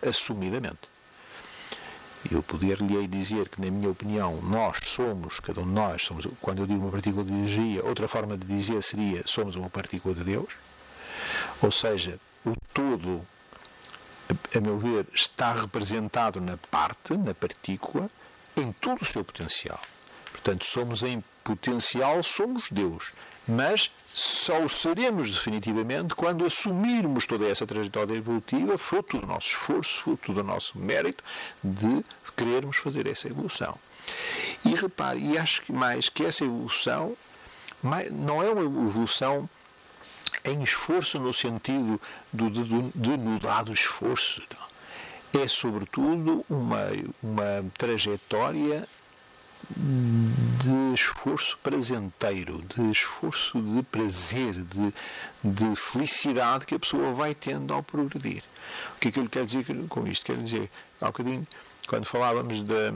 assumidamente. 0.00 0.91
Eu 2.30 2.42
poder-lhe 2.42 3.06
dizer 3.08 3.48
que, 3.48 3.60
na 3.60 3.70
minha 3.70 3.90
opinião, 3.90 4.40
nós 4.42 4.78
somos, 4.84 5.40
cada 5.40 5.60
um 5.60 5.64
de 5.64 5.72
nós, 5.72 6.02
somos, 6.02 6.26
quando 6.40 6.62
eu 6.62 6.66
digo 6.66 6.80
uma 6.80 6.92
partícula 6.92 7.24
de 7.24 7.32
energia, 7.32 7.84
outra 7.84 8.06
forma 8.06 8.36
de 8.36 8.46
dizer 8.46 8.80
seria 8.82 9.22
somos 9.26 9.56
uma 9.56 9.68
partícula 9.68 10.14
de 10.14 10.22
Deus. 10.22 10.52
Ou 11.60 11.70
seja, 11.70 12.18
o 12.44 12.54
todo, 12.72 13.26
a 14.54 14.60
meu 14.60 14.78
ver, 14.78 15.06
está 15.12 15.52
representado 15.52 16.40
na 16.40 16.56
parte, 16.56 17.16
na 17.16 17.34
partícula, 17.34 18.08
em 18.56 18.70
todo 18.72 19.02
o 19.02 19.04
seu 19.04 19.24
potencial. 19.24 19.80
Portanto, 20.30 20.64
somos 20.64 21.02
em 21.02 21.22
potencial, 21.42 22.22
somos 22.22 22.66
Deus. 22.70 23.12
Mas 23.48 23.90
só 24.14 24.60
o 24.60 24.68
seremos 24.68 25.30
definitivamente 25.30 26.14
quando 26.14 26.44
assumirmos 26.44 27.26
toda 27.26 27.48
essa 27.48 27.66
trajetória 27.66 28.14
evolutiva, 28.14 28.76
fruto 28.76 29.18
do 29.18 29.26
nosso 29.26 29.48
esforço, 29.48 30.02
fruto 30.02 30.32
do 30.32 30.44
nosso 30.44 30.78
mérito 30.78 31.24
de 31.62 32.04
querermos 32.36 32.76
fazer 32.76 33.06
essa 33.06 33.28
evolução. 33.28 33.78
E 34.64 34.74
repare, 34.74 35.20
e 35.20 35.38
acho 35.38 35.62
que 35.62 35.72
mais 35.72 36.08
que 36.08 36.24
essa 36.24 36.44
evolução 36.44 37.16
não 38.10 38.42
é 38.42 38.50
uma 38.50 38.62
evolução 38.62 39.48
em 40.44 40.62
esforço 40.62 41.18
no 41.18 41.32
sentido 41.32 42.00
do 42.32 42.50
denudado 42.94 43.72
esforço. 43.72 44.42
É, 45.32 45.48
sobretudo, 45.48 46.44
uma, 46.48 46.88
uma 47.22 47.64
trajetória 47.78 48.86
de 49.70 50.94
esforço 50.94 51.58
prazenteiro, 51.62 52.62
de 52.62 52.90
esforço 52.90 53.60
de 53.60 53.82
prazer, 53.82 54.54
de, 54.54 54.94
de 55.42 55.76
felicidade 55.76 56.66
que 56.66 56.74
a 56.74 56.78
pessoa 56.78 57.12
vai 57.12 57.34
tendo 57.34 57.72
ao 57.72 57.82
progredir. 57.82 58.42
O 58.96 59.00
que 59.00 59.08
é 59.08 59.10
que 59.10 59.18
eu 59.18 59.22
lhe 59.22 59.28
quero 59.28 59.46
dizer 59.46 59.64
com 59.88 60.06
isto? 60.06 60.24
Quero 60.24 60.42
dizer, 60.42 60.70
há 61.00 61.06
um 61.06 61.08
bocadinho, 61.08 61.46
quando 61.86 62.04
falávamos 62.04 62.62
da 62.62 62.92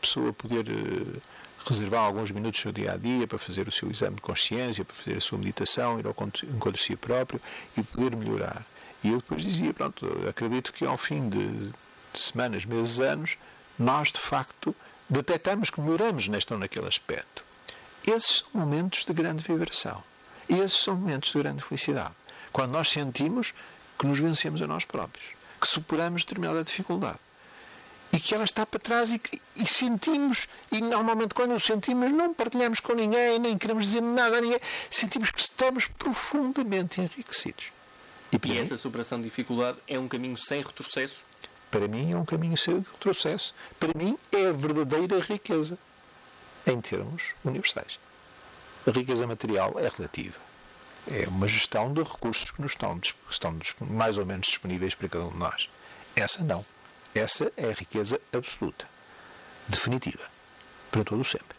pessoa 0.00 0.32
poder 0.32 0.66
eh, 0.68 1.20
reservar 1.66 2.00
alguns 2.00 2.30
minutos 2.30 2.60
do 2.60 2.62
seu 2.62 2.72
dia 2.72 2.92
a 2.92 2.96
dia 2.96 3.26
para 3.26 3.38
fazer 3.38 3.68
o 3.68 3.72
seu 3.72 3.90
exame 3.90 4.16
de 4.16 4.22
consciência, 4.22 4.84
para 4.84 4.96
fazer 4.96 5.16
a 5.16 5.20
sua 5.20 5.38
meditação, 5.38 5.98
ir 5.98 6.06
ao 6.06 6.12
encontro 6.12 6.72
de 6.72 6.80
si 6.80 6.96
próprio 6.96 7.40
e 7.76 7.82
poder 7.82 8.16
melhorar. 8.16 8.64
E 9.02 9.10
eu 9.10 9.18
depois 9.18 9.42
dizia, 9.42 9.72
pronto, 9.72 10.06
acredito 10.28 10.72
que 10.72 10.84
ao 10.84 10.96
fim 10.96 11.28
de 11.28 11.70
semanas, 12.14 12.64
meses, 12.64 12.98
anos, 13.00 13.36
nós 13.78 14.10
de 14.10 14.18
facto 14.18 14.74
detectamos 15.08 15.70
que 15.70 15.80
melhoramos 15.80 16.28
neste 16.28 16.52
ou 16.52 16.58
naquele 16.58 16.86
aspecto. 16.86 17.44
Esses 18.06 18.38
são 18.38 18.48
momentos 18.54 19.04
de 19.04 19.12
grande 19.12 19.42
vibração. 19.42 20.02
Esses 20.48 20.78
são 20.78 20.96
momentos 20.96 21.30
de 21.30 21.38
grande 21.38 21.62
felicidade. 21.62 22.14
Quando 22.52 22.72
nós 22.72 22.88
sentimos 22.88 23.52
que 23.98 24.06
nos 24.06 24.18
vencemos 24.18 24.62
a 24.62 24.66
nós 24.66 24.84
próprios, 24.84 25.26
que 25.60 25.66
superamos 25.66 26.24
determinada 26.24 26.62
dificuldade 26.62 27.18
e 28.10 28.18
que 28.18 28.34
ela 28.34 28.44
está 28.44 28.64
para 28.64 28.80
trás 28.80 29.12
e, 29.12 29.20
e, 29.56 29.66
sentimos, 29.66 30.48
e 30.72 30.80
normalmente 30.80 31.34
quando 31.34 31.54
o 31.54 31.60
sentimos 31.60 32.10
não 32.10 32.32
partilhamos 32.32 32.80
com 32.80 32.94
ninguém, 32.94 33.38
nem 33.38 33.58
queremos 33.58 33.84
dizer 33.84 34.00
nada 34.00 34.38
a 34.38 34.40
ninguém, 34.40 34.60
sentimos 34.90 35.30
que 35.30 35.40
estamos 35.40 35.86
profundamente 35.86 37.00
enriquecidos. 37.00 37.66
E, 38.32 38.48
e 38.48 38.58
essa 38.58 38.76
superação 38.76 39.18
de 39.18 39.24
dificuldade 39.24 39.78
é 39.86 39.98
um 39.98 40.08
caminho 40.08 40.36
sem 40.36 40.62
retrocesso 40.62 41.27
para 41.70 41.86
mim 41.88 42.12
é 42.12 42.16
um 42.16 42.24
caminho 42.24 42.56
sem 42.56 42.78
retrocesso. 42.78 43.54
Para 43.78 43.96
mim 43.96 44.18
é 44.32 44.46
a 44.46 44.52
verdadeira 44.52 45.18
riqueza 45.20 45.78
em 46.66 46.80
termos 46.80 47.34
universais. 47.44 47.98
A 48.86 48.90
riqueza 48.90 49.26
material 49.26 49.74
é 49.78 49.88
relativa. 49.88 50.36
É 51.10 51.26
uma 51.28 51.48
gestão 51.48 51.92
de 51.92 52.02
recursos 52.02 52.50
que 52.50 52.60
nos 52.60 52.72
estão, 52.72 53.00
estão 53.30 53.58
mais 53.80 54.18
ou 54.18 54.26
menos 54.26 54.46
disponíveis 54.46 54.94
para 54.94 55.08
cada 55.08 55.24
um 55.24 55.30
de 55.30 55.36
nós. 55.36 55.68
Essa 56.14 56.42
não. 56.42 56.64
Essa 57.14 57.50
é 57.56 57.70
a 57.70 57.72
riqueza 57.72 58.20
absoluta, 58.32 58.86
definitiva, 59.66 60.28
para 60.90 61.04
todo 61.04 61.20
o 61.20 61.24
sempre. 61.24 61.56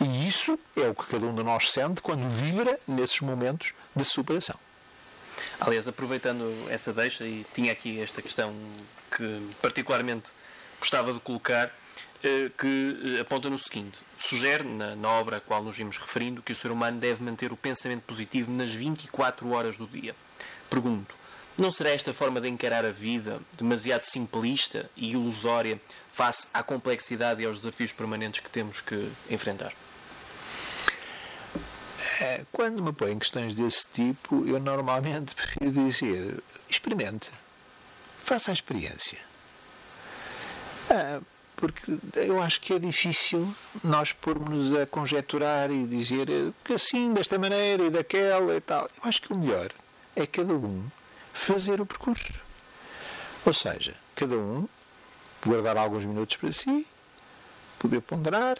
E 0.00 0.28
isso 0.28 0.58
é 0.76 0.88
o 0.88 0.94
que 0.94 1.06
cada 1.06 1.26
um 1.26 1.34
de 1.34 1.42
nós 1.42 1.70
sente 1.70 2.00
quando 2.00 2.28
vibra 2.28 2.78
nesses 2.86 3.20
momentos 3.20 3.72
de 3.94 4.04
superação. 4.04 4.58
Aliás, 5.60 5.86
aproveitando 5.86 6.52
essa 6.70 6.92
deixa, 6.92 7.24
e 7.24 7.44
tinha 7.54 7.72
aqui 7.72 8.00
esta 8.00 8.22
questão 8.22 8.54
que 9.10 9.54
particularmente 9.60 10.30
gostava 10.78 11.12
de 11.12 11.20
colocar, 11.20 11.70
eh, 12.22 12.50
que 12.56 13.16
eh, 13.16 13.20
aponta 13.20 13.48
no 13.50 13.58
seguinte: 13.58 13.98
sugere, 14.18 14.64
na, 14.64 14.94
na, 14.96 15.08
obra 15.10 15.38
a 15.38 15.40
qual 15.40 15.62
nos 15.62 15.76
vimos 15.76 15.98
referindo, 15.98 16.42
que 16.42 16.52
o 16.52 16.56
ser 16.56 16.70
humano 16.70 16.98
deve 16.98 17.22
manter 17.22 17.52
o 17.52 17.56
pensamento 17.56 18.02
positivo 18.02 18.50
nas 18.52 18.74
24 18.74 19.50
horas 19.50 19.76
do 19.76 19.86
dia. 19.86 20.14
Pergunto: 20.68 21.14
não 21.58 21.72
será 21.72 21.90
esta 21.90 22.12
forma 22.12 22.40
de 22.40 22.48
encarar 22.48 22.84
a 22.84 22.90
vida 22.90 23.40
demasiado 23.56 24.04
simplista 24.04 24.90
e 24.94 25.12
ilusória 25.12 25.80
face 26.12 26.48
à 26.52 26.62
complexidade 26.62 27.42
e 27.42 27.46
aos 27.46 27.58
desafios 27.58 27.92
permanentes 27.92 28.40
que 28.40 28.50
temos 28.50 28.82
que 28.82 29.10
enfrentar? 29.30 29.72
É, 32.20 32.44
quando 32.52 32.82
me 32.82 32.92
põe 32.92 33.12
em 33.12 33.18
questões 33.18 33.54
desse 33.54 33.86
tipo, 33.92 34.46
eu 34.46 34.60
normalmente 34.60 35.34
prefiro 35.36 35.70
dizer: 35.70 36.42
experimente, 36.68 37.30
faça 38.26 38.50
a 38.50 38.54
experiência. 38.54 39.18
Ah, 40.90 41.20
porque 41.54 41.96
eu 42.16 42.42
acho 42.42 42.60
que 42.60 42.74
é 42.74 42.78
difícil 42.78 43.54
nós 43.84 44.10
pormos 44.10 44.74
a 44.74 44.84
conjecturar 44.84 45.70
e 45.70 45.86
dizer 45.86 46.26
que 46.64 46.74
assim, 46.74 47.14
desta 47.14 47.38
maneira 47.38 47.84
e 47.84 47.90
daquela 47.90 48.54
e 48.56 48.60
tal. 48.60 48.90
Eu 49.02 49.08
acho 49.08 49.22
que 49.22 49.32
o 49.32 49.38
melhor 49.38 49.70
é 50.16 50.26
cada 50.26 50.52
um 50.52 50.84
fazer 51.32 51.80
o 51.80 51.86
percurso. 51.86 52.40
Ou 53.44 53.52
seja, 53.52 53.94
cada 54.16 54.36
um 54.36 54.68
guardar 55.44 55.76
alguns 55.76 56.04
minutos 56.04 56.36
para 56.36 56.50
si, 56.50 56.84
poder 57.78 58.00
ponderar, 58.00 58.58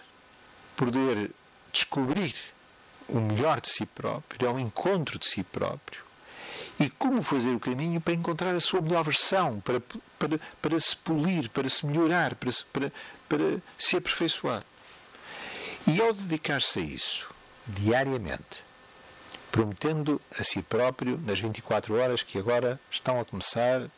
poder 0.77 1.33
descobrir 1.73 2.37
o 3.09 3.19
melhor 3.19 3.61
de 3.61 3.69
si 3.69 3.85
próprio, 3.85 4.47
é 4.47 4.51
um 4.51 4.61
encontro 4.61 5.19
de 5.19 5.27
si 5.27 5.43
próprio. 5.43 6.06
E 6.79 6.91
como 6.91 7.22
fazer 7.22 7.51
o 7.51 7.61
caminho 7.61 8.01
para 8.01 8.12
encontrar 8.12 8.55
a 8.55 8.61
sua 8.61 8.83
melhor 8.83 9.03
versão, 9.03 9.61
para, 9.61 9.81
para, 10.18 10.39
para 10.61 10.79
se 10.79 10.95
polir, 10.97 11.49
para 11.49 11.68
se 11.68 11.87
melhorar, 11.87 12.35
para, 12.35 12.51
para, 12.72 12.93
para 13.29 13.59
se 13.79 13.97
aperfeiçoar. 13.97 14.62
E 15.87 16.01
ao 16.01 16.12
dedicar-se 16.12 16.81
a 16.81 16.83
isso, 16.83 17.29
diariamente, 17.66 18.64
prometendo 19.51 20.20
a 20.39 20.45
si 20.45 20.61
próprio, 20.61 21.18
nas 21.24 21.39
24 21.39 21.95
horas 21.95 22.22
que 22.22 22.39
agora 22.39 22.79
estão 22.91 23.20
a 23.20 23.24
começar, 23.24 23.89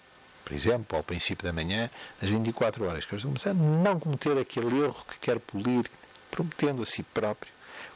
por 0.44 0.54
exemplo, 0.54 0.96
ao 0.96 1.02
princípio 1.02 1.44
da 1.44 1.52
manhã, 1.52 1.90
nas 2.22 2.30
24 2.30 2.84
horas 2.86 3.04
que 3.04 3.14
estão 3.14 3.30
a 3.30 3.32
começar, 3.32 3.54
não 3.54 3.98
cometer 3.98 4.38
aquele 4.38 4.82
erro 4.82 5.04
que 5.08 5.18
quer 5.18 5.40
polir, 5.40 5.90
prometendo 6.30 6.82
a 6.82 6.86
si 6.86 7.02
próprio, 7.02 7.50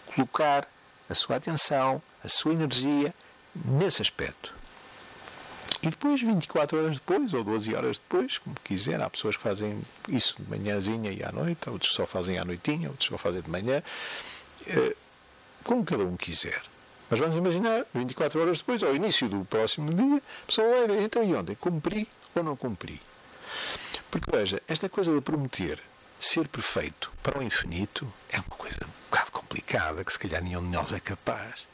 colocar 0.07 0.67
a 1.09 1.15
sua 1.15 1.37
atenção, 1.37 2.03
a 2.25 2.29
sua 2.29 2.53
energia 2.53 3.15
nesse 3.55 4.03
aspecto. 4.03 4.62
E 5.83 5.91
depois, 5.91 6.21
24 6.23 6.79
horas 6.79 6.95
depois, 6.95 7.35
ou 7.35 7.43
12 7.43 7.75
horas 7.75 7.99
depois, 7.99 8.39
como 8.39 8.55
quiser, 8.63 9.03
há 9.03 9.11
pessoas 9.11 9.37
que 9.37 9.43
fazem 9.43 9.81
isso 10.09 10.37
de 10.39 10.49
manhãzinha 10.49 11.11
e 11.11 11.25
à 11.25 11.33
noite, 11.33 11.69
outros 11.69 11.93
só 11.93 12.07
fazem 12.07 12.39
à 12.39 12.45
noitinha, 12.45 12.89
outros 12.89 13.09
só 13.09 13.19
fazem 13.19 13.41
de 13.41 13.51
manhã, 13.51 13.83
eh, 14.69 14.97
como 15.65 15.85
cada 15.85 16.05
um 16.05 16.17
quiser. 16.17 16.63
Mas 17.11 17.19
vamos 17.19 17.37
imaginar, 17.37 17.85
24 17.93 18.41
horas 18.41 18.59
depois, 18.59 18.83
ao 18.85 18.95
início 18.95 19.29
do 19.29 19.45
próximo 19.45 19.93
dia, 19.93 20.17
a 20.19 20.47
pessoa 20.47 20.69
vai 20.69 20.87
ver, 20.87 21.03
então 21.03 21.25
e 21.25 21.35
ontem? 21.35 21.57
Cumpri 21.57 22.09
ou 22.35 22.45
não 22.45 22.57
cumpri? 22.57 23.03
Porque 24.09 24.31
veja, 24.31 24.63
esta 24.69 24.89
coisa 24.89 25.13
de 25.13 25.21
prometer 25.21 25.81
ser 26.21 26.47
perfeito 26.47 27.13
para 27.23 27.41
o 27.41 27.43
infinito 27.43 28.11
é 28.31 28.37
uma 28.37 28.57
coisa 28.57 28.79
um 28.85 29.11
bocado 29.11 29.33
complicada, 29.33 30.05
que 30.05 30.13
se 30.13 30.19
calhar 30.19 30.43
nenhum 30.43 30.63
de 30.63 30.69
nós 30.69 30.93
é 30.93 31.01
capaz. 31.01 31.67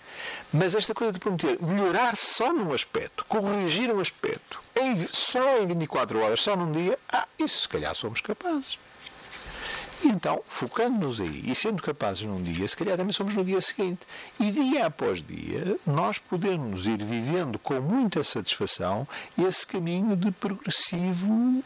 Mas 0.53 0.75
esta 0.75 0.95
coisa 0.95 1.13
de 1.13 1.19
prometer 1.19 1.59
melhorar 1.61 2.17
só 2.17 2.53
num 2.53 2.73
aspecto, 2.73 3.25
corrigir 3.27 3.93
um 3.93 4.01
aspecto, 4.01 4.61
em, 4.75 5.07
só 5.13 5.59
em 5.59 5.67
24 5.67 6.21
horas, 6.21 6.41
só 6.41 6.57
num 6.57 6.73
dia, 6.73 6.99
ah, 7.13 7.27
isso 7.39 7.61
se 7.63 7.69
calhar 7.69 7.95
somos 7.95 8.23
capazes. 8.23 8.79
E 10.03 10.09
então, 10.09 10.41
focando-nos 10.47 11.21
aí 11.21 11.43
e 11.51 11.55
sendo 11.55 11.83
capazes 11.83 12.25
num 12.25 12.41
dia, 12.41 12.67
se 12.67 12.77
calhar 12.77 12.97
também 12.97 13.13
somos 13.13 13.35
no 13.35 13.45
dia 13.45 13.61
seguinte. 13.61 14.01
E 14.39 14.51
dia 14.51 14.87
após 14.87 15.21
dia, 15.21 15.77
nós 15.87 16.19
podemos 16.19 16.87
ir 16.87 17.05
vivendo 17.05 17.59
com 17.59 17.81
muita 17.81 18.23
satisfação 18.23 19.07
esse 19.37 19.67
caminho 19.67 20.17
de 20.17 20.31
progressivo 20.31 21.63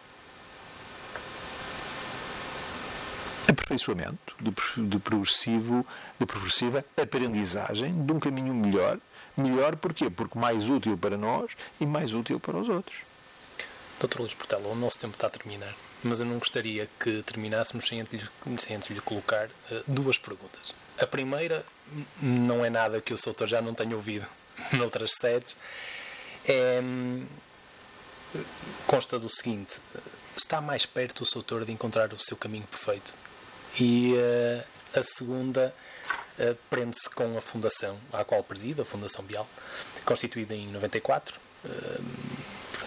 aperfeiçoamento, 3.48 4.34
de, 4.40 4.88
de, 4.88 4.98
progressivo, 4.98 5.86
de 6.18 6.26
progressiva 6.26 6.84
aprendizagem 6.96 8.04
de 8.04 8.12
um 8.12 8.20
caminho 8.20 8.54
melhor. 8.54 8.98
Melhor 9.36 9.76
porquê? 9.76 10.10
Porque 10.10 10.38
mais 10.38 10.68
útil 10.68 10.96
para 10.96 11.16
nós 11.16 11.52
e 11.80 11.86
mais 11.86 12.12
útil 12.12 12.38
para 12.38 12.56
os 12.56 12.68
outros. 12.68 12.98
Dr. 14.00 14.20
Luís 14.20 14.34
Portela, 14.34 14.68
o 14.68 14.74
nosso 14.74 14.98
tempo 14.98 15.14
está 15.14 15.28
a 15.28 15.30
terminar, 15.30 15.72
mas 16.02 16.20
eu 16.20 16.26
não 16.26 16.38
gostaria 16.38 16.88
que 16.98 17.22
terminássemos 17.22 17.86
sem 17.86 18.00
antes, 18.00 18.28
sem 18.58 18.76
antes 18.76 18.90
lhe 18.90 19.00
colocar 19.00 19.46
uh, 19.46 19.82
duas 19.86 20.18
perguntas. 20.18 20.74
A 20.98 21.06
primeira 21.06 21.64
não 22.20 22.64
é 22.64 22.70
nada 22.70 23.00
que 23.00 23.14
o 23.14 23.18
Soutor 23.18 23.46
já 23.46 23.62
não 23.62 23.74
tenha 23.74 23.94
ouvido 23.94 24.26
noutras 24.72 25.12
sedes. 25.20 25.56
É, 26.44 26.80
hum, 26.82 27.24
consta 28.86 29.18
do 29.18 29.28
seguinte: 29.28 29.78
está 30.36 30.60
mais 30.60 30.84
perto 30.84 31.22
o 31.22 31.26
Soutor 31.26 31.64
de 31.64 31.72
encontrar 31.72 32.12
o 32.12 32.18
seu 32.18 32.36
caminho 32.36 32.66
perfeito? 32.66 33.14
E 33.80 34.14
uh, 34.14 34.98
a 34.98 35.02
segunda 35.02 35.74
uh, 36.38 36.56
prende-se 36.68 37.08
com 37.10 37.36
a 37.36 37.40
fundação 37.40 37.98
à 38.12 38.24
qual 38.24 38.42
preside, 38.42 38.80
a 38.80 38.84
Fundação 38.84 39.24
Bial, 39.24 39.48
constituída 40.04 40.54
em 40.54 40.66
94, 40.68 41.40
uh, 41.64 42.04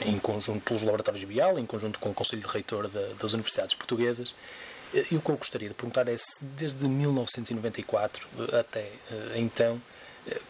em 0.01 0.19
conjunto 0.19 0.61
pelos 0.61 0.83
laboratórios 0.83 1.23
Bial, 1.23 1.57
em 1.57 1.65
conjunto 1.65 1.99
com 1.99 2.09
o 2.09 2.13
Conselho 2.13 2.41
de 2.41 2.47
Reitor 2.47 2.87
da, 2.87 3.07
das 3.19 3.33
Universidades 3.33 3.73
Portuguesas. 3.73 4.35
E 5.11 5.15
o 5.15 5.21
que 5.21 5.29
eu 5.29 5.35
gostaria 5.35 5.67
de 5.67 5.73
perguntar 5.73 6.07
é 6.07 6.17
se 6.17 6.37
desde 6.41 6.87
1994 6.87 8.27
até 8.53 8.89
então 9.35 9.81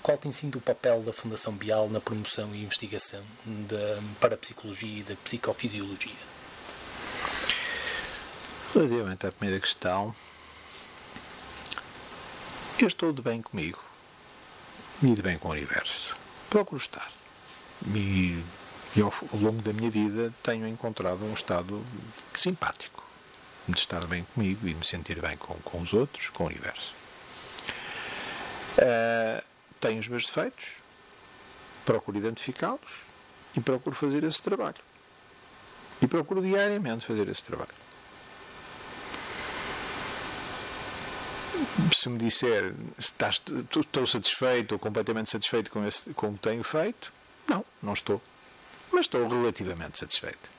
qual 0.02 0.18
tem 0.18 0.32
sido 0.32 0.58
o 0.58 0.62
papel 0.62 1.02
da 1.02 1.12
Fundação 1.12 1.54
Bial 1.54 1.90
na 1.90 2.00
promoção 2.00 2.54
e 2.54 2.64
investigação 2.64 3.22
da 3.46 4.00
parapsicologia 4.20 5.00
e 5.00 5.04
da 5.04 5.16
psicofisiologia? 5.16 6.35
Relativamente 8.76 9.26
à 9.26 9.32
primeira 9.32 9.62
questão, 9.62 10.14
eu 12.78 12.88
estou 12.90 13.14
de 13.14 13.22
bem 13.22 13.42
comigo 13.42 13.82
e 15.02 15.14
de 15.14 15.22
bem 15.22 15.40
com 15.40 15.48
o 15.48 15.52
universo. 15.52 16.14
Procuro 16.50 16.82
estar. 16.82 17.10
E, 17.96 18.44
e 18.94 19.02
ao, 19.02 19.14
ao, 19.32 19.40
longo 19.40 19.62
da 19.62 19.72
minha 19.72 19.90
vida 19.90 20.34
tenho 20.44 20.68
encontrado 20.68 21.24
um 21.24 21.34
estado 21.34 21.82
simpático 22.34 23.02
de 23.66 23.80
estar 23.80 24.06
bem 24.08 24.26
comigo 24.34 24.68
e 24.68 24.74
me 24.74 24.84
sentir 24.84 25.22
bem 25.22 25.38
com, 25.38 25.54
com 25.54 25.80
os 25.80 25.94
outros, 25.94 26.28
com 26.28 26.44
o 26.44 26.48
universo. 26.48 26.94
Uh, 28.78 29.42
tenho 29.80 30.02
os 30.02 30.08
meus 30.10 30.26
defeitos, 30.26 30.66
procuro 31.86 32.18
identificá-los 32.18 32.92
e 33.56 33.62
procuro 33.62 33.96
fazer 33.96 34.26
esse 34.26 34.42
trabalho. 34.42 34.84
E 36.02 36.08
procuro 36.08 36.42
diariamente 36.42 37.06
fazer 37.06 37.30
esse 37.30 37.46
trabalho. 37.46 37.85
Se 41.94 42.10
me 42.10 42.18
disser 42.18 42.74
estás, 42.98 43.42
estou 43.76 44.08
satisfeito 44.08 44.74
ou 44.74 44.80
completamente 44.80 45.30
satisfeito 45.30 45.72
com, 45.72 45.86
esse, 45.86 46.10
com 46.14 46.30
o 46.30 46.34
que 46.34 46.40
tenho 46.40 46.64
feito, 46.64 47.12
não, 47.48 47.66
não 47.82 47.94
estou. 47.94 48.22
Mas 48.92 49.06
estou 49.06 49.28
relativamente 49.28 50.00
satisfeito. 50.00 50.50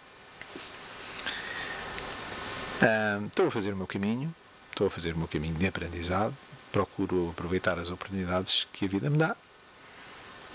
Ah, 2.82 3.20
estou 3.26 3.46
a 3.46 3.50
fazer 3.50 3.72
o 3.72 3.76
meu 3.76 3.86
caminho, 3.86 4.34
estou 4.70 4.86
a 4.86 4.90
fazer 4.90 5.14
o 5.14 5.18
meu 5.18 5.28
caminho 5.28 5.54
de 5.54 5.66
aprendizado, 5.66 6.36
procuro 6.70 7.30
aproveitar 7.30 7.78
as 7.78 7.90
oportunidades 7.90 8.66
que 8.72 8.84
a 8.84 8.88
vida 8.88 9.08
me 9.08 9.16
dá 9.16 9.36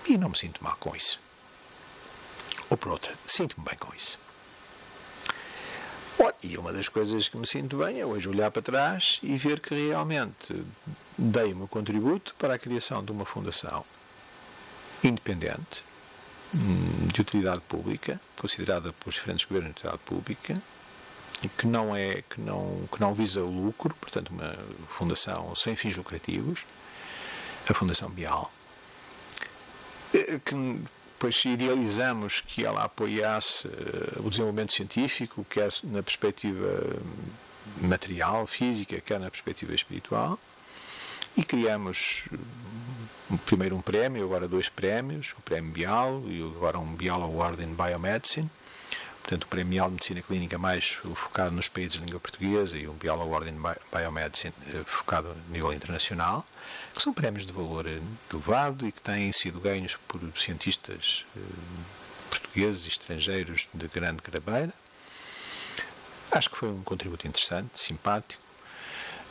e 0.05 0.17
não 0.17 0.29
me 0.29 0.37
sinto 0.37 0.63
mal 0.63 0.75
com 0.79 0.95
isso. 0.95 1.19
Ou 2.69 2.77
por 2.77 2.91
outra, 2.93 3.13
sinto-me 3.25 3.65
bem 3.65 3.77
com 3.77 3.93
isso. 3.95 4.19
E 6.43 6.57
uma 6.57 6.73
das 6.73 6.89
coisas 6.89 7.27
que 7.27 7.37
me 7.37 7.45
sinto 7.45 7.77
bem 7.77 7.99
é 7.99 8.05
hoje 8.05 8.27
olhar 8.27 8.49
para 8.49 8.61
trás 8.61 9.19
e 9.21 9.37
ver 9.37 9.59
que 9.59 9.75
realmente 9.75 10.65
dei 11.17 11.53
o 11.53 11.55
meu 11.55 11.67
contributo 11.67 12.33
para 12.37 12.55
a 12.55 12.57
criação 12.57 13.03
de 13.03 13.11
uma 13.11 13.25
fundação 13.25 13.85
independente, 15.03 15.83
de 17.13 17.21
utilidade 17.21 17.61
pública, 17.61 18.19
considerada 18.35 18.91
pelos 18.91 19.15
diferentes 19.15 19.45
governos 19.45 19.73
de 19.73 19.79
utilidade 19.79 20.03
pública, 20.03 20.61
que 21.57 21.67
não 21.67 21.95
é 21.95 22.23
que 22.23 22.41
não 22.41 22.87
que 22.91 22.99
não 22.99 23.13
visa 23.13 23.41
o 23.41 23.49
lucro, 23.49 23.95
portanto 23.99 24.29
uma 24.29 24.55
fundação 24.89 25.55
sem 25.55 25.75
fins 25.75 25.95
lucrativos, 25.95 26.65
a 27.69 27.73
Fundação 27.73 28.09
Bial, 28.09 28.51
eh, 30.13 30.39
depois 31.21 31.45
idealizamos 31.45 32.41
que 32.41 32.65
ela 32.65 32.83
apoiasse 32.83 33.67
eh, 33.67 34.19
o 34.21 34.29
desenvolvimento 34.31 34.73
científico, 34.73 35.45
quer 35.47 35.69
na 35.83 36.01
perspectiva 36.01 36.97
material, 37.79 38.47
física, 38.47 38.99
quer 38.99 39.19
na 39.19 39.29
perspectiva 39.29 39.75
espiritual, 39.75 40.39
e 41.37 41.43
criamos 41.43 42.23
eh, 42.33 43.37
primeiro 43.45 43.75
um 43.75 43.81
prémio, 43.81 44.23
agora 44.23 44.47
dois 44.47 44.67
prémios, 44.67 45.35
o 45.37 45.41
prémio 45.43 45.71
Bial 45.71 46.23
e 46.25 46.41
agora 46.41 46.79
um 46.79 46.95
Bial 46.95 47.21
Award 47.21 47.61
in 47.61 47.75
Biomedicine, 47.75 48.49
portanto 49.21 49.43
o 49.43 49.47
prémio 49.47 49.73
Bial 49.73 49.87
de 49.89 49.93
Medicina 49.93 50.21
Clínica 50.23 50.57
mais 50.57 50.89
focado 51.13 51.51
nos 51.51 51.69
países 51.69 51.99
de 51.99 52.05
língua 52.05 52.19
portuguesa 52.19 52.79
e 52.79 52.87
um 52.87 52.93
Bial 52.93 53.21
Award 53.21 53.47
in 53.47 53.61
Biomedicine 53.93 54.55
eh, 54.73 54.81
focado 54.87 55.29
a 55.29 55.53
nível 55.53 55.71
internacional 55.71 56.43
que 56.93 57.01
são 57.01 57.13
prémios 57.13 57.45
de 57.45 57.53
valor 57.53 57.85
elevado 57.87 58.87
e 58.87 58.91
que 58.91 59.01
têm 59.01 59.31
sido 59.31 59.59
ganhos 59.59 59.97
por 60.07 60.19
cientistas 60.37 61.25
eh, 61.35 61.39
portugueses 62.29 62.85
e 62.85 62.89
estrangeiros 62.89 63.67
de 63.73 63.87
grande 63.87 64.21
grabeira. 64.21 64.73
Acho 66.31 66.49
que 66.49 66.57
foi 66.57 66.69
um 66.69 66.81
contributo 66.81 67.27
interessante, 67.27 67.79
simpático. 67.79 68.41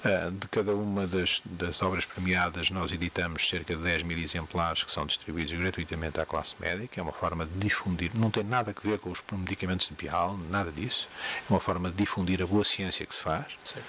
Uh, 0.02 0.30
de 0.30 0.48
cada 0.48 0.74
uma 0.74 1.06
das, 1.06 1.42
das, 1.44 1.82
obras 1.82 2.06
premiadas, 2.06 2.70
nós 2.70 2.90
editamos 2.90 3.46
cerca 3.46 3.76
de 3.76 3.82
10 3.82 4.02
mil 4.04 4.16
exemplares 4.16 4.82
que 4.82 4.90
são 4.90 5.04
distribuídos 5.04 5.52
gratuitamente 5.52 6.18
à 6.18 6.24
classe 6.24 6.54
médica. 6.58 6.98
É 6.98 7.02
uma 7.02 7.12
forma 7.12 7.44
de 7.44 7.52
difundir, 7.58 8.10
não 8.14 8.30
tem 8.30 8.42
nada 8.42 8.74
a 8.74 8.88
ver 8.88 8.98
com 8.98 9.10
os 9.10 9.20
medicamentos 9.30 9.88
de 9.88 9.94
Pial, 9.94 10.38
nada 10.48 10.72
disso. 10.72 11.06
É 11.46 11.52
uma 11.52 11.60
forma 11.60 11.90
de 11.90 11.96
difundir 11.96 12.42
a 12.42 12.46
boa 12.46 12.64
ciência 12.64 13.04
que 13.04 13.14
se 13.14 13.20
faz. 13.20 13.44
Certo. 13.62 13.86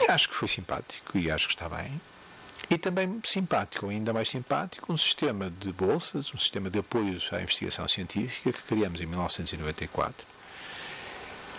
E 0.00 0.10
acho 0.10 0.28
que 0.28 0.34
foi 0.34 0.48
simpático 0.48 1.18
e 1.18 1.30
acho 1.30 1.46
que 1.48 1.54
está 1.54 1.68
bem. 1.68 2.00
E 2.70 2.78
também 2.78 3.20
simpático, 3.24 3.88
ainda 3.88 4.12
mais 4.12 4.28
simpático, 4.28 4.92
um 4.92 4.96
sistema 4.96 5.50
de 5.50 5.72
bolsas, 5.72 6.32
um 6.34 6.38
sistema 6.38 6.70
de 6.70 6.78
apoios 6.78 7.28
à 7.32 7.40
investigação 7.42 7.86
científica 7.86 8.52
que 8.52 8.62
criamos 8.62 9.00
em 9.00 9.06
1994 9.06 10.26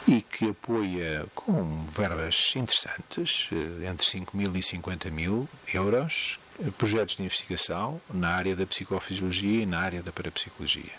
e 0.08 0.22
que 0.22 0.50
apoia 0.50 1.26
com 1.34 1.86
verbas 1.88 2.54
interessantes, 2.56 3.50
eh, 3.52 3.90
entre 3.90 4.06
5 4.06 4.38
mil 4.38 4.56
e 4.56 4.62
50 4.62 5.10
mil 5.10 5.50
euros, 5.74 6.40
projetos 6.78 7.16
de 7.16 7.24
investigação 7.24 8.00
na 8.14 8.30
área 8.30 8.56
da 8.56 8.66
psicofisiologia 8.66 9.64
e 9.64 9.66
na 9.66 9.80
área 9.80 10.04
da 10.04 10.12
parapsicologia. 10.12 10.94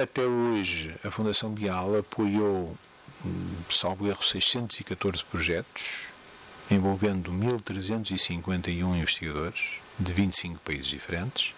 Até 0.00 0.22
hoje, 0.22 0.94
a 1.04 1.10
Fundação 1.10 1.50
Bial 1.50 1.98
apoiou 1.98 2.76
salvo 3.70 4.08
erro, 4.08 4.22
614 4.22 5.24
projetos, 5.24 6.02
envolvendo 6.70 7.30
1.351 7.32 8.96
investigadores 8.96 9.62
de 9.98 10.12
25 10.12 10.60
países 10.60 10.86
diferentes, 10.86 11.54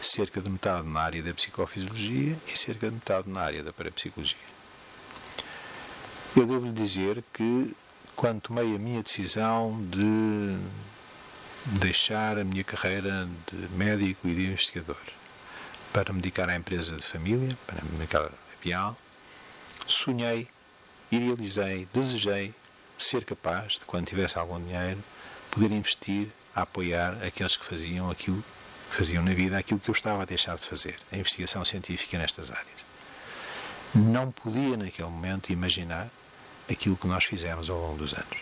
cerca 0.00 0.40
de 0.40 0.48
metade 0.48 0.88
na 0.88 1.00
área 1.00 1.22
da 1.22 1.32
psicofisiologia 1.32 2.36
e 2.46 2.58
cerca 2.58 2.88
de 2.88 2.94
metade 2.94 3.28
na 3.28 3.40
área 3.42 3.62
da 3.62 3.72
parapsicologia. 3.72 4.36
Eu 6.36 6.46
devo 6.46 6.66
lhe 6.66 6.72
dizer 6.72 7.22
que, 7.32 7.74
quando 8.16 8.40
tomei 8.40 8.74
a 8.74 8.78
minha 8.78 9.02
decisão 9.02 9.78
de 9.90 10.58
deixar 11.78 12.38
a 12.38 12.44
minha 12.44 12.64
carreira 12.64 13.28
de 13.52 13.68
médico 13.76 14.28
e 14.28 14.34
de 14.34 14.46
investigador 14.46 14.96
para 15.92 16.12
me 16.12 16.20
dedicar 16.20 16.48
à 16.48 16.56
empresa 16.56 16.96
de 16.96 17.02
família, 17.02 17.56
para 17.66 17.82
me 17.82 17.90
dedicar 17.90 18.26
a 18.26 18.30
Bial, 18.62 18.96
sonhei 19.86 20.48
idealizei, 21.10 21.88
desejei 21.92 22.54
ser 22.98 23.24
capaz 23.24 23.74
de, 23.74 23.80
quando 23.80 24.06
tivesse 24.06 24.38
algum 24.38 24.62
dinheiro, 24.62 25.02
poder 25.50 25.72
investir 25.72 26.28
a 26.54 26.62
apoiar 26.62 27.16
aqueles 27.24 27.56
que 27.56 27.64
faziam 27.64 28.10
aquilo 28.10 28.44
faziam 28.90 29.22
na 29.22 29.32
vida 29.32 29.56
aquilo 29.56 29.78
que 29.78 29.88
eu 29.88 29.92
estava 29.92 30.22
a 30.22 30.26
deixar 30.26 30.56
de 30.56 30.66
fazer, 30.66 30.96
a 31.12 31.16
investigação 31.16 31.64
científica 31.64 32.18
nestas 32.18 32.50
áreas. 32.50 32.66
Não 33.94 34.32
podia 34.32 34.76
naquele 34.76 35.08
momento 35.08 35.52
imaginar 35.52 36.08
aquilo 36.68 36.96
que 36.96 37.06
nós 37.06 37.24
fizemos 37.24 37.70
ao 37.70 37.78
longo 37.78 37.98
dos 37.98 38.12
anos. 38.12 38.38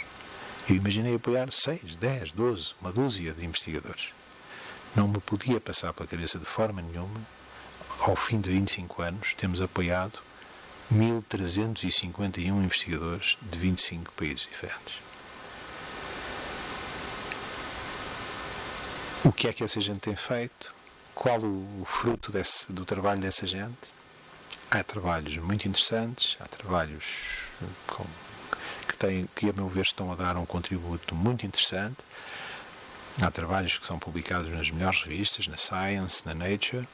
Eu 0.69 0.77
imaginei 0.77 1.15
apoiar 1.15 1.53
6, 1.53 1.97
10, 1.97 2.33
12, 2.33 2.75
uma 2.81 2.93
dúzia 2.93 3.33
de 3.33 3.45
investigadores. 3.45 4.09
Não 4.97 5.07
me 5.07 5.21
podia 5.21 5.61
passar 5.61 5.93
pela 5.93 6.09
cabeça 6.09 6.39
de 6.39 6.45
forma 6.47 6.83
nenhuma, 6.83 7.21
ao 8.01 8.17
fim 8.17 8.41
de 8.41 8.51
25 8.51 9.03
anos, 9.03 9.35
temos 9.35 9.61
apoiado 9.61 10.19
1.351 10.93 12.47
investigadores 12.47 13.37
de 13.43 13.59
25 13.59 14.13
países 14.13 14.41
diferentes. 14.41 14.95
O 19.25 19.33
que 19.33 19.49
é 19.49 19.53
que 19.53 19.63
essa 19.65 19.81
gente 19.81 20.01
tem 20.01 20.17
feito? 20.17 20.75
Qual 21.15 21.41
o, 21.41 21.85
fruto 21.85 22.33
desse, 22.33 22.73
do 22.73 22.85
trabalho 22.85 23.21
dessa 23.21 23.47
gente? 23.47 23.99
Há 24.71 24.83
trabalhos 24.83 25.37
muito 25.39 25.67
interessantes, 25.69 26.37
há 26.41 26.47
trabalhos 26.47 27.49
com, 27.87 28.07
que, 28.89 28.97
têm, 28.97 29.29
que, 29.35 29.51
a 29.51 29.53
meu 29.53 29.69
ver, 29.69 29.83
estão 29.83 30.13
a 30.13 30.15
dar 30.15 30.37
um 30.37 30.47
contributo 30.47 31.15
muito 31.15 31.45
interessante. 31.45 31.99
Há 33.21 33.31
trabalhos 33.31 33.77
que 33.77 33.87
são 33.87 33.99
publicados 33.99 34.51
nas 34.53 34.71
melhores 34.71 35.03
revistas, 35.03 35.49
na 35.49 35.59
Science, 35.59 36.23
na 36.25 36.35
Nature. 36.35 36.87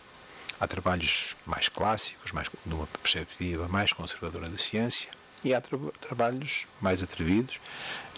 Há 0.60 0.66
trabalhos 0.66 1.34
mais 1.46 1.68
clássicos, 1.68 2.32
mais, 2.32 2.48
numa 2.64 2.86
perspectiva 2.86 3.68
mais 3.68 3.92
conservadora 3.92 4.48
da 4.48 4.58
ciência. 4.58 5.08
E 5.44 5.52
há 5.52 5.60
tra 5.60 5.78
trabalhos 6.00 6.66
mais 6.80 7.02
atrevidos, 7.02 7.60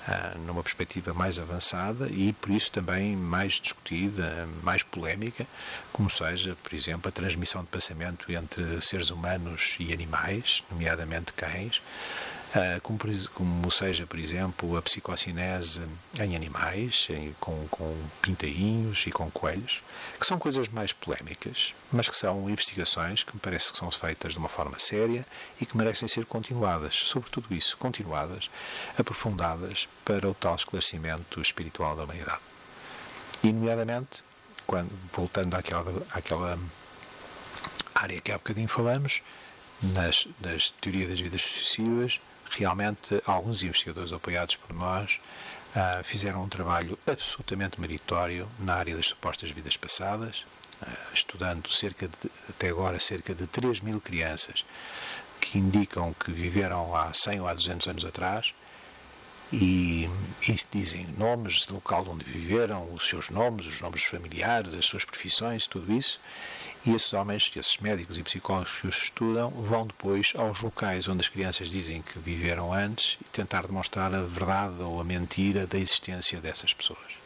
ah, 0.08 0.34
numa 0.46 0.62
perspectiva 0.62 1.12
mais 1.12 1.36
avançada 1.40 2.06
e 2.08 2.32
por 2.32 2.50
isso 2.50 2.70
também 2.70 3.16
mais 3.16 3.54
discutida, 3.54 4.48
mais 4.62 4.84
polémica, 4.84 5.44
como 5.92 6.08
seja, 6.08 6.56
por 6.62 6.72
exemplo, 6.72 7.08
a 7.08 7.12
transmissão 7.12 7.62
de 7.62 7.66
pensamento 7.66 8.30
entre 8.30 8.80
seres 8.80 9.10
humanos 9.10 9.74
e 9.80 9.92
animais, 9.92 10.62
nomeadamente 10.70 11.32
cães, 11.32 11.82
como, 12.82 12.98
como 13.34 13.70
seja, 13.70 14.06
por 14.06 14.18
exemplo, 14.18 14.76
a 14.76 14.82
psicocinese 14.82 15.82
em 16.18 16.36
animais, 16.36 17.06
em, 17.10 17.34
com, 17.40 17.66
com 17.68 17.94
pintainhos 18.22 19.04
e 19.06 19.10
com 19.10 19.30
coelhos, 19.30 19.82
que 20.18 20.26
são 20.26 20.38
coisas 20.38 20.68
mais 20.68 20.92
polémicas, 20.92 21.74
mas 21.92 22.08
que 22.08 22.16
são 22.16 22.48
investigações 22.48 23.22
que 23.22 23.34
me 23.34 23.40
parece 23.40 23.72
que 23.72 23.78
são 23.78 23.90
feitas 23.90 24.32
de 24.32 24.38
uma 24.38 24.48
forma 24.48 24.78
séria 24.78 25.26
e 25.60 25.66
que 25.66 25.76
merecem 25.76 26.08
ser 26.08 26.24
continuadas, 26.24 26.94
sobretudo 26.94 27.54
isso, 27.54 27.76
continuadas, 27.76 28.50
aprofundadas 28.98 29.88
para 30.04 30.28
o 30.28 30.34
tal 30.34 30.54
esclarecimento 30.54 31.40
espiritual 31.40 31.96
da 31.96 32.04
humanidade. 32.04 32.40
E, 33.42 33.52
nomeadamente, 33.52 34.22
quando, 34.66 34.90
voltando 35.12 35.54
àquela, 35.54 36.02
àquela 36.10 36.58
área 37.94 38.20
que 38.20 38.32
há 38.32 38.38
bocadinho 38.38 38.68
falamos, 38.68 39.22
nas, 39.82 40.26
nas 40.40 40.70
teorias 40.80 41.10
das 41.10 41.20
vidas 41.20 41.42
sucessivas, 41.42 42.20
realmente 42.58 43.20
alguns 43.26 43.62
investigadores 43.62 44.12
apoiados 44.12 44.56
por 44.56 44.74
nós 44.74 45.20
uh, 45.74 46.02
fizeram 46.04 46.42
um 46.42 46.48
trabalho 46.48 46.98
absolutamente 47.06 47.80
meritório 47.80 48.48
na 48.58 48.74
área 48.74 48.96
das 48.96 49.06
supostas 49.06 49.50
vidas 49.50 49.76
passadas, 49.76 50.44
uh, 50.82 51.14
estudando 51.14 51.70
cerca 51.72 52.08
de, 52.08 52.30
até 52.48 52.68
agora 52.68 52.98
cerca 53.00 53.34
de 53.34 53.46
3 53.46 53.80
mil 53.80 54.00
crianças 54.00 54.64
que 55.40 55.58
indicam 55.58 56.14
que 56.14 56.32
viveram 56.32 56.94
há 56.96 57.12
100 57.12 57.40
ou 57.40 57.48
há 57.48 57.54
200 57.54 57.88
anos 57.88 58.04
atrás 58.04 58.54
e, 59.52 60.08
e 60.48 60.56
dizem 60.70 61.06
nomes 61.16 61.66
local 61.68 62.06
onde 62.08 62.24
viveram, 62.24 62.92
os 62.92 63.08
seus 63.08 63.30
nomes, 63.30 63.66
os 63.66 63.80
nomes 63.80 64.04
familiares, 64.04 64.74
as 64.74 64.84
suas 64.84 65.04
profissões, 65.04 65.66
tudo 65.66 65.92
isso. 65.92 66.20
E 66.86 66.94
esses 66.94 67.12
homens, 67.12 67.50
esses 67.56 67.78
médicos 67.78 68.16
e 68.16 68.22
psicólogos 68.22 68.80
que 68.80 68.86
os 68.86 68.96
estudam, 68.96 69.50
vão 69.50 69.88
depois 69.88 70.32
aos 70.36 70.60
locais 70.60 71.08
onde 71.08 71.20
as 71.20 71.28
crianças 71.28 71.68
dizem 71.68 72.00
que 72.00 72.16
viveram 72.20 72.72
antes 72.72 73.18
e 73.20 73.24
tentar 73.24 73.66
demonstrar 73.66 74.14
a 74.14 74.22
verdade 74.22 74.80
ou 74.80 75.00
a 75.00 75.04
mentira 75.04 75.66
da 75.66 75.76
existência 75.76 76.40
dessas 76.40 76.72
pessoas. 76.72 77.16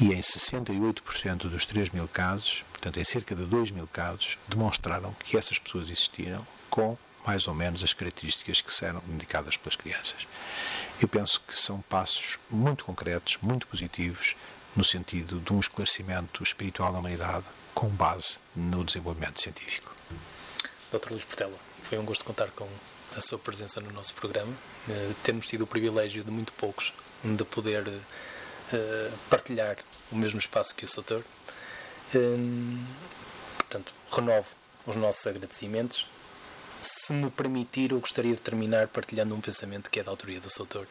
E 0.00 0.12
em 0.12 0.20
68% 0.20 1.48
dos 1.48 1.66
3 1.66 1.90
mil 1.90 2.06
casos, 2.06 2.62
portanto 2.70 3.00
em 3.00 3.02
cerca 3.02 3.34
de 3.34 3.44
2 3.44 3.72
mil 3.72 3.88
casos, 3.88 4.38
demonstraram 4.46 5.12
que 5.14 5.36
essas 5.36 5.58
pessoas 5.58 5.90
existiram 5.90 6.46
com 6.70 6.96
mais 7.26 7.48
ou 7.48 7.54
menos 7.54 7.82
as 7.82 7.92
características 7.92 8.60
que 8.60 8.72
serão 8.72 9.02
indicadas 9.08 9.56
pelas 9.56 9.74
crianças. 9.74 10.28
Eu 11.02 11.08
penso 11.08 11.40
que 11.40 11.58
são 11.58 11.80
passos 11.82 12.38
muito 12.48 12.84
concretos, 12.84 13.36
muito 13.42 13.66
positivos, 13.66 14.36
no 14.76 14.84
sentido 14.84 15.40
de 15.40 15.52
um 15.52 15.58
esclarecimento 15.58 16.44
espiritual 16.44 16.92
da 16.92 17.00
humanidade 17.00 17.44
com 17.74 17.88
base 17.88 18.36
no 18.54 18.84
desenvolvimento 18.84 19.40
científico. 19.40 19.94
Dr. 20.92 21.10
Luís 21.10 21.24
Portela, 21.24 21.56
foi 21.84 21.98
um 21.98 22.04
gosto 22.04 22.24
contar 22.24 22.48
com 22.50 22.68
a 23.16 23.20
sua 23.20 23.38
presença 23.38 23.80
no 23.80 23.92
nosso 23.92 24.14
programa. 24.14 24.52
Uh, 24.88 25.14
temos 25.22 25.46
tido 25.46 25.62
o 25.64 25.66
privilégio 25.66 26.24
de 26.24 26.30
muito 26.30 26.52
poucos 26.52 26.92
de 27.22 27.44
poder 27.44 27.86
uh, 27.86 29.18
partilhar 29.28 29.76
o 30.10 30.16
mesmo 30.16 30.38
espaço 30.38 30.74
que 30.74 30.84
o 30.84 30.88
Soutor. 30.88 31.22
Uh, 32.14 32.78
portanto, 33.56 33.92
renovo 34.10 34.48
os 34.86 34.96
nossos 34.96 35.26
agradecimentos. 35.26 36.06
Se 36.82 37.12
me 37.12 37.30
permitir, 37.30 37.92
eu 37.92 38.00
gostaria 38.00 38.34
de 38.34 38.40
terminar 38.40 38.88
partilhando 38.88 39.34
um 39.34 39.40
pensamento 39.40 39.90
que 39.90 40.00
é 40.00 40.02
da 40.02 40.10
autoria 40.10 40.40
do 40.40 40.50
Soutor. 40.50 40.86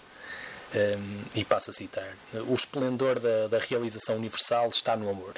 Um, 0.72 1.24
e 1.34 1.44
passo 1.44 1.72
a 1.72 1.74
citar: 1.74 2.16
O 2.48 2.54
esplendor 2.54 3.20
da, 3.20 3.48
da 3.48 3.58
realização 3.58 4.18
universal 4.18 4.70
está 4.70 4.96
no 4.96 5.10
amor. 5.10 5.34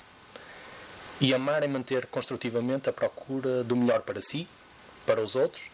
E 1.22 1.36
amar 1.36 1.62
é 1.62 1.68
manter 1.68 2.08
construtivamente 2.08 2.90
a 2.90 2.94
procura 2.94 3.64
do 3.64 3.76
melhor 3.76 4.02
para 4.02 4.20
si, 4.24 4.48
para 5.06 5.22
os 5.22 5.36
outros, 5.36 5.70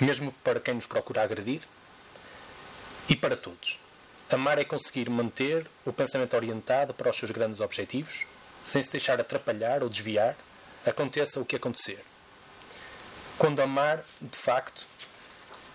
mesmo 0.00 0.30
para 0.44 0.60
quem 0.60 0.74
nos 0.74 0.86
procura 0.86 1.24
agredir, 1.24 1.62
e 3.08 3.16
para 3.16 3.36
todos. 3.36 3.80
Amar 4.30 4.60
é 4.60 4.64
conseguir 4.64 5.10
manter 5.10 5.66
o 5.84 5.92
pensamento 5.92 6.36
orientado 6.36 6.94
para 6.94 7.10
os 7.10 7.16
seus 7.16 7.32
grandes 7.32 7.58
objetivos, 7.58 8.24
sem 8.64 8.80
se 8.80 8.88
deixar 8.92 9.20
atrapalhar 9.20 9.82
ou 9.82 9.88
desviar, 9.88 10.36
aconteça 10.86 11.40
o 11.40 11.44
que 11.44 11.56
acontecer. 11.56 11.98
Quando 13.36 13.60
amar, 13.60 14.04
de 14.20 14.38
facto, 14.38 14.86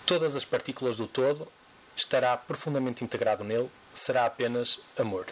todas 0.06 0.34
as 0.34 0.46
partículas 0.46 0.96
do 0.96 1.08
todo 1.08 1.46
estará 1.94 2.38
profundamente 2.38 3.04
integrado 3.04 3.44
nele, 3.44 3.70
será 3.94 4.26
apenas 4.26 4.80
amor 4.98 5.26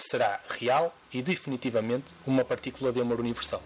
será 0.00 0.40
real 0.48 0.94
e 1.12 1.22
definitivamente 1.22 2.06
uma 2.26 2.44
partícula 2.44 2.92
de 2.92 3.00
amor 3.00 3.20
universal. 3.20 3.62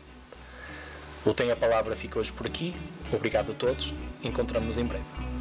O 1.24 1.32
Tem 1.32 1.50
a 1.52 1.56
Palavra 1.56 1.94
fica 1.94 2.18
hoje 2.18 2.32
por 2.32 2.46
aqui. 2.46 2.74
Obrigado 3.12 3.52
a 3.52 3.54
todos. 3.54 3.94
Encontramos-nos 4.24 4.78
em 4.78 4.84
breve. 4.84 5.31